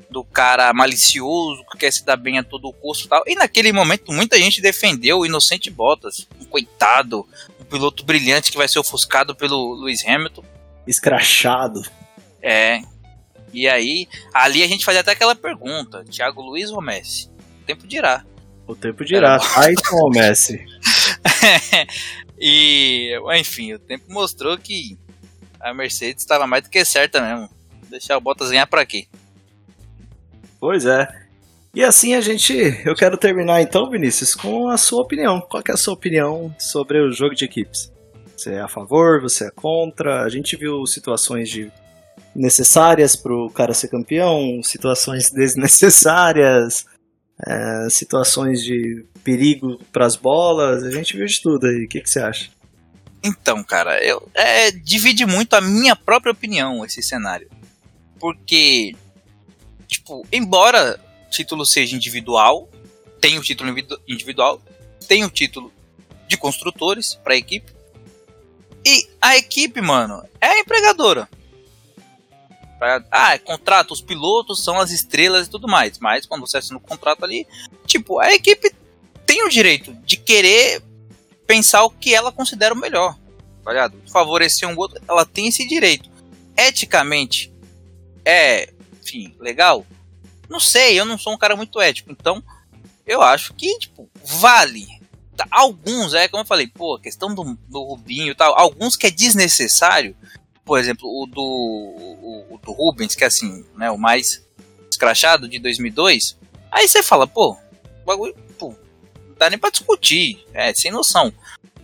do 0.09 0.23
cara 0.23 0.73
malicioso, 0.73 1.65
que 1.73 1.79
quer 1.79 1.93
se 1.93 2.05
dar 2.05 2.17
bem 2.17 2.39
a 2.39 2.45
todo 2.45 2.73
custo 2.73 3.07
e 3.07 3.09
tal. 3.09 3.25
E 3.27 3.35
naquele 3.35 3.73
momento 3.73 4.13
muita 4.13 4.39
gente 4.39 4.61
defendeu 4.63 5.19
o 5.19 5.27
Inocente 5.27 5.73
Bottas, 5.73 6.29
um 6.41 6.45
coitado, 6.45 7.27
um 7.61 7.65
piloto 7.65 8.05
brilhante 8.05 8.53
que 8.53 8.57
vai 8.57 8.69
ser 8.69 8.79
ofuscado 8.79 9.35
pelo 9.35 9.75
Lewis 9.75 10.07
Hamilton. 10.07 10.45
Escrachado. 10.87 11.83
É. 12.41 12.81
E 13.53 13.67
aí, 13.67 14.07
ali 14.33 14.63
a 14.63 14.69
gente 14.69 14.85
fazia 14.85 15.01
até 15.01 15.11
aquela 15.11 15.35
pergunta: 15.35 16.05
Thiago 16.05 16.43
Luiz 16.43 16.71
ou 16.71 16.81
Messi? 16.81 17.29
O 17.61 17.67
tempo 17.67 17.89
dirá. 17.89 18.25
O 18.69 18.77
tempo 18.77 19.05
dirá. 19.05 19.41
Tyson 19.41 19.97
ou 19.97 20.11
Messi? 20.11 20.65
e, 22.39 23.13
enfim, 23.39 23.73
o 23.73 23.79
tempo 23.79 24.05
mostrou 24.09 24.57
que 24.59 24.99
a 25.61 25.75
Mercedes 25.75 26.23
estava 26.23 26.47
mais 26.47 26.63
do 26.63 26.71
que 26.71 26.85
certa 26.85 27.21
mesmo. 27.21 27.49
Deixar 27.89 28.17
o 28.17 28.21
Bottas 28.21 28.51
ganhar 28.51 28.67
para 28.67 28.85
quê? 28.85 29.07
Pois 30.61 30.85
é. 30.85 31.09
E 31.75 31.85
assim 31.85 32.15
a 32.15 32.21
gente. 32.21 32.55
Eu 32.85 32.95
quero 32.95 33.17
terminar 33.17 33.61
então, 33.63 33.91
Vinícius, 33.91 34.35
com 34.35 34.69
a 34.69 34.77
sua 34.77 35.03
opinião. 35.03 35.41
Qual 35.41 35.63
é 35.67 35.73
a 35.73 35.77
sua 35.77 35.95
opinião 35.95 36.55
sobre 36.59 37.01
o 37.01 37.13
jogo 37.13 37.35
de 37.35 37.45
equipes? 37.45 37.93
Você 38.37 38.55
é 38.55 38.61
a 38.61 38.69
favor? 38.69 39.21
Você 39.23 39.47
é 39.47 39.51
contra? 39.51 40.23
A 40.23 40.29
gente 40.29 40.57
viu 40.57 40.87
situações 40.87 41.49
de 41.49 41.71
necessárias 42.35 43.17
para 43.17 43.35
o 43.35 43.51
cara 43.51 43.75
ser 43.75 43.89
campeão, 43.89 44.63
situações 44.63 45.31
desnecessárias, 45.33 46.87
é, 47.47 47.89
situações 47.91 48.63
de 48.63 49.05
perigo 49.23 49.79
para 49.93 50.07
as 50.07 50.17
bolas. 50.17 50.83
A 50.83 50.91
gente 50.91 51.17
viu 51.17 51.27
de 51.27 51.41
tudo 51.41 51.67
aí. 51.67 51.85
O 51.85 51.89
que, 51.89 52.01
que 52.01 52.11
você 52.11 52.21
acha? 52.21 52.51
Então, 53.23 53.63
cara, 53.65 54.03
eu 54.05 54.29
é, 54.35 54.71
divide 54.71 55.27
muito 55.27 55.55
a 55.55 55.61
minha 55.61 55.97
própria 55.97 56.33
opinião 56.33 56.85
esse 56.85 57.03
cenário. 57.03 57.49
Porque, 58.19 58.95
tipo, 59.87 60.27
embora 60.33 60.99
o 61.27 61.31
título 61.31 61.65
seja 61.65 61.95
individual, 61.95 62.69
tem 63.21 63.39
o 63.39 63.43
título 63.43 63.75
individual, 64.07 64.61
tem 65.07 65.25
o 65.25 65.31
título 65.31 65.73
de 66.27 66.37
construtores 66.37 67.15
para 67.15 67.37
equipe. 67.37 67.73
E 68.85 69.09
a 69.21 69.37
equipe, 69.37 69.81
mano, 69.81 70.23
é 70.41 70.47
a 70.47 70.59
empregadora. 70.61 71.29
Ah, 73.11 73.35
é 73.35 73.39
contrato, 73.39 73.93
os 73.93 74.01
pilotos 74.01 74.63
são 74.63 74.79
as 74.79 74.91
estrelas 74.91 75.47
e 75.47 75.51
tudo 75.51 75.67
mais. 75.67 75.99
Mas 75.99 76.27
quando 76.27 76.47
você 76.47 76.59
assina 76.59 76.79
o 76.79 76.81
contrato 76.81 77.25
ali, 77.25 77.47
tipo, 77.87 78.21
a 78.21 78.33
equipe 78.33 78.73
tem 79.27 79.45
o 79.45 79.49
direito 79.49 79.93
de 80.05 80.17
querer 80.17 80.83
pensar 81.47 81.83
o 81.85 81.91
que 81.91 82.15
ela 82.15 82.31
considera 82.31 82.75
o 82.75 82.79
melhor. 82.79 83.17
Tá? 83.65 83.91
Favorecer 84.11 84.69
um 84.69 84.77
outro, 84.77 85.01
ela 85.09 85.25
tem 85.27 85.49
esse 85.49 85.67
direito. 85.67 86.09
Eticamente, 86.57 87.53
é, 88.25 88.73
enfim, 89.01 89.35
legal? 89.39 89.87
Não 90.49 90.61
sei, 90.61 90.99
eu 90.99 91.05
não 91.05 91.19
sou 91.19 91.33
um 91.33 91.39
cara 91.39 91.57
muito 91.57 91.81
ético, 91.81 92.11
então 92.11 92.43
eu 93.07 93.23
acho 93.23 93.55
que, 93.55 93.79
tipo, 93.79 94.09
vale. 94.25 94.87
Tá, 95.37 95.47
alguns, 95.51 96.15
é 96.15 96.29
como 96.29 96.43
eu 96.43 96.47
falei, 96.47 96.67
pô, 96.67 96.97
a 96.97 97.01
questão 97.01 97.35
do, 97.35 97.57
do 97.69 97.83
Rubinho 97.83 98.33
e 98.33 98.35
tal, 98.35 98.59
alguns 98.59 98.97
que 98.97 99.07
é 99.07 99.11
desnecessário, 99.11 100.17
por 100.69 100.79
exemplo, 100.79 101.09
o 101.09 101.25
do, 101.25 101.41
o, 101.41 102.47
o 102.51 102.59
do 102.59 102.73
Rubens, 102.73 103.15
que 103.15 103.25
é 103.25 103.27
assim, 103.27 103.65
né, 103.75 103.91
o 103.91 103.97
mais 103.97 104.47
escrachado 104.91 105.49
de 105.49 105.59
2002, 105.59 106.37
aí 106.71 106.87
você 106.87 107.03
fala, 107.03 107.27
pô, 107.27 107.53
o 108.03 108.07
bagulho, 108.07 108.37
pô, 108.59 108.75
não 109.27 109.35
dá 109.39 109.49
nem 109.49 109.59
pra 109.59 109.71
discutir, 109.71 110.45
é, 110.53 110.75
sem 110.75 110.91
noção. 110.91 111.33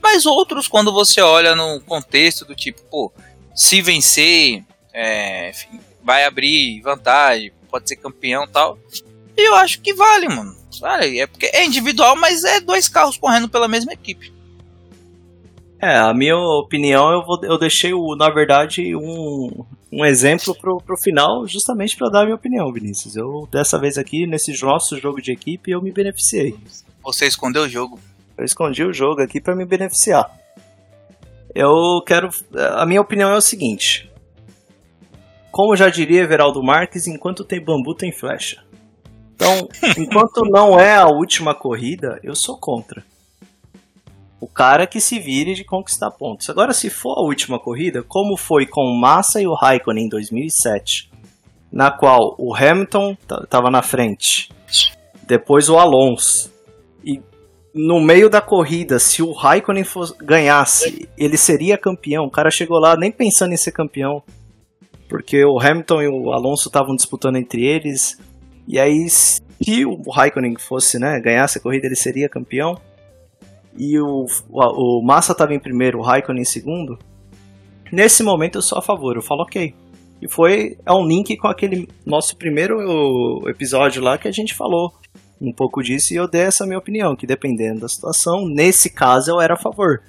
Mas 0.03 0.27
outros, 0.27 0.69
quando 0.69 0.93
você 0.93 1.23
olha 1.23 1.57
no 1.57 1.81
contexto 1.81 2.45
do 2.45 2.55
tipo, 2.55 2.83
pô, 2.91 3.11
se 3.55 3.81
vencer, 3.81 4.63
é, 4.93 5.49
enfim, 5.49 5.81
vai 6.03 6.27
abrir 6.27 6.83
vantagem, 6.83 7.55
pode 7.71 7.89
ser 7.89 7.97
campeão 7.97 8.47
tal. 8.47 8.79
E 9.35 9.49
eu 9.49 9.55
acho 9.55 9.81
que 9.81 9.95
vale, 9.95 10.29
mano. 10.29 10.55
Vale, 10.79 11.21
é 11.21 11.27
porque 11.27 11.47
é 11.55 11.65
individual, 11.65 12.17
mas 12.17 12.45
é 12.45 12.61
dois 12.61 12.87
carros 12.87 13.17
correndo 13.17 13.49
pela 13.49 13.67
mesma 13.67 13.95
equipe. 13.95 14.34
É, 15.85 15.99
a 15.99 16.15
minha 16.15 16.35
opinião 16.35 17.13
eu, 17.13 17.23
vou, 17.23 17.39
eu 17.43 17.59
deixei, 17.59 17.93
o, 17.93 18.17
na 18.17 18.31
verdade, 18.31 18.97
um, 18.97 19.67
um 19.93 20.03
exemplo 20.03 20.55
pro, 20.59 20.79
pro 20.79 20.97
final, 20.97 21.47
justamente 21.47 21.95
para 21.95 22.09
dar 22.09 22.21
a 22.23 22.25
minha 22.25 22.37
opinião, 22.37 22.73
Vinícius. 22.73 23.17
Eu, 23.17 23.47
dessa 23.53 23.79
vez 23.79 23.99
aqui, 23.99 24.27
nesse 24.27 24.59
nosso 24.65 24.99
jogo 24.99 25.21
de 25.21 25.31
equipe, 25.31 25.71
eu 25.71 25.83
me 25.83 25.93
beneficiei. 25.93 26.57
Você 27.03 27.27
escondeu 27.27 27.65
o 27.65 27.69
jogo? 27.69 28.01
Eu 28.39 28.47
escondi 28.47 28.83
o 28.83 28.95
jogo 28.95 29.21
aqui 29.21 29.43
para 29.43 29.55
me 29.55 29.67
beneficiar. 29.67 30.35
Eu 31.55 32.01
quero. 32.07 32.31
A 32.79 32.87
minha 32.87 33.03
opinião 33.03 33.31
é 33.31 33.37
o 33.37 33.43
seguinte. 33.43 34.11
Como 35.53 35.77
já 35.77 35.91
diria 35.91 36.23
Everaldo 36.23 36.63
Marques, 36.63 37.07
enquanto 37.07 37.45
tem 37.45 37.63
bambu 37.63 37.95
tem 37.95 38.11
flecha. 38.11 38.65
Então, 39.35 39.69
enquanto 39.99 40.47
não 40.51 40.81
é 40.81 40.97
a 40.97 41.09
última 41.09 41.55
corrida, 41.55 42.19
eu 42.23 42.35
sou 42.35 42.59
contra 42.59 43.05
o 44.45 44.47
cara 44.47 44.87
que 44.87 45.01
se 45.01 45.19
vire 45.19 45.55
de 45.55 45.65
conquistar 45.65 46.11
pontos. 46.11 46.51
Agora, 46.51 46.75
se 46.75 46.91
for 46.91 47.19
a 47.19 47.23
última 47.23 47.59
corrida, 47.59 48.03
como 48.03 48.37
foi 48.37 48.67
com 48.67 48.95
Massa 48.95 49.41
e 49.41 49.47
o 49.47 49.55
Raikkonen 49.55 50.05
em 50.05 50.09
2007, 50.11 51.11
na 51.73 51.91
qual 51.91 52.35
o 52.39 52.55
Hamilton 52.55 53.17
estava 53.43 53.71
na 53.71 53.81
frente, 53.81 54.51
depois 55.27 55.71
o 55.71 55.79
Alonso, 55.79 56.53
e 57.03 57.23
no 57.75 58.03
meio 58.03 58.29
da 58.29 58.43
corrida, 58.43 58.99
se 58.99 59.23
o 59.23 59.33
Raikkonen 59.33 59.87
ganhasse, 60.23 61.09
ele 61.17 61.39
seria 61.39 61.79
campeão. 61.79 62.27
O 62.27 62.31
cara 62.31 62.51
chegou 62.51 62.79
lá 62.79 62.99
nem 62.99 63.11
pensando 63.11 63.55
em 63.55 63.57
ser 63.57 63.73
campeão, 63.73 64.23
porque 65.09 65.43
o 65.43 65.59
Hamilton 65.59 66.03
e 66.03 66.09
o 66.09 66.33
Alonso 66.33 66.69
estavam 66.69 66.95
disputando 66.95 67.37
entre 67.37 67.65
eles. 67.65 68.21
E 68.69 68.79
aí, 68.79 69.09
se 69.09 69.87
o 69.87 70.11
Raikkonen 70.11 70.55
fosse, 70.59 70.99
né, 70.99 71.19
ganhasse 71.19 71.57
a 71.57 71.63
corrida, 71.63 71.87
ele 71.87 71.97
seria 71.97 72.29
campeão. 72.29 72.79
E 73.77 73.99
o, 74.01 74.27
o, 74.49 75.01
o 75.01 75.05
Massa 75.05 75.33
estava 75.33 75.55
em 75.55 75.61
primeiro, 75.61 75.99
o 75.99 76.03
Raikkonen 76.03 76.43
em 76.43 76.45
segundo, 76.45 76.99
nesse 77.93 78.23
momento 78.23 78.59
eu 78.59 78.63
sou 78.63 78.79
a 78.79 78.83
favor, 78.83 79.17
eu 79.17 79.23
falo 79.23 79.43
ok. 79.43 79.75
E 80.23 80.29
foi 80.29 80.79
é 80.87 80.93
um 80.93 81.07
link 81.07 81.37
com 81.37 81.49
aquele 81.49 81.89
nosso 82.07 82.37
primeiro 82.37 83.47
episódio 83.49 84.03
lá 84.03 84.17
que 84.17 84.29
a 84.29 84.33
gente 84.33 84.55
falou 84.55 84.93
um 85.41 85.53
pouco 85.53 85.83
disso 85.83 86.15
e 86.15 86.17
eu 86.17 86.29
dei 86.29 86.43
essa 86.43 86.65
minha 86.65 86.79
opinião, 86.79 87.15
que 87.17 87.27
dependendo 87.27 87.81
da 87.81 87.89
situação, 87.89 88.47
nesse 88.49 88.89
caso 88.89 89.31
eu 89.31 89.41
era 89.41 89.55
a 89.55 89.59
favor. 89.59 90.01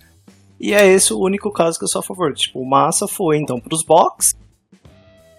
E 0.60 0.74
é 0.74 0.88
esse 0.88 1.14
o 1.14 1.20
único 1.20 1.52
caso 1.52 1.78
que 1.78 1.84
eu 1.84 1.90
sou 1.90 2.00
a 2.00 2.04
favor. 2.04 2.34
Tipo, 2.34 2.60
o 2.60 2.70
Massa 2.70 3.08
foi 3.08 3.38
então 3.38 3.60
para 3.60 3.76
os 3.76 3.84
box. 3.84 4.34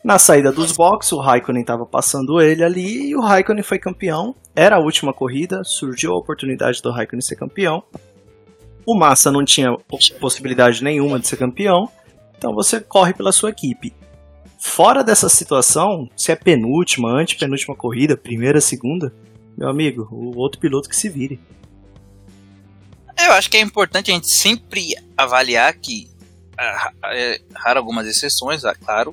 Na 0.05 0.19
saída 0.19 0.53
dos 0.53 0.73
box, 0.73 1.13
o 1.13 1.19
Raikkonen 1.19 1.63
estava 1.63 1.85
passando 1.85 2.41
ele 2.41 2.63
ali 2.63 3.09
e 3.09 3.17
o 3.17 3.21
Raikkonen 3.21 3.63
foi 3.63 3.79
campeão. 3.79 4.35
Era 4.55 4.77
a 4.77 4.81
última 4.81 5.13
corrida, 5.13 5.63
surgiu 5.65 6.13
a 6.13 6.19
oportunidade 6.19 6.83
do 6.83 6.91
Raikkonen 6.91 7.23
ser 7.23 7.37
campeão. 7.37 7.83
O 8.87 8.95
Massa 8.95 9.33
não 9.33 9.45
tinha 9.45 9.77
possibilidade 10.21 10.85
nenhuma 10.85 11.19
de 11.19 11.27
ser 11.27 11.37
campeão, 11.37 11.91
então 12.39 12.55
você 12.55 12.81
corre 12.81 13.13
pela 13.13 13.33
sua 13.33 13.51
equipe. 13.51 13.93
Fora 14.59 15.03
dessa 15.03 15.29
situação, 15.29 16.09
se 16.17 16.31
é 16.31 16.37
penúltima, 16.37 17.11
antepenúltima 17.11 17.75
corrida, 17.75 18.17
primeira, 18.17 18.61
segunda, 18.61 19.13
meu 19.59 19.69
amigo, 19.69 20.09
o 20.13 20.39
outro 20.39 20.61
piloto 20.61 20.89
que 20.89 20.95
se 20.95 21.09
vire. 21.09 21.41
Eu 23.19 23.33
acho 23.33 23.51
que 23.51 23.57
é 23.57 23.61
importante 23.61 24.11
a 24.11 24.15
gente 24.15 24.31
sempre 24.31 24.95
avaliar 25.17 25.75
que, 25.75 26.09
é 26.57 27.41
raro 27.55 27.81
algumas 27.81 28.07
exceções, 28.07 28.65
é 28.65 28.75
claro, 28.75 29.13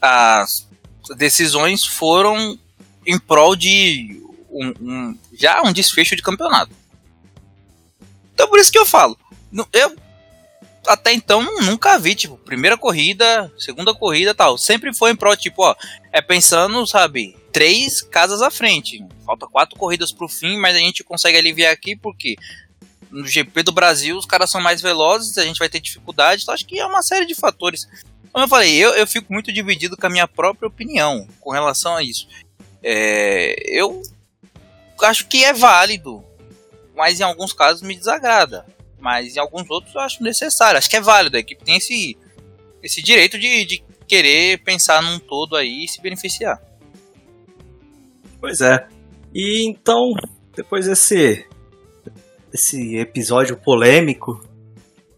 as 0.00 0.68
decisões 1.16 1.84
foram 1.84 2.58
em 3.06 3.18
prol 3.18 3.56
de 3.56 4.22
um, 4.50 4.72
um, 4.80 5.18
já 5.32 5.62
um 5.62 5.72
desfecho 5.72 6.14
de 6.14 6.22
campeonato. 6.22 6.83
Então 8.34 8.48
por 8.48 8.58
isso 8.58 8.70
que 8.70 8.78
eu 8.78 8.84
falo, 8.84 9.16
eu 9.72 9.96
até 10.86 11.12
então 11.12 11.42
nunca 11.62 11.98
vi, 11.98 12.14
tipo, 12.14 12.36
primeira 12.36 12.76
corrida, 12.76 13.50
segunda 13.58 13.94
corrida 13.94 14.34
tal. 14.34 14.58
Sempre 14.58 14.92
foi 14.92 15.12
em 15.12 15.16
prol, 15.16 15.36
tipo, 15.36 15.62
ó, 15.62 15.74
é 16.12 16.20
pensando, 16.20 16.86
sabe, 16.86 17.36
três 17.52 18.02
casas 18.02 18.42
à 18.42 18.50
frente. 18.50 19.04
Falta 19.24 19.46
quatro 19.46 19.78
corridas 19.78 20.12
pro 20.12 20.28
fim, 20.28 20.58
mas 20.58 20.74
a 20.74 20.78
gente 20.78 21.04
consegue 21.04 21.38
aliviar 21.38 21.72
aqui 21.72 21.96
porque 21.96 22.36
no 23.10 23.26
GP 23.26 23.62
do 23.62 23.72
Brasil 23.72 24.16
os 24.16 24.26
caras 24.26 24.50
são 24.50 24.60
mais 24.60 24.82
velozes, 24.82 25.38
a 25.38 25.44
gente 25.44 25.58
vai 25.58 25.68
ter 25.68 25.80
dificuldade. 25.80 26.42
Então 26.42 26.54
acho 26.54 26.66
que 26.66 26.78
é 26.78 26.86
uma 26.86 27.02
série 27.02 27.26
de 27.26 27.34
fatores. 27.34 27.88
Como 28.32 28.44
eu 28.44 28.48
falei, 28.48 28.74
eu, 28.74 28.90
eu 28.90 29.06
fico 29.06 29.32
muito 29.32 29.52
dividido 29.52 29.96
com 29.96 30.06
a 30.06 30.10
minha 30.10 30.26
própria 30.26 30.66
opinião 30.66 31.26
com 31.40 31.52
relação 31.52 31.94
a 31.94 32.02
isso. 32.02 32.26
É, 32.82 33.54
eu 33.66 34.02
acho 35.02 35.26
que 35.26 35.44
é 35.44 35.52
válido, 35.52 36.24
mas 36.94 37.20
em 37.20 37.22
alguns 37.22 37.52
casos 37.52 37.82
me 37.82 37.96
desagrada. 37.96 38.64
Mas 38.98 39.36
em 39.36 39.40
alguns 39.40 39.68
outros 39.68 39.94
eu 39.94 40.00
acho 40.00 40.22
necessário. 40.22 40.78
Acho 40.78 40.88
que 40.88 40.96
é 40.96 41.00
válido. 41.00 41.36
A 41.36 41.40
equipe 41.40 41.64
tem 41.64 41.76
esse, 41.76 42.16
esse 42.82 43.02
direito 43.02 43.38
de, 43.38 43.64
de 43.64 43.84
querer 44.06 44.58
pensar 44.58 45.02
num 45.02 45.18
todo 45.18 45.56
aí 45.56 45.84
e 45.84 45.88
se 45.88 46.00
beneficiar. 46.00 46.60
Pois 48.40 48.60
é. 48.60 48.86
E 49.34 49.66
então, 49.66 50.12
depois 50.54 50.86
desse, 50.86 51.46
desse 52.50 52.96
episódio 52.96 53.56
polêmico, 53.56 54.42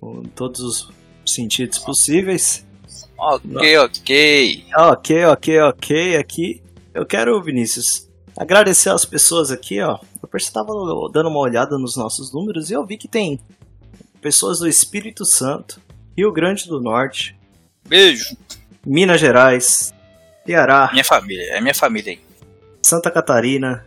com 0.00 0.22
todos 0.22 0.60
os 0.60 0.92
sentidos 1.26 1.78
possíveis. 1.78 2.64
Ok, 3.18 3.78
ok. 3.78 4.64
Ok, 4.74 5.24
ok, 5.24 5.60
ok. 5.60 6.16
Aqui 6.16 6.62
eu 6.94 7.04
quero, 7.04 7.42
Vinícius, 7.42 8.05
agradecer 8.36 8.90
às 8.90 9.04
pessoas 9.04 9.50
aqui, 9.50 9.80
ó. 9.80 9.98
Eu 10.22 10.36
estava 10.36 10.72
dando 11.12 11.28
uma 11.28 11.40
olhada 11.40 11.78
nos 11.78 11.96
nossos 11.96 12.32
números 12.32 12.70
e 12.70 12.74
eu 12.74 12.84
vi 12.84 12.96
que 12.96 13.08
tem 13.08 13.40
pessoas 14.20 14.58
do 14.58 14.68
Espírito 14.68 15.24
Santo, 15.24 15.80
Rio 16.16 16.32
Grande 16.32 16.68
do 16.68 16.80
Norte. 16.80 17.38
Beijo. 17.88 18.36
Minas 18.84 19.20
Gerais, 19.20 19.94
Ceará. 20.44 20.90
Minha 20.92 21.04
família, 21.04 21.44
é 21.52 21.60
minha 21.60 21.74
família 21.74 22.12
aí. 22.12 22.20
Santa 22.82 23.10
Catarina 23.10 23.84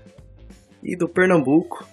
e 0.84 0.96
do 0.96 1.08
Pernambuco. 1.08 1.86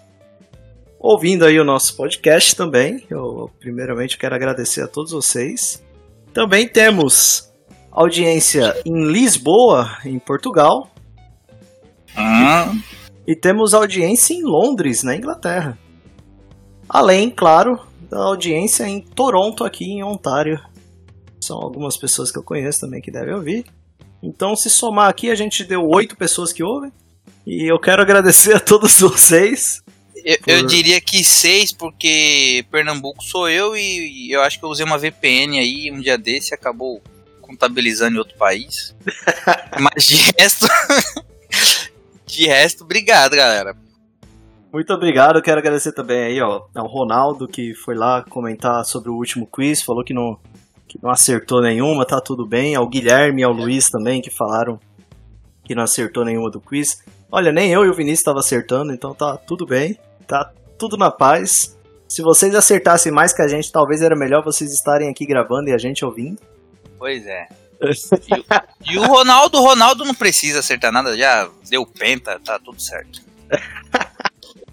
Ouvindo 0.98 1.44
aí 1.44 1.61
o 1.61 1.64
nosso 1.64 1.96
podcast 1.96 2.57
também. 2.57 3.07
Eu 3.11 3.50
primeiramente 3.61 4.18
quero 4.18 4.34
agradecer 4.34 4.82
a 4.82 4.88
todos 4.88 5.12
vocês. 5.12 5.84
Também 6.32 6.68
temos 6.68 7.52
audiência 7.92 8.74
em 8.84 9.07
Lisboa, 9.07 9.98
em 10.04 10.18
Portugal. 10.18 10.90
E 13.27 13.35
temos 13.35 13.75
audiência 13.75 14.35
em 14.35 14.43
Londres, 14.43 15.03
na 15.03 15.17
Inglaterra. 15.17 15.79
Além, 16.89 17.29
claro, 17.29 17.81
da 18.09 18.19
audiência 18.19 18.87
em 18.87 19.01
Toronto, 19.01 19.64
aqui 19.64 19.85
em 19.85 20.05
Ontário. 20.05 20.61
São 21.41 21.57
algumas 21.57 21.97
pessoas 21.97 22.31
que 22.31 22.39
eu 22.39 22.43
conheço 22.43 22.81
também 22.81 23.03
que 23.03 23.11
devem 23.11 23.35
ouvir. 23.35 23.67
Então, 24.23 24.55
se 24.55 24.71
somar 24.71 25.09
aqui, 25.09 25.31
a 25.31 25.35
gente 25.35 25.64
deu 25.64 25.85
oito 25.89 26.17
pessoas 26.17 26.53
que 26.53 26.62
ouvem. 26.62 26.93
E 27.47 27.71
eu 27.71 27.79
quero 27.79 28.03
agradecer 28.03 28.55
a 28.55 28.61
todos 28.61 28.99
vocês. 29.01 29.83
Eu, 30.25 30.39
por... 30.39 30.51
eu, 30.51 30.67
diria 30.67 31.01
que 31.01 31.23
seis, 31.25 31.73
porque 31.73 32.64
Pernambuco 32.71 33.23
sou 33.23 33.49
eu 33.49 33.77
e 33.77 34.33
eu 34.33 34.41
acho 34.43 34.59
que 34.59 34.64
eu 34.64 34.69
usei 34.69 34.85
uma 34.85 34.99
VPN 34.99 35.59
aí 35.59 35.91
um 35.93 36.01
dia 36.01 36.19
desse 36.19 36.53
e 36.53 36.55
acabou 36.55 37.01
contabilizando 37.41 38.17
em 38.17 38.19
outro 38.19 38.37
país. 38.37 38.95
Mas 39.79 40.05
de 40.05 40.33
resto. 40.37 40.67
de 42.27 42.47
resto, 42.47 42.85
obrigado, 42.85 43.37
galera. 43.37 43.74
Muito 44.72 44.93
obrigado, 44.93 45.41
quero 45.41 45.59
agradecer 45.59 45.93
também 45.93 46.24
aí, 46.24 46.41
ó, 46.43 46.66
ao 46.74 46.87
Ronaldo 46.87 47.49
que 47.49 47.74
foi 47.74 47.95
lá 47.95 48.22
comentar 48.29 48.85
sobre 48.85 49.09
o 49.09 49.14
último 49.14 49.47
quiz, 49.47 49.83
falou 49.83 50.05
que 50.05 50.12
não, 50.12 50.39
que 50.87 50.99
não 51.03 51.11
acertou 51.11 51.62
nenhuma, 51.62 52.05
tá 52.05 52.20
tudo 52.20 52.47
bem. 52.47 52.74
Ao 52.74 52.87
Guilherme 52.89 53.41
e 53.41 53.45
ao 53.45 53.53
Luiz 53.53 53.89
também 53.89 54.20
que 54.20 54.31
falaram 54.31 54.79
que 55.64 55.74
não 55.74 55.83
acertou 55.83 56.24
nenhuma 56.24 56.51
do 56.51 56.61
quiz. 56.61 57.03
Olha, 57.31 57.51
nem 57.51 57.72
eu 57.72 57.85
e 57.85 57.89
o 57.89 57.95
Vinícius 57.95 58.20
estava 58.20 58.41
acertando, 58.41 58.93
então 58.93 59.14
tá 59.14 59.37
tudo 59.37 59.64
bem, 59.64 59.99
tá 60.27 60.53
tudo 60.79 60.97
na 60.97 61.11
paz. 61.11 61.77
Se 62.09 62.22
vocês 62.22 62.55
acertassem 62.55 63.11
mais 63.11 63.33
que 63.33 63.43
a 63.43 63.49
gente, 63.49 63.72
talvez 63.72 64.03
era 64.03 64.14
melhor 64.14 64.45
vocês 64.45 64.72
estarem 64.72 65.09
aqui 65.09 65.27
gravando 65.27 65.68
e 65.68 65.72
a 65.72 65.79
gente 65.79 66.05
ouvindo. 66.05 66.41
Pois 66.99 67.27
é. 67.27 67.49
E, 67.81 68.93
e 68.95 68.99
o 68.99 69.07
Ronaldo, 69.07 69.59
o 69.59 69.62
Ronaldo 69.62 70.05
não 70.05 70.14
precisa 70.14 70.61
acertar 70.61 70.93
nada, 70.93 71.16
já 71.16 71.49
deu 71.68 71.87
penta, 71.87 72.41
tá 72.41 72.59
tudo 72.59 72.81
certo. 72.81 73.20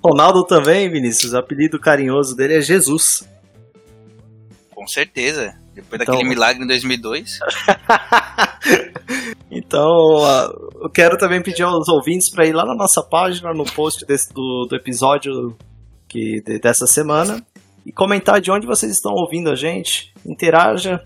Ronaldo 0.04 0.44
também, 0.46 0.90
Vinícius, 0.90 1.34
o 1.34 1.38
apelido 1.38 1.80
carinhoso 1.80 2.36
dele 2.36 2.56
é 2.56 2.62
Jesus. 2.62 3.28
Com 4.74 4.86
certeza. 4.86 5.56
Depois 5.74 6.02
então... 6.02 6.14
daquele 6.14 6.30
milagre 6.30 6.64
em 6.64 6.68
2002. 6.68 7.40
então, 9.50 9.88
eu 10.82 10.90
quero 10.90 11.18
também 11.18 11.42
pedir 11.42 11.64
aos 11.64 11.88
ouvintes 11.88 12.30
para 12.30 12.46
ir 12.46 12.54
lá 12.54 12.66
na 12.66 12.76
nossa 12.76 13.02
página, 13.02 13.54
no 13.54 13.64
post 13.64 14.06
desse, 14.06 14.32
do, 14.34 14.68
do 14.70 14.76
episódio 14.76 15.56
que, 16.08 16.42
de, 16.42 16.60
dessa 16.60 16.86
semana, 16.86 17.44
e 17.86 17.92
comentar 17.92 18.40
de 18.40 18.52
onde 18.52 18.68
vocês 18.68 18.92
estão 18.92 19.14
ouvindo 19.14 19.50
a 19.50 19.56
gente. 19.56 20.14
Interaja, 20.26 21.02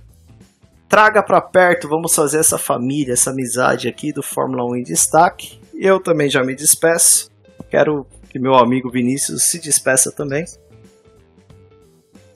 traga 0.88 1.22
para 1.22 1.42
perto, 1.42 1.88
vamos 1.88 2.14
fazer 2.14 2.40
essa 2.40 2.58
família, 2.58 3.14
essa 3.14 3.32
amizade 3.32 3.88
aqui 3.88 4.12
do 4.14 4.24
Fórmula 4.24 4.64
1 4.72 4.78
em 4.78 4.84
destaque. 4.84 5.60
Eu 5.74 6.00
também 6.00 6.30
já 6.30 6.44
me 6.44 6.56
despeço. 6.56 7.30
Quero 7.70 8.06
que 8.30 8.40
meu 8.40 8.56
amigo 8.56 8.90
Vinícius 8.90 9.44
se 9.44 9.60
despeça 9.60 10.12
também. 10.12 10.46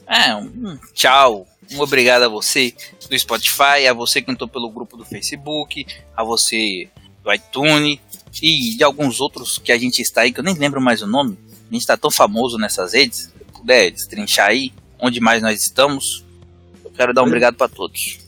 É, 0.08 0.36
um 0.36 0.78
tchau. 0.94 1.48
Um 1.72 1.80
obrigado 1.80 2.24
a 2.24 2.28
você 2.28 2.74
do 3.10 3.18
Spotify, 3.18 3.88
a 3.90 3.94
você 3.94 4.22
que 4.22 4.30
entrou 4.30 4.50
pelo 4.50 4.70
grupo 4.70 4.98
do 4.98 5.06
Facebook, 5.06 5.86
a 6.16 6.24
você 6.24 6.90
do 7.24 7.34
iTunes 7.34 8.00
e 8.42 8.76
de 8.76 8.84
alguns 8.84 9.22
outros 9.22 9.58
que 9.58 9.72
a 9.72 9.78
gente 9.78 10.02
está 10.02 10.22
aí, 10.22 10.34
que 10.34 10.40
eu 10.42 10.44
nem 10.44 10.56
lembro 10.56 10.82
mais 10.82 11.02
o 11.02 11.08
nome. 11.08 11.38
A 11.50 11.74
gente 11.74 11.82
está 11.82 11.96
tão 11.96 12.12
famoso 12.12 12.58
nessas 12.58 12.94
redes. 12.94 13.20
Se 13.20 13.30
puder 13.54 13.90
destrinchar 13.92 14.50
aí 14.50 14.74
onde 15.00 15.22
mais 15.22 15.42
nós 15.42 15.62
estamos, 15.62 16.26
eu 16.84 16.92
quero 16.92 17.14
dar 17.14 17.24
um 17.24 17.28
obrigado 17.28 17.56
para 17.56 17.70
todos. 17.70 18.20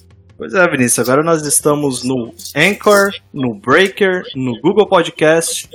Pois 0.43 0.53
é, 0.55 0.67
Vinícius, 0.67 1.07
agora 1.07 1.23
nós 1.23 1.45
estamos 1.45 2.03
no 2.03 2.35
Anchor, 2.53 3.13
no 3.31 3.55
Breaker, 3.55 4.23
no 4.35 4.59
Google 4.59 4.85
Podcast, 4.85 5.69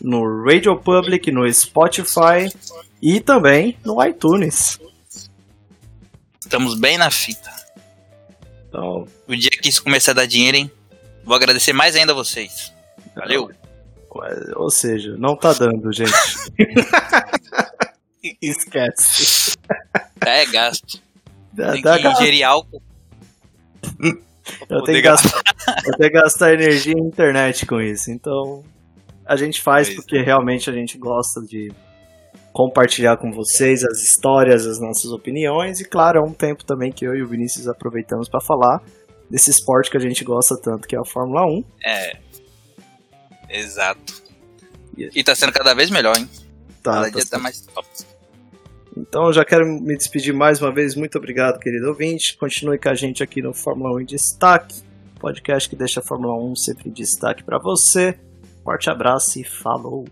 no 0.00 0.46
Radio 0.46 0.74
Public, 0.78 1.30
no 1.30 1.46
Spotify 1.52 2.50
e 3.02 3.20
também 3.20 3.76
no 3.84 4.02
iTunes. 4.02 4.80
Estamos 6.40 6.74
bem 6.74 6.96
na 6.96 7.10
fita. 7.10 7.50
Então, 8.66 9.06
o 9.26 9.36
dia 9.36 9.50
que 9.50 9.68
isso 9.68 9.84
começar 9.84 10.12
a 10.12 10.14
dar 10.14 10.26
dinheiro, 10.26 10.56
hein? 10.56 10.72
Vou 11.22 11.36
agradecer 11.36 11.74
mais 11.74 11.94
ainda 11.94 12.12
a 12.12 12.14
vocês. 12.14 12.72
Valeu. 13.14 13.50
Ou 14.56 14.70
seja, 14.70 15.16
não 15.18 15.36
tá 15.36 15.52
dando, 15.52 15.92
gente. 15.92 16.10
Esquece. 18.40 19.54
É 20.24 20.46
gasto. 20.46 20.98
Dá, 21.52 21.72
Tem 21.72 21.82
dá 21.82 21.98
que 21.98 22.08
ingerir 22.08 22.42
álcool. 22.42 22.87
Eu 24.68 24.82
tenho, 24.82 25.02
gastar, 25.02 25.42
eu 25.86 25.96
tenho 25.96 26.10
que 26.10 26.18
gastar 26.18 26.54
energia 26.54 26.94
em 26.94 27.06
internet 27.06 27.66
com 27.66 27.80
isso, 27.80 28.10
então 28.10 28.64
a 29.26 29.36
gente 29.36 29.60
faz 29.60 29.94
porque 29.94 30.22
realmente 30.22 30.70
a 30.70 30.72
gente 30.72 30.96
gosta 30.96 31.42
de 31.42 31.70
compartilhar 32.52 33.18
com 33.18 33.30
vocês 33.30 33.84
as 33.84 34.02
histórias, 34.02 34.66
as 34.66 34.80
nossas 34.80 35.12
opiniões 35.12 35.80
e 35.80 35.84
claro, 35.84 36.20
é 36.20 36.22
um 36.22 36.32
tempo 36.32 36.64
também 36.64 36.90
que 36.90 37.04
eu 37.04 37.14
e 37.14 37.22
o 37.22 37.28
Vinícius 37.28 37.68
aproveitamos 37.68 38.28
para 38.28 38.40
falar 38.40 38.82
desse 39.30 39.50
esporte 39.50 39.90
que 39.90 39.96
a 39.96 40.00
gente 40.00 40.24
gosta 40.24 40.56
tanto, 40.56 40.88
que 40.88 40.96
é 40.96 40.98
a 40.98 41.04
Fórmula 41.04 41.44
1. 41.44 41.64
É. 41.84 42.16
Exato. 43.50 44.22
E 44.96 45.22
tá 45.22 45.34
sendo 45.34 45.52
cada 45.52 45.74
vez 45.74 45.90
melhor, 45.90 46.16
hein? 46.16 46.28
Tá, 46.82 46.92
cada 46.92 47.02
tá 47.04 47.10
dia 47.10 47.20
sendo... 47.20 47.30
tá 47.30 47.38
mais 47.38 47.60
top. 47.60 47.86
Então 48.98 49.26
eu 49.26 49.32
já 49.32 49.44
quero 49.44 49.64
me 49.64 49.96
despedir 49.96 50.34
mais 50.34 50.60
uma 50.60 50.72
vez. 50.72 50.96
Muito 50.96 51.16
obrigado, 51.16 51.60
querido 51.60 51.88
ouvinte. 51.88 52.36
Continue 52.36 52.78
com 52.78 52.88
a 52.88 52.94
gente 52.94 53.22
aqui 53.22 53.40
no 53.40 53.54
Fórmula 53.54 53.94
1 53.96 54.00
em 54.00 54.04
Destaque, 54.04 54.82
podcast 55.20 55.68
que 55.68 55.76
deixa 55.76 56.00
a 56.00 56.02
Fórmula 56.02 56.34
1 56.34 56.56
sempre 56.56 56.88
em 56.88 56.92
destaque 56.92 57.44
para 57.44 57.58
você. 57.58 58.18
Forte 58.64 58.90
abraço 58.90 59.38
e 59.38 59.44
falou! 59.44 60.06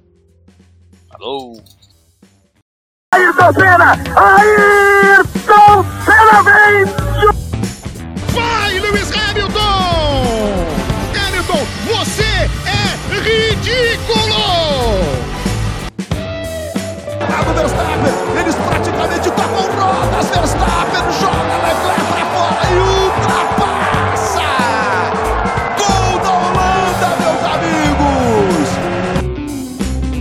Falou! 1.11 1.61
Ayrton 3.13 3.53
Senna! 3.53 3.93
Ayrton 4.17 5.85
Senna 6.05 6.43
vem! 6.45 6.85
Vai, 8.33 8.79
Lewis 8.79 9.11
Hamilton! 9.11 9.57
Hamilton, 11.13 11.67
você 11.87 12.23
é 12.23 12.87
ridículo! 13.21 14.17
Lado 17.47 17.61
Verstappen, 17.61 18.41
eles 18.41 18.57
praticamente 18.57 19.31
tocam 19.31 19.67
rodas. 19.79 20.27
Verstappen 20.31 21.13
joga 21.21 21.57
Leclerc 21.63 21.86